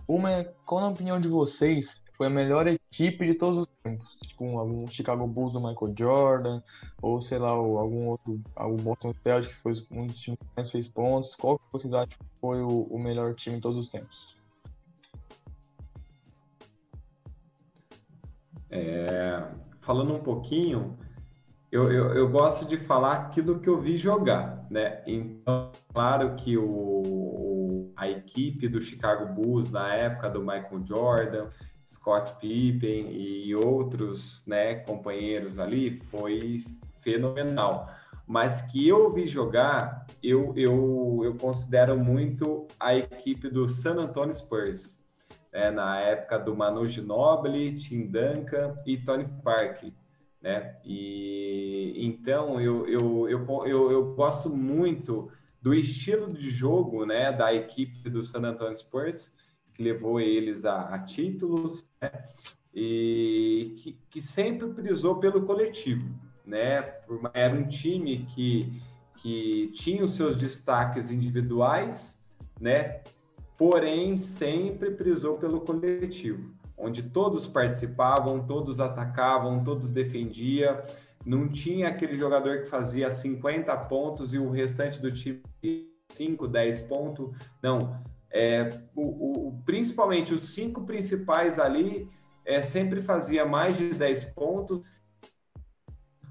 Uma 0.09 0.33
é 0.33 0.45
qual 0.67 0.81
na 0.81 0.89
opinião 0.89 1.21
de 1.21 1.29
vocês 1.29 1.95
foi 2.21 2.27
a 2.27 2.31
melhor 2.31 2.67
equipe 2.67 3.27
de 3.27 3.33
todos 3.33 3.61
os 3.61 3.67
tempos? 3.83 4.07
Tipo, 4.21 4.59
algum 4.59 4.87
Chicago 4.87 5.27
Bulls 5.27 5.55
do 5.55 5.59
Michael 5.59 5.95
Jordan, 5.99 6.63
ou 7.01 7.19
sei 7.23 7.39
lá, 7.39 7.49
algum 7.49 8.09
outro, 8.09 8.39
algum 8.55 8.77
Boston 8.77 9.15
Celtics 9.23 9.57
que 9.57 9.63
foi 9.63 9.73
um 9.91 10.07
dos 10.07 10.21
times 10.21 10.39
que 10.39 10.47
mais 10.55 10.71
fez 10.71 10.87
pontos. 10.87 11.35
Qual 11.37 11.59
que 11.59 11.65
vocês 11.73 11.91
acham 11.95 12.11
que 12.11 12.27
foi 12.39 12.61
o, 12.61 12.83
o 12.91 12.99
melhor 12.99 13.35
time 13.35 13.57
de 13.57 13.63
todos 13.63 13.79
os 13.79 13.89
tempos? 13.89 14.37
É, 18.69 19.43
falando 19.81 20.13
um 20.13 20.21
pouquinho, 20.21 20.99
eu, 21.73 21.91
eu, 21.91 22.15
eu, 22.15 22.29
gosto 22.29 22.67
de 22.67 22.77
falar 22.77 23.13
aquilo 23.13 23.61
que 23.61 23.69
eu 23.71 23.81
vi 23.81 23.97
jogar, 23.97 24.67
né? 24.71 25.03
Então, 25.07 25.73
claro 25.91 26.37
que 26.37 26.59
o, 26.59 27.91
a 27.97 28.07
equipe 28.11 28.69
do 28.69 28.83
Chicago 28.83 29.33
Bulls 29.33 29.73
na 29.73 29.95
época 29.95 30.29
do 30.29 30.41
Michael 30.41 30.85
Jordan, 30.87 31.49
Scott 31.91 32.37
Pippen 32.41 33.11
e 33.13 33.55
outros 33.55 34.47
né, 34.47 34.77
companheiros 34.77 35.59
ali 35.59 36.01
foi 36.11 36.65
fenomenal. 37.01 37.91
Mas 38.27 38.63
que 38.63 38.87
eu 38.87 39.11
vi 39.11 39.27
jogar, 39.27 40.07
eu, 40.23 40.55
eu, 40.57 41.21
eu 41.25 41.35
considero 41.35 41.99
muito 41.99 42.69
a 42.79 42.95
equipe 42.95 43.51
do 43.51 43.69
San 43.69 43.97
Antonio 43.97 44.33
Spurs, 44.33 45.01
né, 45.53 45.73
na 45.73 45.99
época 45.99 46.39
do 46.39 46.55
Manu 46.55 46.89
Ginobili, 46.89 47.75
Tim 47.75 48.07
Duncan 48.07 48.79
e 48.87 48.97
Tony 48.97 49.27
Parker. 49.43 49.93
Né? 50.41 50.77
E 50.85 51.93
então 51.97 52.61
eu, 52.61 52.87
eu, 52.87 53.29
eu, 53.29 53.67
eu, 53.67 53.91
eu 53.91 54.15
gosto 54.15 54.49
muito 54.49 55.31
do 55.61 55.75
estilo 55.75 56.33
de 56.33 56.49
jogo 56.49 57.05
né, 57.05 57.33
da 57.33 57.53
equipe 57.53 58.09
do 58.09 58.23
San 58.23 58.43
Antonio 58.43 58.77
Spurs, 58.77 59.35
que 59.81 59.83
levou 59.83 60.21
eles 60.21 60.67
a, 60.67 60.95
a 60.95 60.99
títulos, 60.99 61.89
né? 62.03 62.11
e 62.73 63.75
que, 63.79 63.99
que, 64.11 64.23
sempre 64.23 64.69
prisou 64.69 65.17
pelo 65.17 65.43
coletivo, 65.43 66.07
né? 66.47 66.97
Era 67.33 67.55
um 67.55 67.67
time 67.67 68.27
que, 68.35 68.81
que 69.17 69.73
tinha 69.75 70.05
os 70.05 70.15
seus 70.15 70.37
destaques 70.37 71.11
individuais, 71.11 72.23
né? 72.61 73.01
Porém, 73.57 74.19
sempre 74.19 74.91
prisou 74.91 75.39
pelo 75.39 75.63
coletivo, 75.63 76.55
onde 76.77 77.03
todos 77.03 77.47
participavam, 77.47 78.47
todos 78.47 78.81
atacavam, 78.81 79.65
todos 79.65 79.91
defendiam. 79.91 80.79
Não 81.25 81.49
tinha 81.49 81.89
aquele 81.89 82.19
jogador 82.19 82.61
que 82.61 82.67
fazia 82.67 83.11
50 83.11 83.75
pontos 83.77 84.33
e 84.35 84.39
o 84.39 84.51
restante 84.51 85.01
do 85.01 85.11
time 85.11 85.43
5, 86.13 86.49
10 86.49 86.81
pontos. 86.81 87.31
Não, 87.63 88.01
é, 88.31 88.71
o, 88.95 89.49
o, 89.49 89.63
principalmente 89.65 90.33
os 90.33 90.55
cinco 90.55 90.85
principais 90.85 91.59
ali 91.59 92.09
é, 92.45 92.63
sempre 92.63 93.03
fazia 93.03 93.45
mais 93.45 93.77
de 93.77 93.91
10 93.91 94.25
pontos, 94.25 94.83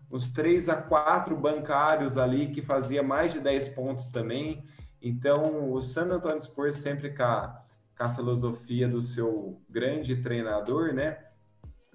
os 0.09 0.31
três 0.31 0.69
a 0.69 0.75
quatro 0.75 1.35
bancários 1.37 2.17
ali 2.17 2.51
que 2.51 2.61
fazia 2.61 3.03
mais 3.03 3.33
de 3.33 3.39
10 3.39 3.69
pontos 3.69 4.09
também. 4.09 4.63
Então, 5.01 5.71
o 5.71 5.81
San 5.81 6.07
Antonio 6.07 6.41
Spurs 6.41 6.77
sempre 6.77 7.15
com 7.15 7.23
a, 7.23 7.61
com 7.97 8.03
a 8.03 8.15
filosofia 8.15 8.87
do 8.87 9.01
seu 9.01 9.61
grande 9.69 10.15
treinador, 10.21 10.93
né? 10.93 11.17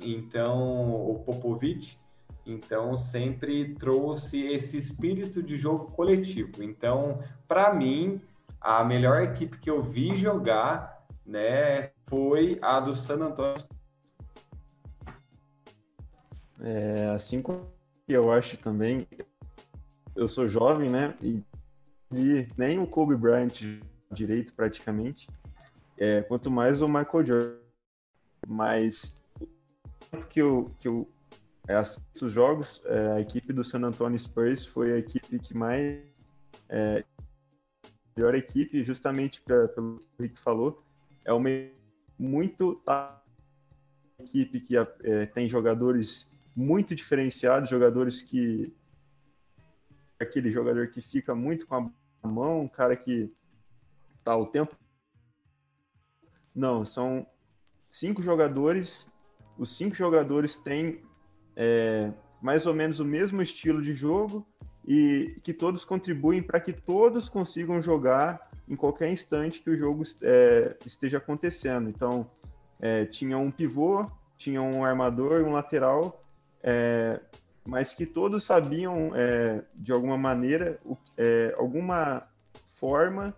então 0.00 1.10
o 1.10 1.22
Popovich, 1.24 1.98
então 2.46 2.96
sempre 2.96 3.74
trouxe 3.74 4.42
esse 4.46 4.76
espírito 4.76 5.42
de 5.42 5.56
jogo 5.56 5.92
coletivo. 5.92 6.62
Então, 6.62 7.20
para 7.48 7.72
mim, 7.72 8.20
a 8.64 8.82
melhor 8.82 9.22
equipe 9.22 9.58
que 9.58 9.68
eu 9.68 9.82
vi 9.82 10.16
jogar, 10.16 11.04
né, 11.24 11.90
foi 12.08 12.58
a 12.62 12.80
do 12.80 12.94
San 12.94 13.16
Antonio. 13.16 13.62
É, 16.60 17.10
assim 17.14 17.42
como 17.42 17.70
eu 18.08 18.32
acho 18.32 18.56
também, 18.56 19.06
eu 20.16 20.26
sou 20.26 20.48
jovem, 20.48 20.88
né, 20.88 21.14
e 21.20 21.42
nem 22.56 22.78
o 22.78 22.86
Kobe 22.86 23.14
Bryant 23.14 23.52
direito 24.10 24.54
praticamente, 24.54 25.28
é, 25.98 26.22
quanto 26.22 26.50
mais 26.50 26.80
o 26.80 26.88
Michael 26.88 27.26
Jordan. 27.26 27.58
Mas 28.46 29.22
que 30.30 30.40
eu, 30.40 30.70
que 30.78 30.88
eu 30.88 31.08
é, 31.68 31.74
assisto 31.74 32.26
os 32.26 32.32
jogos, 32.32 32.82
é, 32.86 33.12
a 33.12 33.20
equipe 33.20 33.52
do 33.52 33.64
San 33.64 33.80
Antonio 33.80 34.18
Spurs 34.18 34.64
foi 34.64 34.92
a 34.92 34.98
equipe 34.98 35.38
que 35.38 35.54
mais. 35.54 36.02
É, 36.68 37.04
melhor 38.16 38.34
equipe, 38.34 38.82
justamente 38.84 39.40
pra, 39.42 39.68
pelo 39.68 39.98
que 39.98 40.06
o 40.18 40.22
Rick 40.22 40.38
falou, 40.38 40.82
é 41.24 41.32
uma 41.32 41.48
muito 42.18 42.80
equipe 44.18 44.60
que 44.60 44.76
é, 44.76 45.26
tem 45.26 45.48
jogadores 45.48 46.32
muito 46.54 46.94
diferenciados, 46.94 47.68
jogadores 47.68 48.22
que 48.22 48.72
aquele 50.18 50.50
jogador 50.50 50.88
que 50.88 51.00
fica 51.00 51.34
muito 51.34 51.66
com 51.66 51.90
a 52.22 52.28
mão, 52.28 52.62
um 52.62 52.68
cara 52.68 52.96
que 52.96 53.32
tá 54.22 54.36
o 54.36 54.46
tempo 54.46 54.76
não, 56.54 56.86
são 56.86 57.26
cinco 57.90 58.22
jogadores. 58.22 59.12
Os 59.58 59.76
cinco 59.76 59.94
jogadores 59.94 60.54
têm 60.54 61.02
é, 61.56 62.12
mais 62.40 62.66
ou 62.66 62.74
menos 62.74 63.00
o 63.00 63.04
mesmo 63.04 63.42
estilo 63.42 63.82
de 63.82 63.94
jogo 63.94 64.46
e 64.86 65.36
que 65.42 65.52
todos 65.52 65.84
contribuem 65.84 66.42
para 66.42 66.60
que 66.60 66.72
todos 66.72 67.28
consigam 67.28 67.82
jogar 67.82 68.50
em 68.68 68.76
qualquer 68.76 69.10
instante 69.10 69.60
que 69.60 69.70
o 69.70 69.76
jogo 69.76 70.02
é, 70.22 70.76
esteja 70.86 71.18
acontecendo. 71.18 71.88
Então, 71.88 72.30
é, 72.80 73.04
tinha 73.06 73.38
um 73.38 73.50
pivô, 73.50 74.10
tinha 74.36 74.60
um 74.60 74.84
armador, 74.84 75.42
um 75.42 75.52
lateral, 75.52 76.22
é, 76.62 77.20
mas 77.66 77.94
que 77.94 78.04
todos 78.04 78.44
sabiam, 78.44 79.12
é, 79.14 79.62
de 79.74 79.92
alguma 79.92 80.18
maneira, 80.18 80.78
é, 81.16 81.54
alguma 81.56 82.26
forma 82.78 83.34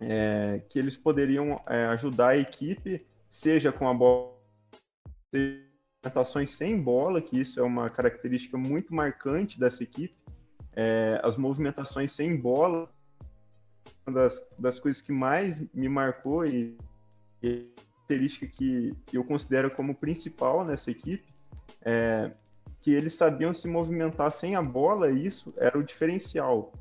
é, 0.00 0.62
que 0.68 0.78
eles 0.78 0.96
poderiam 0.96 1.60
ajudar 1.90 2.30
a 2.30 2.38
equipe, 2.38 3.06
seja 3.30 3.70
com 3.70 3.88
a 3.88 3.94
bola, 3.94 4.34
movimentações 6.02 6.50
sem 6.50 6.80
bola, 6.80 7.20
que 7.20 7.38
isso 7.38 7.60
é 7.60 7.62
uma 7.62 7.90
característica 7.90 8.56
muito 8.56 8.94
marcante 8.94 9.60
dessa 9.60 9.82
equipe, 9.82 10.14
é, 10.74 11.20
as 11.22 11.36
movimentações 11.36 12.12
sem 12.12 12.36
bola, 12.36 12.88
uma 14.06 14.14
das, 14.14 14.42
das 14.58 14.78
coisas 14.78 15.00
que 15.02 15.12
mais 15.12 15.60
me 15.74 15.88
marcou 15.88 16.44
e, 16.44 16.76
e 17.42 17.68
característica 18.10 18.46
que 18.46 18.96
eu 19.12 19.22
considero 19.24 19.70
como 19.70 19.94
principal 19.94 20.64
nessa 20.64 20.90
equipe, 20.90 21.32
é, 21.82 22.32
que 22.80 22.90
eles 22.90 23.14
sabiam 23.14 23.54
se 23.54 23.68
movimentar 23.68 24.32
sem 24.32 24.56
a 24.56 24.62
bola, 24.62 25.10
e 25.10 25.26
isso 25.26 25.54
era 25.56 25.78
o 25.78 25.82
diferencial. 25.82 26.72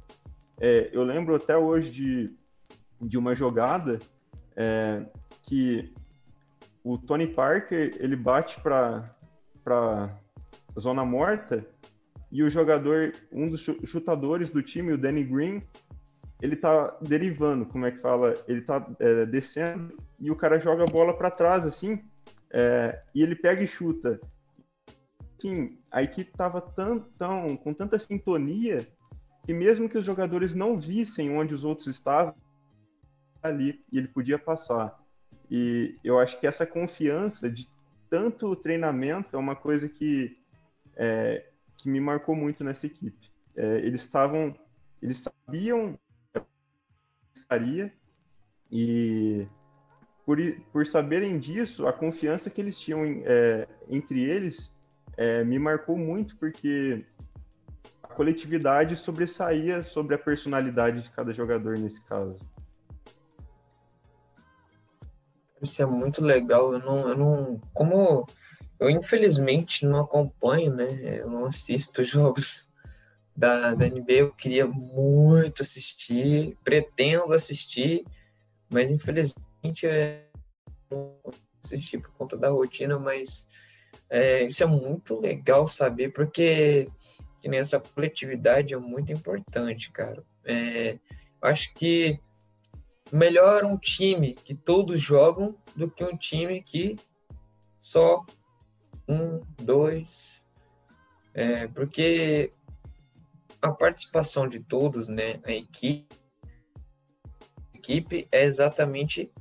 É, 0.60 0.90
eu 0.92 1.04
lembro 1.04 1.36
até 1.36 1.56
hoje 1.56 1.92
de 1.92 2.40
de 3.02 3.18
uma 3.18 3.34
jogada 3.34 4.00
é, 4.56 5.06
que 5.44 5.94
o 6.84 6.98
Tony 6.98 7.28
Parker 7.28 7.96
ele 8.00 8.16
bate 8.16 8.60
para 8.62 9.16
para 9.64 10.18
zona 10.78 11.06
morta 11.06 11.66
e 12.32 12.44
o 12.44 12.50
jogador, 12.50 13.14
um 13.32 13.50
dos 13.50 13.64
chutadores 13.86 14.52
do 14.52 14.62
time, 14.62 14.94
o 14.94 14.98
Danny 14.98 15.24
Green, 15.24 15.64
ele 16.42 16.56
tá 16.56 16.98
derivando, 17.02 17.66
como 17.66 17.86
é 17.86 17.92
que 17.92 18.00
fala? 18.00 18.36
Ele 18.48 18.62
tá 18.62 18.86
é, 19.00 19.26
descendo 19.26 19.98
e 20.20 20.32
o 20.32 20.36
cara 20.36 20.60
joga 20.60 20.84
a 20.84 20.92
bola 20.92 21.14
para 21.16 21.32
trás 21.32 21.66
assim 21.66 22.02
é, 22.52 23.02
e 23.14 23.22
ele 23.22 23.36
pega 23.36 23.64
e 23.64 23.68
chuta. 23.68 24.20
Sim, 25.38 25.78
a 25.92 26.04
equipe 26.04 26.32
tava 26.32 26.62
tão, 26.62 27.00
tão 27.00 27.56
com 27.58 27.74
tanta 27.74 27.98
sintonia 27.98 28.88
que 29.46 29.54
mesmo 29.54 29.90
que 29.90 29.98
os 29.98 30.06
jogadores 30.06 30.54
não 30.54 30.80
vissem 30.80 31.36
onde 31.36 31.54
os 31.54 31.64
outros 31.64 31.88
estavam 31.88 32.36
ali 33.42 33.84
e 33.92 33.98
ele 33.98 34.08
podia 34.08 34.38
passar. 34.38 34.98
E 35.50 35.98
eu 36.04 36.20
acho 36.20 36.40
que 36.40 36.46
essa 36.46 36.66
confiança 36.66 37.50
de 37.50 37.68
tanto 38.10 38.56
treinamento 38.56 39.36
é 39.36 39.40
uma 39.40 39.56
coisa 39.56 39.88
que, 39.88 40.38
é, 40.96 41.49
que 41.80 41.90
me 41.90 42.00
marcou 42.00 42.36
muito 42.36 42.64
nessa 42.64 42.86
equipe. 42.86 43.32
É, 43.56 43.78
eles 43.80 44.02
estavam, 44.02 44.56
eles 45.02 45.18
sabiam 45.18 45.98
estaria 47.36 47.92
e 48.72 49.48
por, 50.26 50.38
por 50.72 50.86
saberem 50.86 51.40
disso, 51.40 51.88
a 51.88 51.94
confiança 51.94 52.50
que 52.50 52.62
eles 52.62 52.78
tinham 52.78 53.04
é, 53.26 53.68
entre 53.90 54.22
eles 54.22 54.72
é, 55.18 55.44
me 55.44 55.58
marcou 55.58 55.98
muito 55.98 56.38
porque 56.38 57.04
a 58.04 58.08
coletividade 58.10 58.96
sobressaía 58.96 59.82
sobre 59.82 60.14
a 60.14 60.20
personalidade 60.20 61.02
de 61.02 61.10
cada 61.10 61.34
jogador 61.34 61.80
nesse 61.80 62.02
caso. 62.04 62.38
Isso 65.62 65.82
é 65.82 65.86
muito 65.86 66.24
legal. 66.24 66.74
Eu 66.74 66.80
não, 66.80 67.10
eu 67.10 67.18
não, 67.18 67.62
como 67.74 68.28
eu 68.80 68.90
infelizmente 68.90 69.86
não 69.86 70.02
acompanho, 70.02 70.74
né? 70.74 71.20
Eu 71.20 71.30
não 71.30 71.46
assisto 71.46 72.02
jogos 72.06 72.70
da, 73.36 73.74
da 73.74 73.88
NBA. 73.88 74.14
Eu 74.14 74.34
queria 74.34 74.66
muito 74.66 75.62
assistir, 75.62 76.58
pretendo 76.64 77.34
assistir, 77.34 78.06
mas 78.70 78.90
infelizmente 78.90 79.86
é, 79.86 80.26
não 80.90 81.16
assisti 81.64 81.98
por 81.98 82.12
conta 82.12 82.38
da 82.38 82.50
rotina. 82.50 82.98
Mas 82.98 83.48
é, 84.10 84.44
isso 84.44 84.64
é 84.64 84.68
muito 84.68 85.20
legal 85.20 85.68
saber, 85.68 86.14
porque 86.14 86.88
que 87.42 87.48
nessa 87.48 87.80
coletividade 87.80 88.74
é 88.74 88.78
muito 88.78 89.12
importante, 89.12 89.92
cara. 89.92 90.24
É, 90.46 90.98
acho 91.42 91.74
que 91.74 92.20
melhor 93.12 93.64
um 93.64 93.78
time 93.78 94.34
que 94.34 94.54
todos 94.54 95.02
jogam 95.02 95.56
do 95.76 95.90
que 95.90 96.04
um 96.04 96.16
time 96.18 96.62
que 96.62 96.98
só 97.80 98.26
um, 99.10 99.42
dois. 99.58 100.46
É, 101.34 101.68
porque 101.68 102.54
a 103.62 103.72
participação 103.72 104.48
de 104.48 104.60
todos, 104.60 105.08
né, 105.08 105.40
a 105.44 105.52
equipe, 105.52 106.16
a 107.74 107.78
equipe 107.78 108.28
é 108.32 108.46
exatamente 108.46 109.32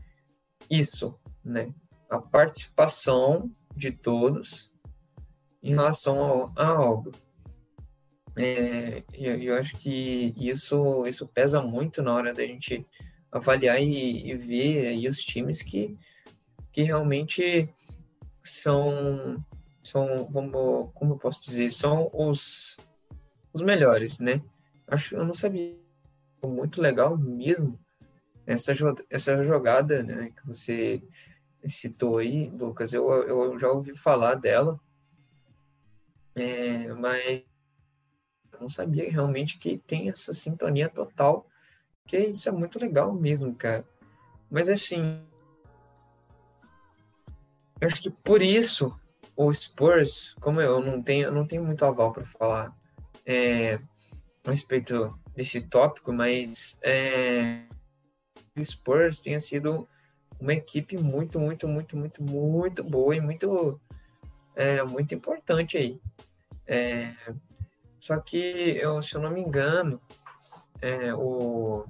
isso, 0.71 1.19
né? 1.45 1.73
A 2.11 2.19
participação 2.19 3.51
de 3.77 3.93
todos 3.93 4.73
em 5.62 5.71
relação 5.71 6.19
ao, 6.19 6.53
a 6.57 6.66
algo. 6.66 7.12
É, 8.37 9.03
eu, 9.12 9.41
eu 9.43 9.57
acho 9.57 9.77
que 9.77 10.33
isso, 10.37 11.07
isso 11.07 11.27
pesa 11.27 11.61
muito 11.61 12.03
na 12.03 12.14
hora 12.14 12.33
da 12.33 12.43
gente 12.47 12.87
avaliar 13.31 13.81
e, 13.81 14.31
e 14.31 14.37
ver 14.37 14.87
aí 14.87 15.09
os 15.09 15.19
times 15.19 15.61
que, 15.62 15.97
que 16.73 16.83
realmente 16.83 17.69
são, 18.43 19.45
são 19.83 20.24
como, 20.26 20.91
como 20.95 21.14
eu 21.14 21.18
posso 21.18 21.43
dizer, 21.45 21.70
são 21.70 22.11
os, 22.12 22.76
os 23.53 23.62
melhores, 23.62 24.20
né? 24.20 24.43
Acho 24.87 25.16
eu 25.16 25.24
não 25.24 25.35
sabia. 25.35 25.76
Muito 26.41 26.81
legal 26.81 27.18
mesmo 27.18 27.76
essa, 28.47 28.72
essa 29.11 29.45
jogada 29.45 30.03
né, 30.03 30.31
que 30.31 30.47
você 30.47 31.03
citou 31.66 32.18
aí, 32.18 32.49
Lucas. 32.49 32.95
Eu, 32.95 33.11
eu 33.24 33.59
já 33.59 33.68
ouvi 33.68 33.97
falar 33.97 34.37
dela, 34.37 34.81
é, 36.35 36.93
mas 36.95 37.45
não 38.61 38.68
sabia 38.68 39.11
realmente 39.11 39.59
que 39.59 39.79
tem 39.79 40.09
essa 40.09 40.33
sintonia 40.33 40.89
total 40.89 41.47
que 42.07 42.18
isso 42.18 42.49
é 42.49 42.53
muito 42.53 42.79
legal 42.79 43.12
mesmo, 43.12 43.55
cara. 43.55 43.85
Mas 44.51 44.70
assim, 44.70 45.22
eu 47.81 47.87
acho 47.87 48.03
que 48.03 48.11
por 48.11 48.41
isso 48.41 48.99
o 49.39 49.55
Spurs, 49.55 50.34
como 50.41 50.61
eu 50.61 50.80
não 50.84 51.01
tenho, 51.01 51.30
não 51.30 51.47
tenho 51.47 51.62
muito 51.62 51.84
aval 51.84 52.12
para 52.12 52.24
falar 52.24 52.76
é, 53.24 53.78
a 54.45 54.51
respeito 54.51 55.16
desse 55.36 55.61
tópico, 55.61 56.12
mas 56.12 56.76
é, 56.82 57.62
o 58.59 58.64
Spurs 58.64 59.20
tenha 59.20 59.39
sido 59.39 59.89
uma 60.41 60.55
equipe 60.55 60.99
muito, 60.99 61.39
muito, 61.39 61.68
muito, 61.68 61.97
muito, 61.97 62.20
muito 62.20 62.82
boa 62.82 63.14
e 63.14 63.20
muito, 63.20 63.80
é, 64.57 64.82
muito 64.82 65.14
importante 65.14 65.78
aí. 65.78 66.01
É, 66.66 67.14
só 68.01 68.18
que, 68.18 68.36
eu, 68.80 69.01
se 69.01 69.14
eu 69.14 69.20
não 69.20 69.30
me 69.30 69.41
engano, 69.41 70.03
é, 70.82 71.14
o, 71.14 71.84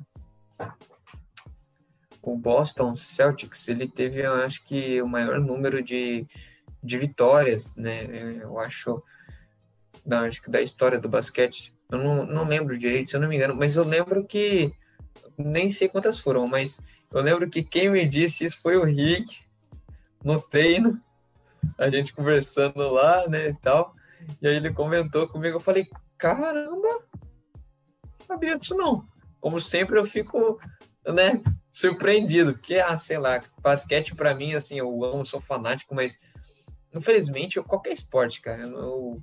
o 2.21 2.37
Boston 2.37 2.95
Celtics 2.95 3.69
ele 3.69 3.89
teve, 3.89 4.21
eu 4.21 4.35
acho 4.35 4.63
que, 4.67 5.01
o 5.01 5.09
maior 5.09 5.41
número 5.41 5.83
de, 5.83 6.27
de 6.83 6.99
vitórias, 6.99 7.77
né? 7.77 8.05
Eu 8.43 8.59
acho, 8.59 9.03
não, 10.05 10.19
acho 10.19 10.43
que 10.43 10.51
da 10.51 10.61
história 10.61 10.99
do 10.99 11.09
basquete, 11.09 11.73
eu 11.91 11.99
não, 11.99 12.27
não 12.27 12.45
lembro 12.45 12.79
direito, 12.79 13.11
se 13.11 13.17
eu 13.17 13.21
não 13.21 13.29
me 13.29 13.37
engano, 13.37 13.55
mas 13.55 13.77
eu 13.77 13.85
lembro 13.85 14.25
que, 14.25 14.73
nem 15.37 15.71
sei 15.71 15.89
quantas 15.89 16.19
foram, 16.19 16.47
mas 16.47 16.81
eu 17.13 17.21
lembro 17.21 17.49
que 17.49 17.63
quem 17.63 17.89
me 17.89 18.05
disse 18.05 18.45
isso 18.45 18.61
foi 18.61 18.77
o 18.77 18.85
Rick, 18.85 19.41
no 20.23 20.41
treino, 20.41 21.01
a 21.79 21.89
gente 21.89 22.13
conversando 22.13 22.79
lá, 22.91 23.27
né, 23.29 23.49
e 23.49 23.55
tal, 23.55 23.95
e 24.41 24.47
aí 24.47 24.57
ele 24.57 24.73
comentou 24.73 25.29
comigo, 25.29 25.57
eu 25.57 25.61
falei, 25.61 25.89
caramba, 26.17 27.03
sabia 28.27 28.59
disso 28.59 28.75
não. 28.75 29.07
Como 29.41 29.61
sempre 29.61 29.99
eu 29.99 30.05
fico, 30.05 30.61
né, 31.07 31.41
surpreendido, 31.73 32.55
porque, 32.55 32.77
ah, 32.77 32.99
sei 32.99 33.19
lá, 33.19 33.41
basquete 33.63 34.15
para 34.15 34.35
mim, 34.35 34.55
assim, 34.55 34.79
eu 34.79 35.05
amo, 35.05 35.25
sou 35.25 35.41
fanático, 35.41 35.95
mas 35.95 36.19
infelizmente, 36.95 37.61
qualquer 37.63 37.93
esporte, 37.93 38.41
cara, 38.41 38.63
eu, 38.63 39.23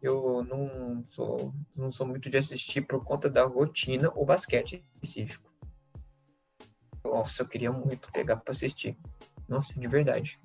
eu 0.00 0.44
não 0.44 1.04
sou, 1.06 1.54
não 1.76 1.90
sou 1.90 2.06
muito 2.06 2.28
de 2.30 2.38
assistir 2.38 2.82
por 2.82 3.04
conta 3.04 3.28
da 3.28 3.44
rotina, 3.44 4.10
o 4.14 4.24
basquete 4.24 4.84
específico. 4.94 5.50
Nossa, 7.04 7.42
eu 7.42 7.48
queria 7.48 7.72
muito 7.72 8.10
pegar 8.12 8.36
para 8.36 8.52
assistir. 8.52 8.96
Nossa, 9.48 9.78
de 9.78 9.86
verdade. 9.86 10.40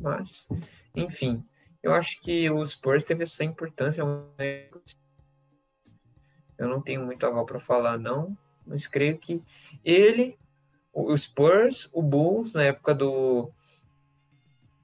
Mas, 0.00 0.48
enfim, 0.94 1.44
eu 1.82 1.92
acho 1.92 2.18
que 2.20 2.48
o 2.50 2.64
Spurs 2.64 3.04
teve 3.04 3.24
essa 3.24 3.44
importância. 3.44 4.02
Eu 6.56 6.68
não 6.68 6.80
tenho 6.80 7.04
muito 7.04 7.26
aval 7.26 7.44
para 7.44 7.60
falar, 7.60 7.98
não, 7.98 8.36
mas 8.66 8.86
creio 8.86 9.18
que 9.18 9.42
ele 9.84 10.38
o 10.92 11.16
Spurs, 11.16 11.88
o 11.92 12.02
Bulls, 12.02 12.52
na 12.52 12.64
época 12.64 12.94
do, 12.94 13.50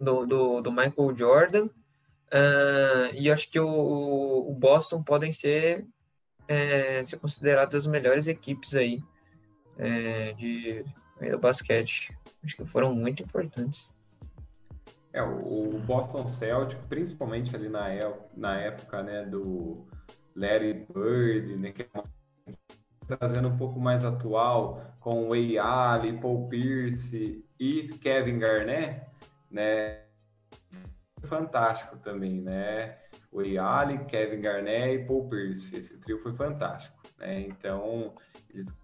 do, 0.01 0.27
do, 0.27 0.61
do 0.61 0.71
Michael 0.71 1.17
Jordan, 1.17 1.67
uh, 1.67 3.15
e 3.15 3.31
acho 3.31 3.51
que 3.51 3.59
o, 3.59 4.49
o 4.49 4.55
Boston 4.55 5.03
podem 5.03 5.33
ser, 5.33 5.87
é, 6.47 7.03
ser 7.03 7.19
considerados 7.19 7.75
as 7.75 7.87
melhores 7.87 8.27
equipes 8.27 8.75
aí 8.75 9.03
é, 9.77 10.33
de, 10.35 10.85
do 11.31 11.39
basquete. 11.39 12.17
Acho 12.45 12.57
que 12.57 12.65
foram 12.65 12.95
muito 12.95 13.23
importantes. 13.23 13.95
É, 15.13 15.23
o 15.23 15.79
Boston 15.85 16.29
Celtic, 16.29 16.79
principalmente 16.89 17.55
ali 17.57 17.69
na, 17.69 17.89
na 18.37 18.61
época 18.61 19.03
né, 19.03 19.25
do 19.25 19.87
Larry 20.37 20.87
Bird, 20.95 21.57
né, 21.57 21.73
que 21.73 21.83
é 21.83 22.57
trazendo 23.09 23.49
um 23.49 23.57
pouco 23.57 23.81
mais 23.81 24.05
atual, 24.05 24.83
com 25.01 25.29
Way 25.29 25.59
Ali, 25.59 26.13
Paul 26.21 26.47
Pierce 26.49 27.43
e 27.59 27.89
Kevin 28.01 28.39
Garnett, 28.39 29.08
né? 29.51 30.05
Fantástico 31.25 31.97
também, 31.99 32.41
né? 32.41 32.97
Way 33.33 33.59
Ali, 33.59 34.05
Kevin 34.07 34.41
Garnett 34.41 35.03
e 35.03 35.07
Paul 35.07 35.29
Pierce. 35.29 35.77
Esse 35.77 35.99
trio 35.99 36.23
foi 36.23 36.33
fantástico, 36.35 36.97
né? 37.19 37.41
Então, 37.41 38.15
eles 38.51 38.77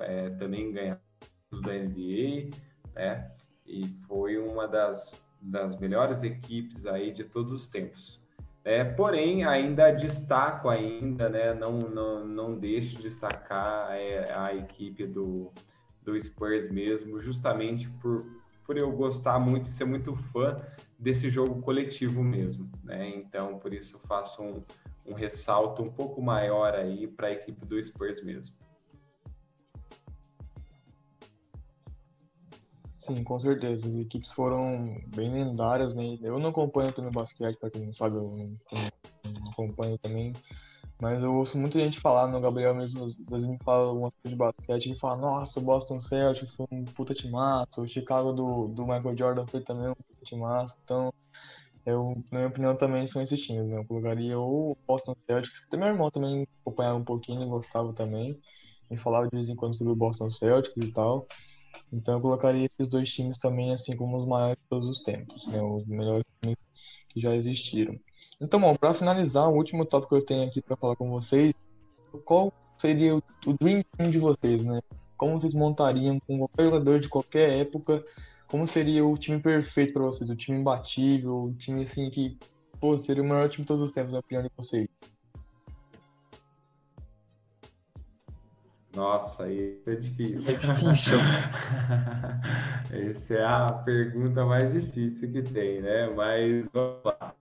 é, 0.00 0.30
também 0.30 0.72
ganharam 0.72 1.00
da 1.62 1.72
NBA, 1.72 2.50
né? 2.94 3.30
E 3.66 3.86
foi 4.06 4.38
uma 4.38 4.66
das, 4.66 5.12
das 5.40 5.78
melhores 5.78 6.22
equipes 6.22 6.86
aí 6.86 7.12
de 7.12 7.24
todos 7.24 7.52
os 7.52 7.66
tempos. 7.66 8.22
É, 8.64 8.82
porém, 8.82 9.44
ainda 9.44 9.90
destaco 9.90 10.70
ainda, 10.70 11.28
né, 11.28 11.52
não, 11.52 11.80
não, 11.80 12.26
não 12.26 12.58
deixo 12.58 12.96
de 12.96 13.02
destacar 13.02 13.92
é, 13.92 14.32
a 14.32 14.54
equipe 14.54 15.06
do, 15.06 15.52
do 16.02 16.18
Spurs 16.18 16.70
mesmo, 16.70 17.20
justamente 17.20 17.90
por, 18.00 18.24
por 18.64 18.76
eu 18.76 18.90
gostar 18.92 19.38
muito 19.38 19.68
e 19.68 19.72
ser 19.72 19.84
muito 19.84 20.16
fã 20.16 20.60
desse 20.98 21.28
jogo 21.28 21.60
coletivo 21.60 22.22
mesmo, 22.22 22.70
né? 22.82 23.08
Então, 23.08 23.58
por 23.58 23.72
isso 23.72 23.98
faço 24.00 24.42
um, 24.42 24.62
um 25.06 25.14
ressalto 25.14 25.82
um 25.82 25.90
pouco 25.90 26.22
maior 26.22 26.74
aí 26.74 27.06
para 27.06 27.28
a 27.28 27.32
equipe 27.32 27.64
do 27.66 27.82
Spurs 27.82 28.22
mesmo. 28.22 28.54
Sim, 33.04 33.22
com 33.22 33.38
certeza. 33.38 33.86
As 33.86 33.94
equipes 33.96 34.32
foram 34.32 34.98
bem 35.14 35.30
lendárias, 35.30 35.94
né? 35.94 36.18
Eu 36.22 36.38
não 36.38 36.48
acompanho 36.48 36.90
também 36.90 37.12
basquete, 37.12 37.58
para 37.58 37.68
quem 37.68 37.84
não 37.84 37.92
sabe, 37.92 38.16
eu 38.16 38.22
não, 38.22 38.58
não, 39.30 39.50
acompanho 39.50 39.98
também. 39.98 40.32
Mas 41.00 41.22
eu 41.22 41.34
ouço 41.34 41.58
muita 41.58 41.78
gente 41.78 42.00
falar, 42.00 42.28
no 42.28 42.40
Gabriel 42.40 42.74
mesmo, 42.74 43.04
às 43.04 43.14
vezes 43.14 43.48
me 43.48 43.58
fala 43.64 43.88
algumas 43.88 44.12
coisas 44.22 44.30
de 44.30 44.36
basquete, 44.36 44.92
e 44.92 44.98
fala, 44.98 45.16
nossa, 45.16 45.60
o 45.60 45.62
Boston 45.62 46.00
Celtics 46.00 46.54
foi 46.54 46.66
um 46.70 46.84
puta 46.84 47.14
timaço, 47.14 47.82
o 47.82 47.88
Chicago 47.88 48.32
do, 48.32 48.68
do 48.68 48.82
Michael 48.82 49.16
Jordan 49.16 49.46
foi 49.46 49.60
também 49.60 49.88
um 49.88 49.94
puta 49.94 50.24
timaço. 50.24 50.76
Então, 50.84 51.12
eu, 51.86 52.16
na 52.30 52.38
minha 52.38 52.48
opinião, 52.48 52.76
também 52.76 53.06
são 53.06 53.20
esses 53.20 53.40
times, 53.40 53.66
né? 53.68 53.78
Eu 53.78 53.84
colocaria 53.84 54.38
o 54.38 54.76
Boston 54.86 55.14
Celtics, 55.26 55.66
que 55.68 55.76
meu 55.76 55.88
irmão 55.88 56.10
também 56.10 56.46
acompanhava 56.62 56.98
um 56.98 57.04
pouquinho 57.04 57.46
gostava 57.48 57.92
também. 57.92 58.38
E 58.90 58.96
falava 58.96 59.26
de 59.28 59.36
vez 59.36 59.48
em 59.48 59.56
quando 59.56 59.76
sobre 59.76 59.92
o 59.92 59.96
Boston 59.96 60.30
Celtics 60.30 60.76
e 60.76 60.92
tal. 60.92 61.26
Então 61.92 62.14
eu 62.14 62.20
colocaria 62.20 62.66
esses 62.66 62.88
dois 62.88 63.12
times 63.12 63.38
também 63.38 63.72
assim 63.72 63.96
como 63.96 64.16
os 64.16 64.26
maiores 64.26 64.58
de 64.62 64.68
todos 64.68 64.88
os 64.88 65.02
tempos, 65.02 65.46
né? 65.46 65.60
Os 65.62 65.86
melhores 65.86 66.24
times 66.40 66.56
que 67.10 67.20
já 67.20 67.34
existiram. 67.34 67.98
Então, 68.44 68.60
bom, 68.60 68.76
para 68.76 68.92
finalizar, 68.92 69.48
o 69.48 69.54
último 69.54 69.86
tópico 69.86 70.14
que 70.14 70.20
eu 70.20 70.26
tenho 70.26 70.46
aqui 70.46 70.60
para 70.60 70.76
falar 70.76 70.94
com 70.96 71.08
vocês, 71.08 71.54
qual 72.26 72.52
seria 72.76 73.16
o, 73.16 73.22
o 73.46 73.54
dream 73.54 73.82
team 73.96 74.10
de 74.10 74.18
vocês, 74.18 74.62
né? 74.66 74.82
Como 75.16 75.40
vocês 75.40 75.54
montariam 75.54 76.20
com 76.20 76.40
qualquer 76.40 76.64
jogador 76.64 77.00
de 77.00 77.08
qualquer 77.08 77.60
época? 77.60 78.04
Como 78.46 78.66
seria 78.66 79.02
o 79.02 79.16
time 79.16 79.40
perfeito 79.40 79.94
para 79.94 80.02
vocês? 80.02 80.28
O 80.28 80.36
time 80.36 80.58
imbatível, 80.58 81.44
o 81.44 81.54
time 81.54 81.84
assim 81.84 82.10
que, 82.10 82.36
pô, 82.78 82.98
seria 82.98 83.22
o 83.22 83.26
maior 83.26 83.48
time 83.48 83.62
de 83.62 83.68
todos 83.68 83.82
os 83.82 83.92
tempos, 83.94 84.12
na 84.12 84.18
opinião 84.18 84.42
de 84.42 84.50
vocês? 84.54 84.88
Nossa, 88.94 89.50
isso 89.50 89.88
é 89.88 89.94
difícil. 89.94 90.54
É 90.54 90.58
difícil. 90.84 91.18
Essa 93.10 93.34
é 93.34 93.44
a 93.44 93.72
pergunta 93.72 94.44
mais 94.44 94.70
difícil 94.70 95.32
que 95.32 95.40
tem, 95.40 95.80
né? 95.80 96.08
Mas 96.14 96.68
vamos 96.70 97.02
lá. 97.04 97.34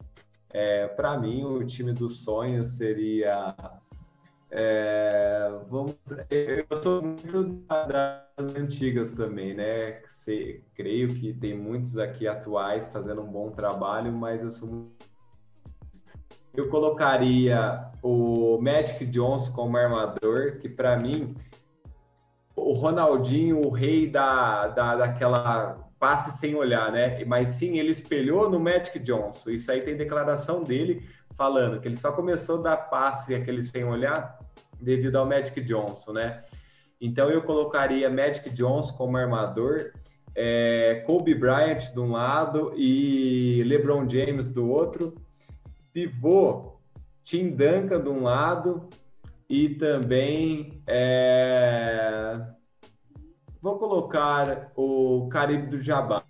É, 0.53 0.87
Para 0.87 1.17
mim, 1.17 1.43
o 1.43 1.65
time 1.65 1.91
dos 1.91 2.23
sonhos 2.23 2.69
seria. 2.69 3.55
É, 4.51 5.49
vamos, 5.67 5.97
eu 6.29 6.77
sou 6.77 7.01
muito 7.01 7.63
das 7.67 8.55
antigas 8.55 9.11
também, 9.13 9.55
né? 9.55 10.03
Sei, 10.07 10.63
creio 10.75 11.09
que 11.09 11.33
tem 11.33 11.57
muitos 11.57 11.97
aqui 11.97 12.27
atuais 12.27 12.87
fazendo 12.87 13.21
um 13.21 13.31
bom 13.31 13.49
trabalho, 13.49 14.11
mas 14.11 14.43
eu 14.43 14.51
sou 14.51 14.69
muito 14.69 15.13
eu 16.55 16.69
colocaria 16.69 17.89
o 18.01 18.59
Magic 18.61 19.05
Johnson 19.07 19.51
como 19.53 19.75
armador, 19.75 20.59
que 20.59 20.69
para 20.69 20.95
mim, 20.97 21.35
o 22.55 22.73
Ronaldinho, 22.73 23.59
o 23.65 23.69
rei 23.71 24.07
da, 24.07 24.67
da, 24.67 24.95
daquela 24.95 25.89
passe 26.03 26.37
sem 26.37 26.53
olhar, 26.53 26.91
né? 26.91 27.23
Mas 27.23 27.51
sim, 27.51 27.79
ele 27.79 27.93
espelhou 27.93 28.49
no 28.49 28.59
Magic 28.59 28.99
Johnson. 28.99 29.51
Isso 29.51 29.71
aí 29.71 29.79
tem 29.81 29.95
declaração 29.95 30.61
dele 30.61 31.07
falando 31.33 31.79
que 31.79 31.87
ele 31.87 31.95
só 31.95 32.11
começou 32.11 32.59
a 32.59 32.63
dar 32.63 32.77
passe 32.77 33.33
aquele 33.33 33.63
sem 33.63 33.85
olhar 33.85 34.37
devido 34.81 35.15
ao 35.15 35.25
Magic 35.25 35.61
Johnson, 35.61 36.11
né? 36.11 36.41
Então 36.99 37.29
eu 37.29 37.41
colocaria 37.43 38.09
Magic 38.09 38.49
Johnson 38.49 38.97
como 38.97 39.15
armador, 39.15 39.93
é, 40.35 41.05
Kobe 41.05 41.33
Bryant 41.33 41.93
de 41.93 41.99
um 42.01 42.11
lado 42.11 42.73
e 42.75 43.63
LeBron 43.65 44.05
James 44.09 44.51
do 44.51 44.69
outro 44.69 45.15
pivô, 45.93 46.79
Tim 47.23 47.51
Duncan 47.51 48.03
de 48.03 48.09
um 48.09 48.23
lado 48.23 48.89
e 49.49 49.69
também 49.69 50.83
é... 50.85 52.41
vou 53.63 53.79
colocar 53.79 54.73
o 54.75 55.29
Caribe 55.29 55.67
do 55.67 55.81
Jabá. 55.81 56.25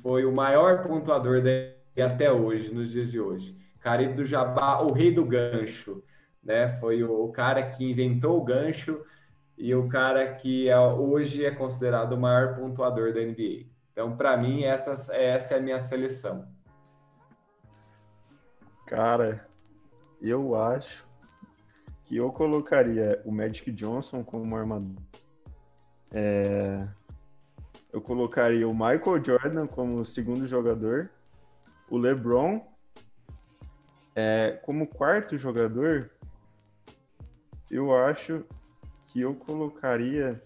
Foi 0.00 0.24
o 0.24 0.34
maior 0.34 0.82
pontuador 0.82 1.42
dele 1.42 1.74
até 2.02 2.32
hoje, 2.32 2.72
nos 2.72 2.92
dias 2.92 3.10
de 3.10 3.20
hoje. 3.20 3.54
Caribe 3.78 4.14
do 4.14 4.24
Jabá, 4.24 4.80
o 4.80 4.94
rei 4.94 5.12
do 5.12 5.22
gancho, 5.22 6.02
né? 6.42 6.70
Foi 6.76 7.04
o 7.04 7.28
cara 7.28 7.62
que 7.62 7.90
inventou 7.90 8.38
o 8.38 8.44
gancho 8.44 9.04
e 9.58 9.74
o 9.74 9.86
cara 9.86 10.32
que 10.32 10.70
é, 10.70 10.80
hoje 10.80 11.44
é 11.44 11.50
considerado 11.50 12.14
o 12.14 12.20
maior 12.20 12.56
pontuador 12.56 13.12
da 13.12 13.20
NBA. 13.20 13.66
Então, 13.92 14.16
para 14.16 14.34
mim, 14.38 14.62
essa, 14.64 15.14
essa 15.14 15.54
é 15.54 15.58
a 15.58 15.60
minha 15.60 15.82
seleção. 15.82 16.48
Cara, 18.86 19.46
eu 20.22 20.54
acho 20.54 21.06
que 22.04 22.16
eu 22.16 22.32
colocaria 22.32 23.20
o 23.26 23.30
Magic 23.30 23.70
Johnson 23.72 24.24
como 24.24 24.56
armador. 24.56 24.96
É... 26.12 26.86
Eu 27.92 28.00
colocaria 28.00 28.68
o 28.68 28.72
Michael 28.72 29.24
Jordan 29.24 29.66
como 29.66 30.04
segundo 30.04 30.46
jogador. 30.46 31.10
O 31.90 31.96
LeBron 31.96 32.60
é, 34.20 34.58
como 34.64 34.84
quarto 34.84 35.38
jogador. 35.38 36.10
Eu 37.70 37.96
acho 37.96 38.44
que 39.04 39.20
eu 39.20 39.32
colocaria. 39.32 40.42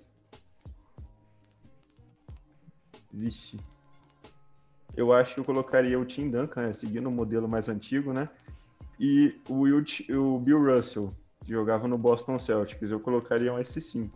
Vixe. 3.11 3.59
eu 4.95 5.11
acho 5.11 5.35
que 5.35 5.41
eu 5.41 5.45
colocaria 5.45 5.99
o 5.99 6.05
Tim 6.05 6.31
Duncan, 6.31 6.69
né, 6.69 6.73
seguindo 6.75 7.09
o 7.09 7.13
modelo 7.13 7.49
mais 7.49 7.71
antigo, 7.71 8.13
né? 8.13 8.29
E 9.01 9.41
o, 9.49 9.61
Will, 9.61 9.83
o 10.11 10.39
Bill 10.39 10.65
Russell, 10.65 11.15
que 11.43 11.51
jogava 11.51 11.89
no 11.89 11.97
Boston 11.97 12.39
Celtics, 12.39 12.91
eu 12.91 13.01
colocaria 13.01 13.53
um 13.55 13.59
S5. 13.59 14.11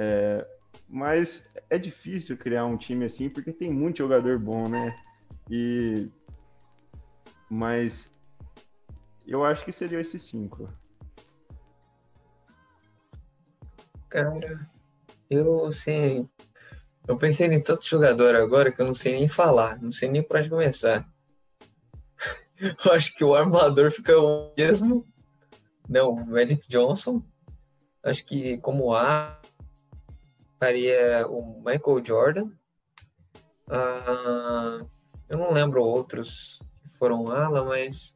É, 0.00 0.46
mas 0.88 1.50
é 1.68 1.76
difícil 1.76 2.36
criar 2.36 2.64
um 2.64 2.76
time 2.76 3.04
assim, 3.04 3.28
porque 3.28 3.52
tem 3.52 3.72
muito 3.72 3.98
jogador 3.98 4.38
bom, 4.38 4.68
né? 4.68 4.96
E... 5.50 6.08
Mas 7.50 8.12
eu 9.26 9.44
acho 9.44 9.64
que 9.64 9.72
seria 9.72 10.00
esse 10.00 10.18
5. 10.18 10.72
Cara, 14.08 14.70
eu 15.28 15.66
assim. 15.66 16.28
Eu 17.06 17.16
pensei 17.16 17.46
em 17.46 17.62
tanto 17.62 17.86
jogador 17.86 18.34
agora 18.36 18.70
que 18.70 18.80
eu 18.80 18.86
não 18.86 18.94
sei 18.94 19.12
nem 19.12 19.28
falar, 19.28 19.80
não 19.80 19.90
sei 19.90 20.10
nem 20.10 20.22
por 20.22 20.38
onde 20.38 20.50
começar. 20.50 21.08
Eu 22.84 22.92
acho 22.92 23.14
que 23.14 23.24
o 23.24 23.34
armador 23.34 23.90
fica 23.90 24.18
o 24.18 24.52
mesmo. 24.56 25.06
Não, 25.88 26.10
o 26.10 26.26
Magic 26.26 26.68
Johnson. 26.68 27.22
Acho 28.02 28.26
que 28.26 28.58
como 28.58 28.92
A 28.92 29.40
faria 30.58 31.26
o 31.28 31.62
Michael 31.64 32.04
Jordan. 32.04 32.50
Ah, 33.68 34.80
eu 35.28 35.38
não 35.38 35.52
lembro 35.52 35.82
outros 35.82 36.60
que 36.82 36.88
foram 36.98 37.28
ala, 37.28 37.64
mas 37.64 38.14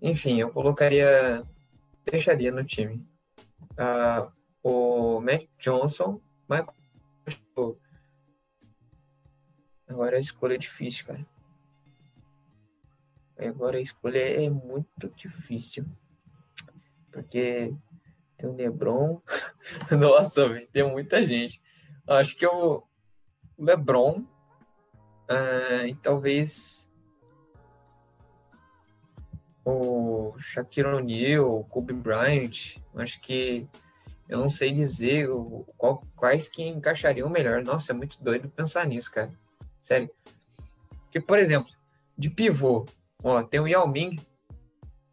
enfim, 0.00 0.40
eu 0.40 0.50
colocaria, 0.50 1.42
deixaria 2.04 2.52
no 2.52 2.64
time. 2.64 3.04
Ah, 3.76 4.30
o 4.62 5.20
Matt 5.20 5.46
Johnson, 5.58 6.20
Michael 6.48 6.74
Agora 9.88 10.16
a 10.16 10.20
escolha 10.20 10.54
é 10.54 10.58
difícil, 10.58 11.06
cara. 11.06 11.26
Agora 13.38 13.78
a 13.78 13.80
escolha 13.80 14.18
é 14.18 14.50
muito 14.50 15.08
difícil. 15.16 15.84
Porque 17.10 17.74
tem 18.38 18.48
o 18.48 18.54
LeBron. 18.54 19.20
Nossa, 19.90 20.48
véio, 20.48 20.68
tem 20.68 20.88
muita 20.88 21.24
gente. 21.26 21.60
Acho 22.06 22.36
que 22.36 22.46
o 22.46 22.84
LeBron 23.58 24.20
uh, 25.28 25.86
e 25.86 25.94
talvez 25.96 26.88
o 29.64 30.34
Shaquille 30.38 30.88
O'Neal, 30.88 31.60
o 31.60 31.64
Kobe 31.64 31.92
Bryant. 31.92 32.78
Acho 32.94 33.20
que 33.20 33.68
eu 34.28 34.38
não 34.38 34.48
sei 34.48 34.72
dizer 34.72 35.28
o, 35.28 35.66
qual, 35.76 36.02
quais 36.16 36.48
que 36.48 36.62
encaixariam 36.62 37.28
melhor. 37.28 37.62
Nossa, 37.62 37.92
é 37.92 37.94
muito 37.94 38.22
doido 38.22 38.48
pensar 38.48 38.86
nisso, 38.86 39.12
cara. 39.12 39.30
Sério. 39.80 40.10
Porque, 41.02 41.20
por 41.20 41.38
exemplo, 41.38 41.72
de 42.16 42.30
pivô, 42.30 42.86
ó, 43.22 43.42
tem 43.42 43.60
o 43.60 43.68
Yao 43.68 43.86
Ming, 43.86 44.18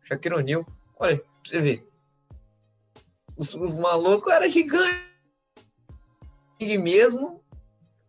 Shaquille 0.04 0.36
O'Neal. 0.36 0.66
Olha, 0.98 1.18
pra 1.18 1.28
você 1.44 1.60
ver. 1.60 1.95
Os, 3.38 3.54
os 3.54 3.74
malucos 3.74 4.32
eram 4.32 4.48
gigantes. 4.48 5.04
E 6.60 6.78
mesmo 6.78 7.44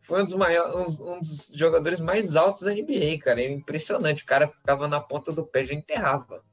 foi 0.03 0.21
um 0.21 0.23
dos, 0.23 0.35
maiores, 0.35 1.01
um, 1.01 1.15
um 1.15 1.21
dos 1.21 1.53
jogadores 1.55 1.99
mais 1.99 2.37
altos 2.37 2.63
da 2.63 2.73
NBA, 2.73 3.19
cara. 3.21 3.41
É 3.41 3.51
impressionante. 3.51 4.23
O 4.23 4.27
cara 4.27 4.47
ficava 4.47 4.87
na 4.87 5.01
ponta 5.01 5.33
do 5.33 5.45
pé, 5.45 5.65
já 5.65 5.75
enterrava. 5.75 6.45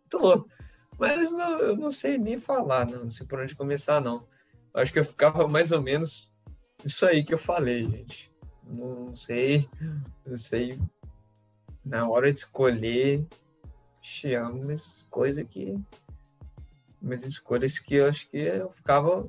Muito 0.00 0.18
louco. 0.18 0.48
Mas 0.98 1.30
não, 1.32 1.58
eu 1.58 1.76
não 1.76 1.90
sei 1.90 2.18
nem 2.18 2.38
falar, 2.38 2.86
não, 2.86 3.10
sei 3.10 3.26
por 3.26 3.40
onde 3.40 3.56
começar, 3.56 4.00
não. 4.00 4.26
Acho 4.74 4.92
que 4.92 4.98
eu 4.98 5.04
ficava 5.04 5.46
mais 5.48 5.72
ou 5.72 5.80
menos 5.80 6.30
isso 6.84 7.06
aí 7.06 7.22
que 7.24 7.34
eu 7.34 7.38
falei, 7.38 7.84
gente. 7.84 8.32
Não 8.64 9.14
sei, 9.14 9.68
não 10.26 10.36
sei. 10.36 10.78
Na 11.84 12.08
hora 12.08 12.32
de 12.32 12.38
escolher, 12.38 13.26
umas 14.52 15.04
coisas 15.10 15.44
que. 15.48 15.76
Umas 17.02 17.24
escolhas 17.24 17.78
que 17.78 17.96
eu 17.96 18.08
acho 18.08 18.28
que 18.28 18.36
eu 18.38 18.70
ficava 18.70 19.28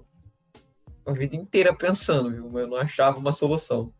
a 1.06 1.12
vida 1.12 1.36
inteira 1.36 1.74
pensando, 1.74 2.30
viu? 2.30 2.60
Eu 2.60 2.68
não 2.68 2.78
achava 2.78 3.18
uma 3.18 3.34
solução. 3.34 3.92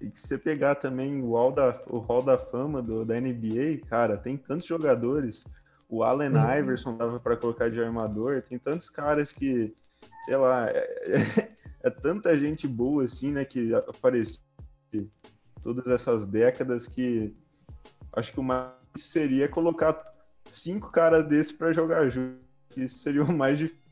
E 0.00 0.10
se 0.12 0.28
você 0.28 0.38
pegar 0.38 0.76
também 0.76 1.20
o 1.22 1.32
hall 1.32 1.52
da, 1.52 1.80
o 1.88 1.98
hall 1.98 2.22
da 2.22 2.38
fama 2.38 2.82
do, 2.82 3.04
da 3.04 3.20
NBA, 3.20 3.86
cara, 3.88 4.16
tem 4.16 4.36
tantos 4.36 4.66
jogadores 4.66 5.42
o 5.88 6.02
Allen 6.02 6.32
uhum. 6.32 6.58
Iverson 6.58 6.96
dava 6.96 7.20
para 7.20 7.36
colocar 7.36 7.70
de 7.70 7.80
armador. 7.80 8.42
Tem 8.42 8.58
tantos 8.58 8.90
caras 8.90 9.32
que, 9.32 9.74
sei 10.24 10.36
lá, 10.36 10.68
é, 10.68 10.78
é, 11.06 11.56
é, 11.84 11.90
tanta 11.90 12.38
gente 12.38 12.66
boa 12.66 13.04
assim, 13.04 13.30
né, 13.30 13.44
que 13.44 13.74
apareceu 13.74 14.40
todas 15.62 15.86
essas 15.88 16.26
décadas 16.26 16.86
que 16.86 17.34
acho 18.12 18.32
que 18.32 18.40
o 18.40 18.42
mais 18.42 18.72
seria 18.96 19.48
colocar 19.48 20.14
cinco 20.50 20.90
caras 20.90 21.26
desses 21.26 21.52
para 21.52 21.72
jogar 21.72 22.08
junto. 22.08 22.45
Isso 22.76 22.98
seria 22.98 23.24
o 23.24 23.32
mais 23.32 23.58
difícil. 23.58 23.82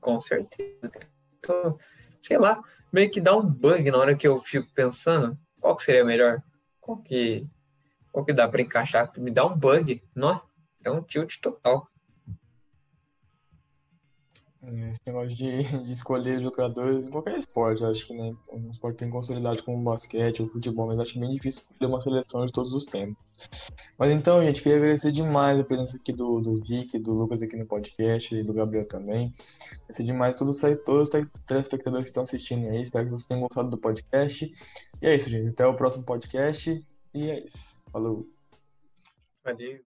Com 0.00 0.18
certeza. 0.20 0.90
Então, 1.38 1.78
sei 2.20 2.38
lá, 2.38 2.62
meio 2.92 3.10
que 3.10 3.20
dá 3.20 3.36
um 3.36 3.44
bug 3.44 3.90
na 3.90 3.98
hora 3.98 4.16
que 4.16 4.26
eu 4.26 4.38
fico 4.38 4.72
pensando 4.74 5.38
qual 5.60 5.76
que 5.76 5.82
seria 5.82 6.04
melhor. 6.04 6.42
Qual 6.80 6.98
que 6.98 7.46
qual 8.10 8.24
que 8.24 8.32
dá 8.32 8.46
para 8.46 8.60
encaixar? 8.60 9.10
Me 9.16 9.30
dá 9.30 9.46
um 9.46 9.56
bug, 9.56 10.02
não? 10.14 10.40
É 10.84 10.90
um 10.90 11.02
tilt 11.02 11.40
total. 11.40 11.88
É, 14.62 14.90
esse 14.90 15.00
negócio 15.06 15.34
de, 15.34 15.62
de 15.84 15.92
escolher 15.92 16.40
jogadores 16.40 17.04
em 17.04 17.10
qualquer 17.10 17.36
esporte, 17.38 17.84
acho 17.84 18.06
que 18.06 18.14
né, 18.14 18.34
um 18.52 18.70
esporte 18.70 19.00
bem 19.00 19.10
consolidado 19.10 19.62
como 19.64 19.78
o 19.78 19.82
basquete 19.82 20.42
ou 20.42 20.48
futebol, 20.48 20.86
mas 20.86 21.00
acho 21.00 21.18
bem 21.18 21.32
difícil 21.32 21.62
escolher 21.62 21.90
uma 21.90 22.00
seleção 22.00 22.46
de 22.46 22.52
todos 22.52 22.72
os 22.72 22.86
tempos. 22.86 23.16
Mas 23.98 24.10
então, 24.12 24.42
gente, 24.42 24.62
queria 24.62 24.78
agradecer 24.78 25.10
demais 25.10 25.58
a 25.58 25.64
presença 25.64 25.96
aqui 25.96 26.12
do, 26.12 26.40
do 26.40 26.60
do 26.60 27.12
Lucas 27.12 27.42
aqui 27.42 27.56
no 27.56 27.66
podcast 27.66 28.34
e 28.34 28.42
do 28.42 28.52
Gabriel 28.52 28.86
também. 28.86 29.32
Agradecer 29.72 30.04
demais 30.04 30.36
todos, 30.36 30.60
todos 30.84 31.08
os 31.08 31.24
telespectadores 31.46 32.04
que 32.04 32.10
estão 32.10 32.22
assistindo 32.22 32.68
aí. 32.68 32.82
Espero 32.82 33.06
que 33.06 33.10
vocês 33.10 33.26
tenham 33.26 33.42
gostado 33.42 33.70
do 33.70 33.78
podcast. 33.78 34.50
E 35.00 35.06
é 35.06 35.16
isso, 35.16 35.28
gente. 35.28 35.48
Até 35.48 35.66
o 35.66 35.74
próximo 35.74 36.04
podcast. 36.04 36.86
E 37.14 37.30
é 37.30 37.44
isso. 37.44 37.78
Falou. 37.90 38.26
Valeu. 39.44 39.91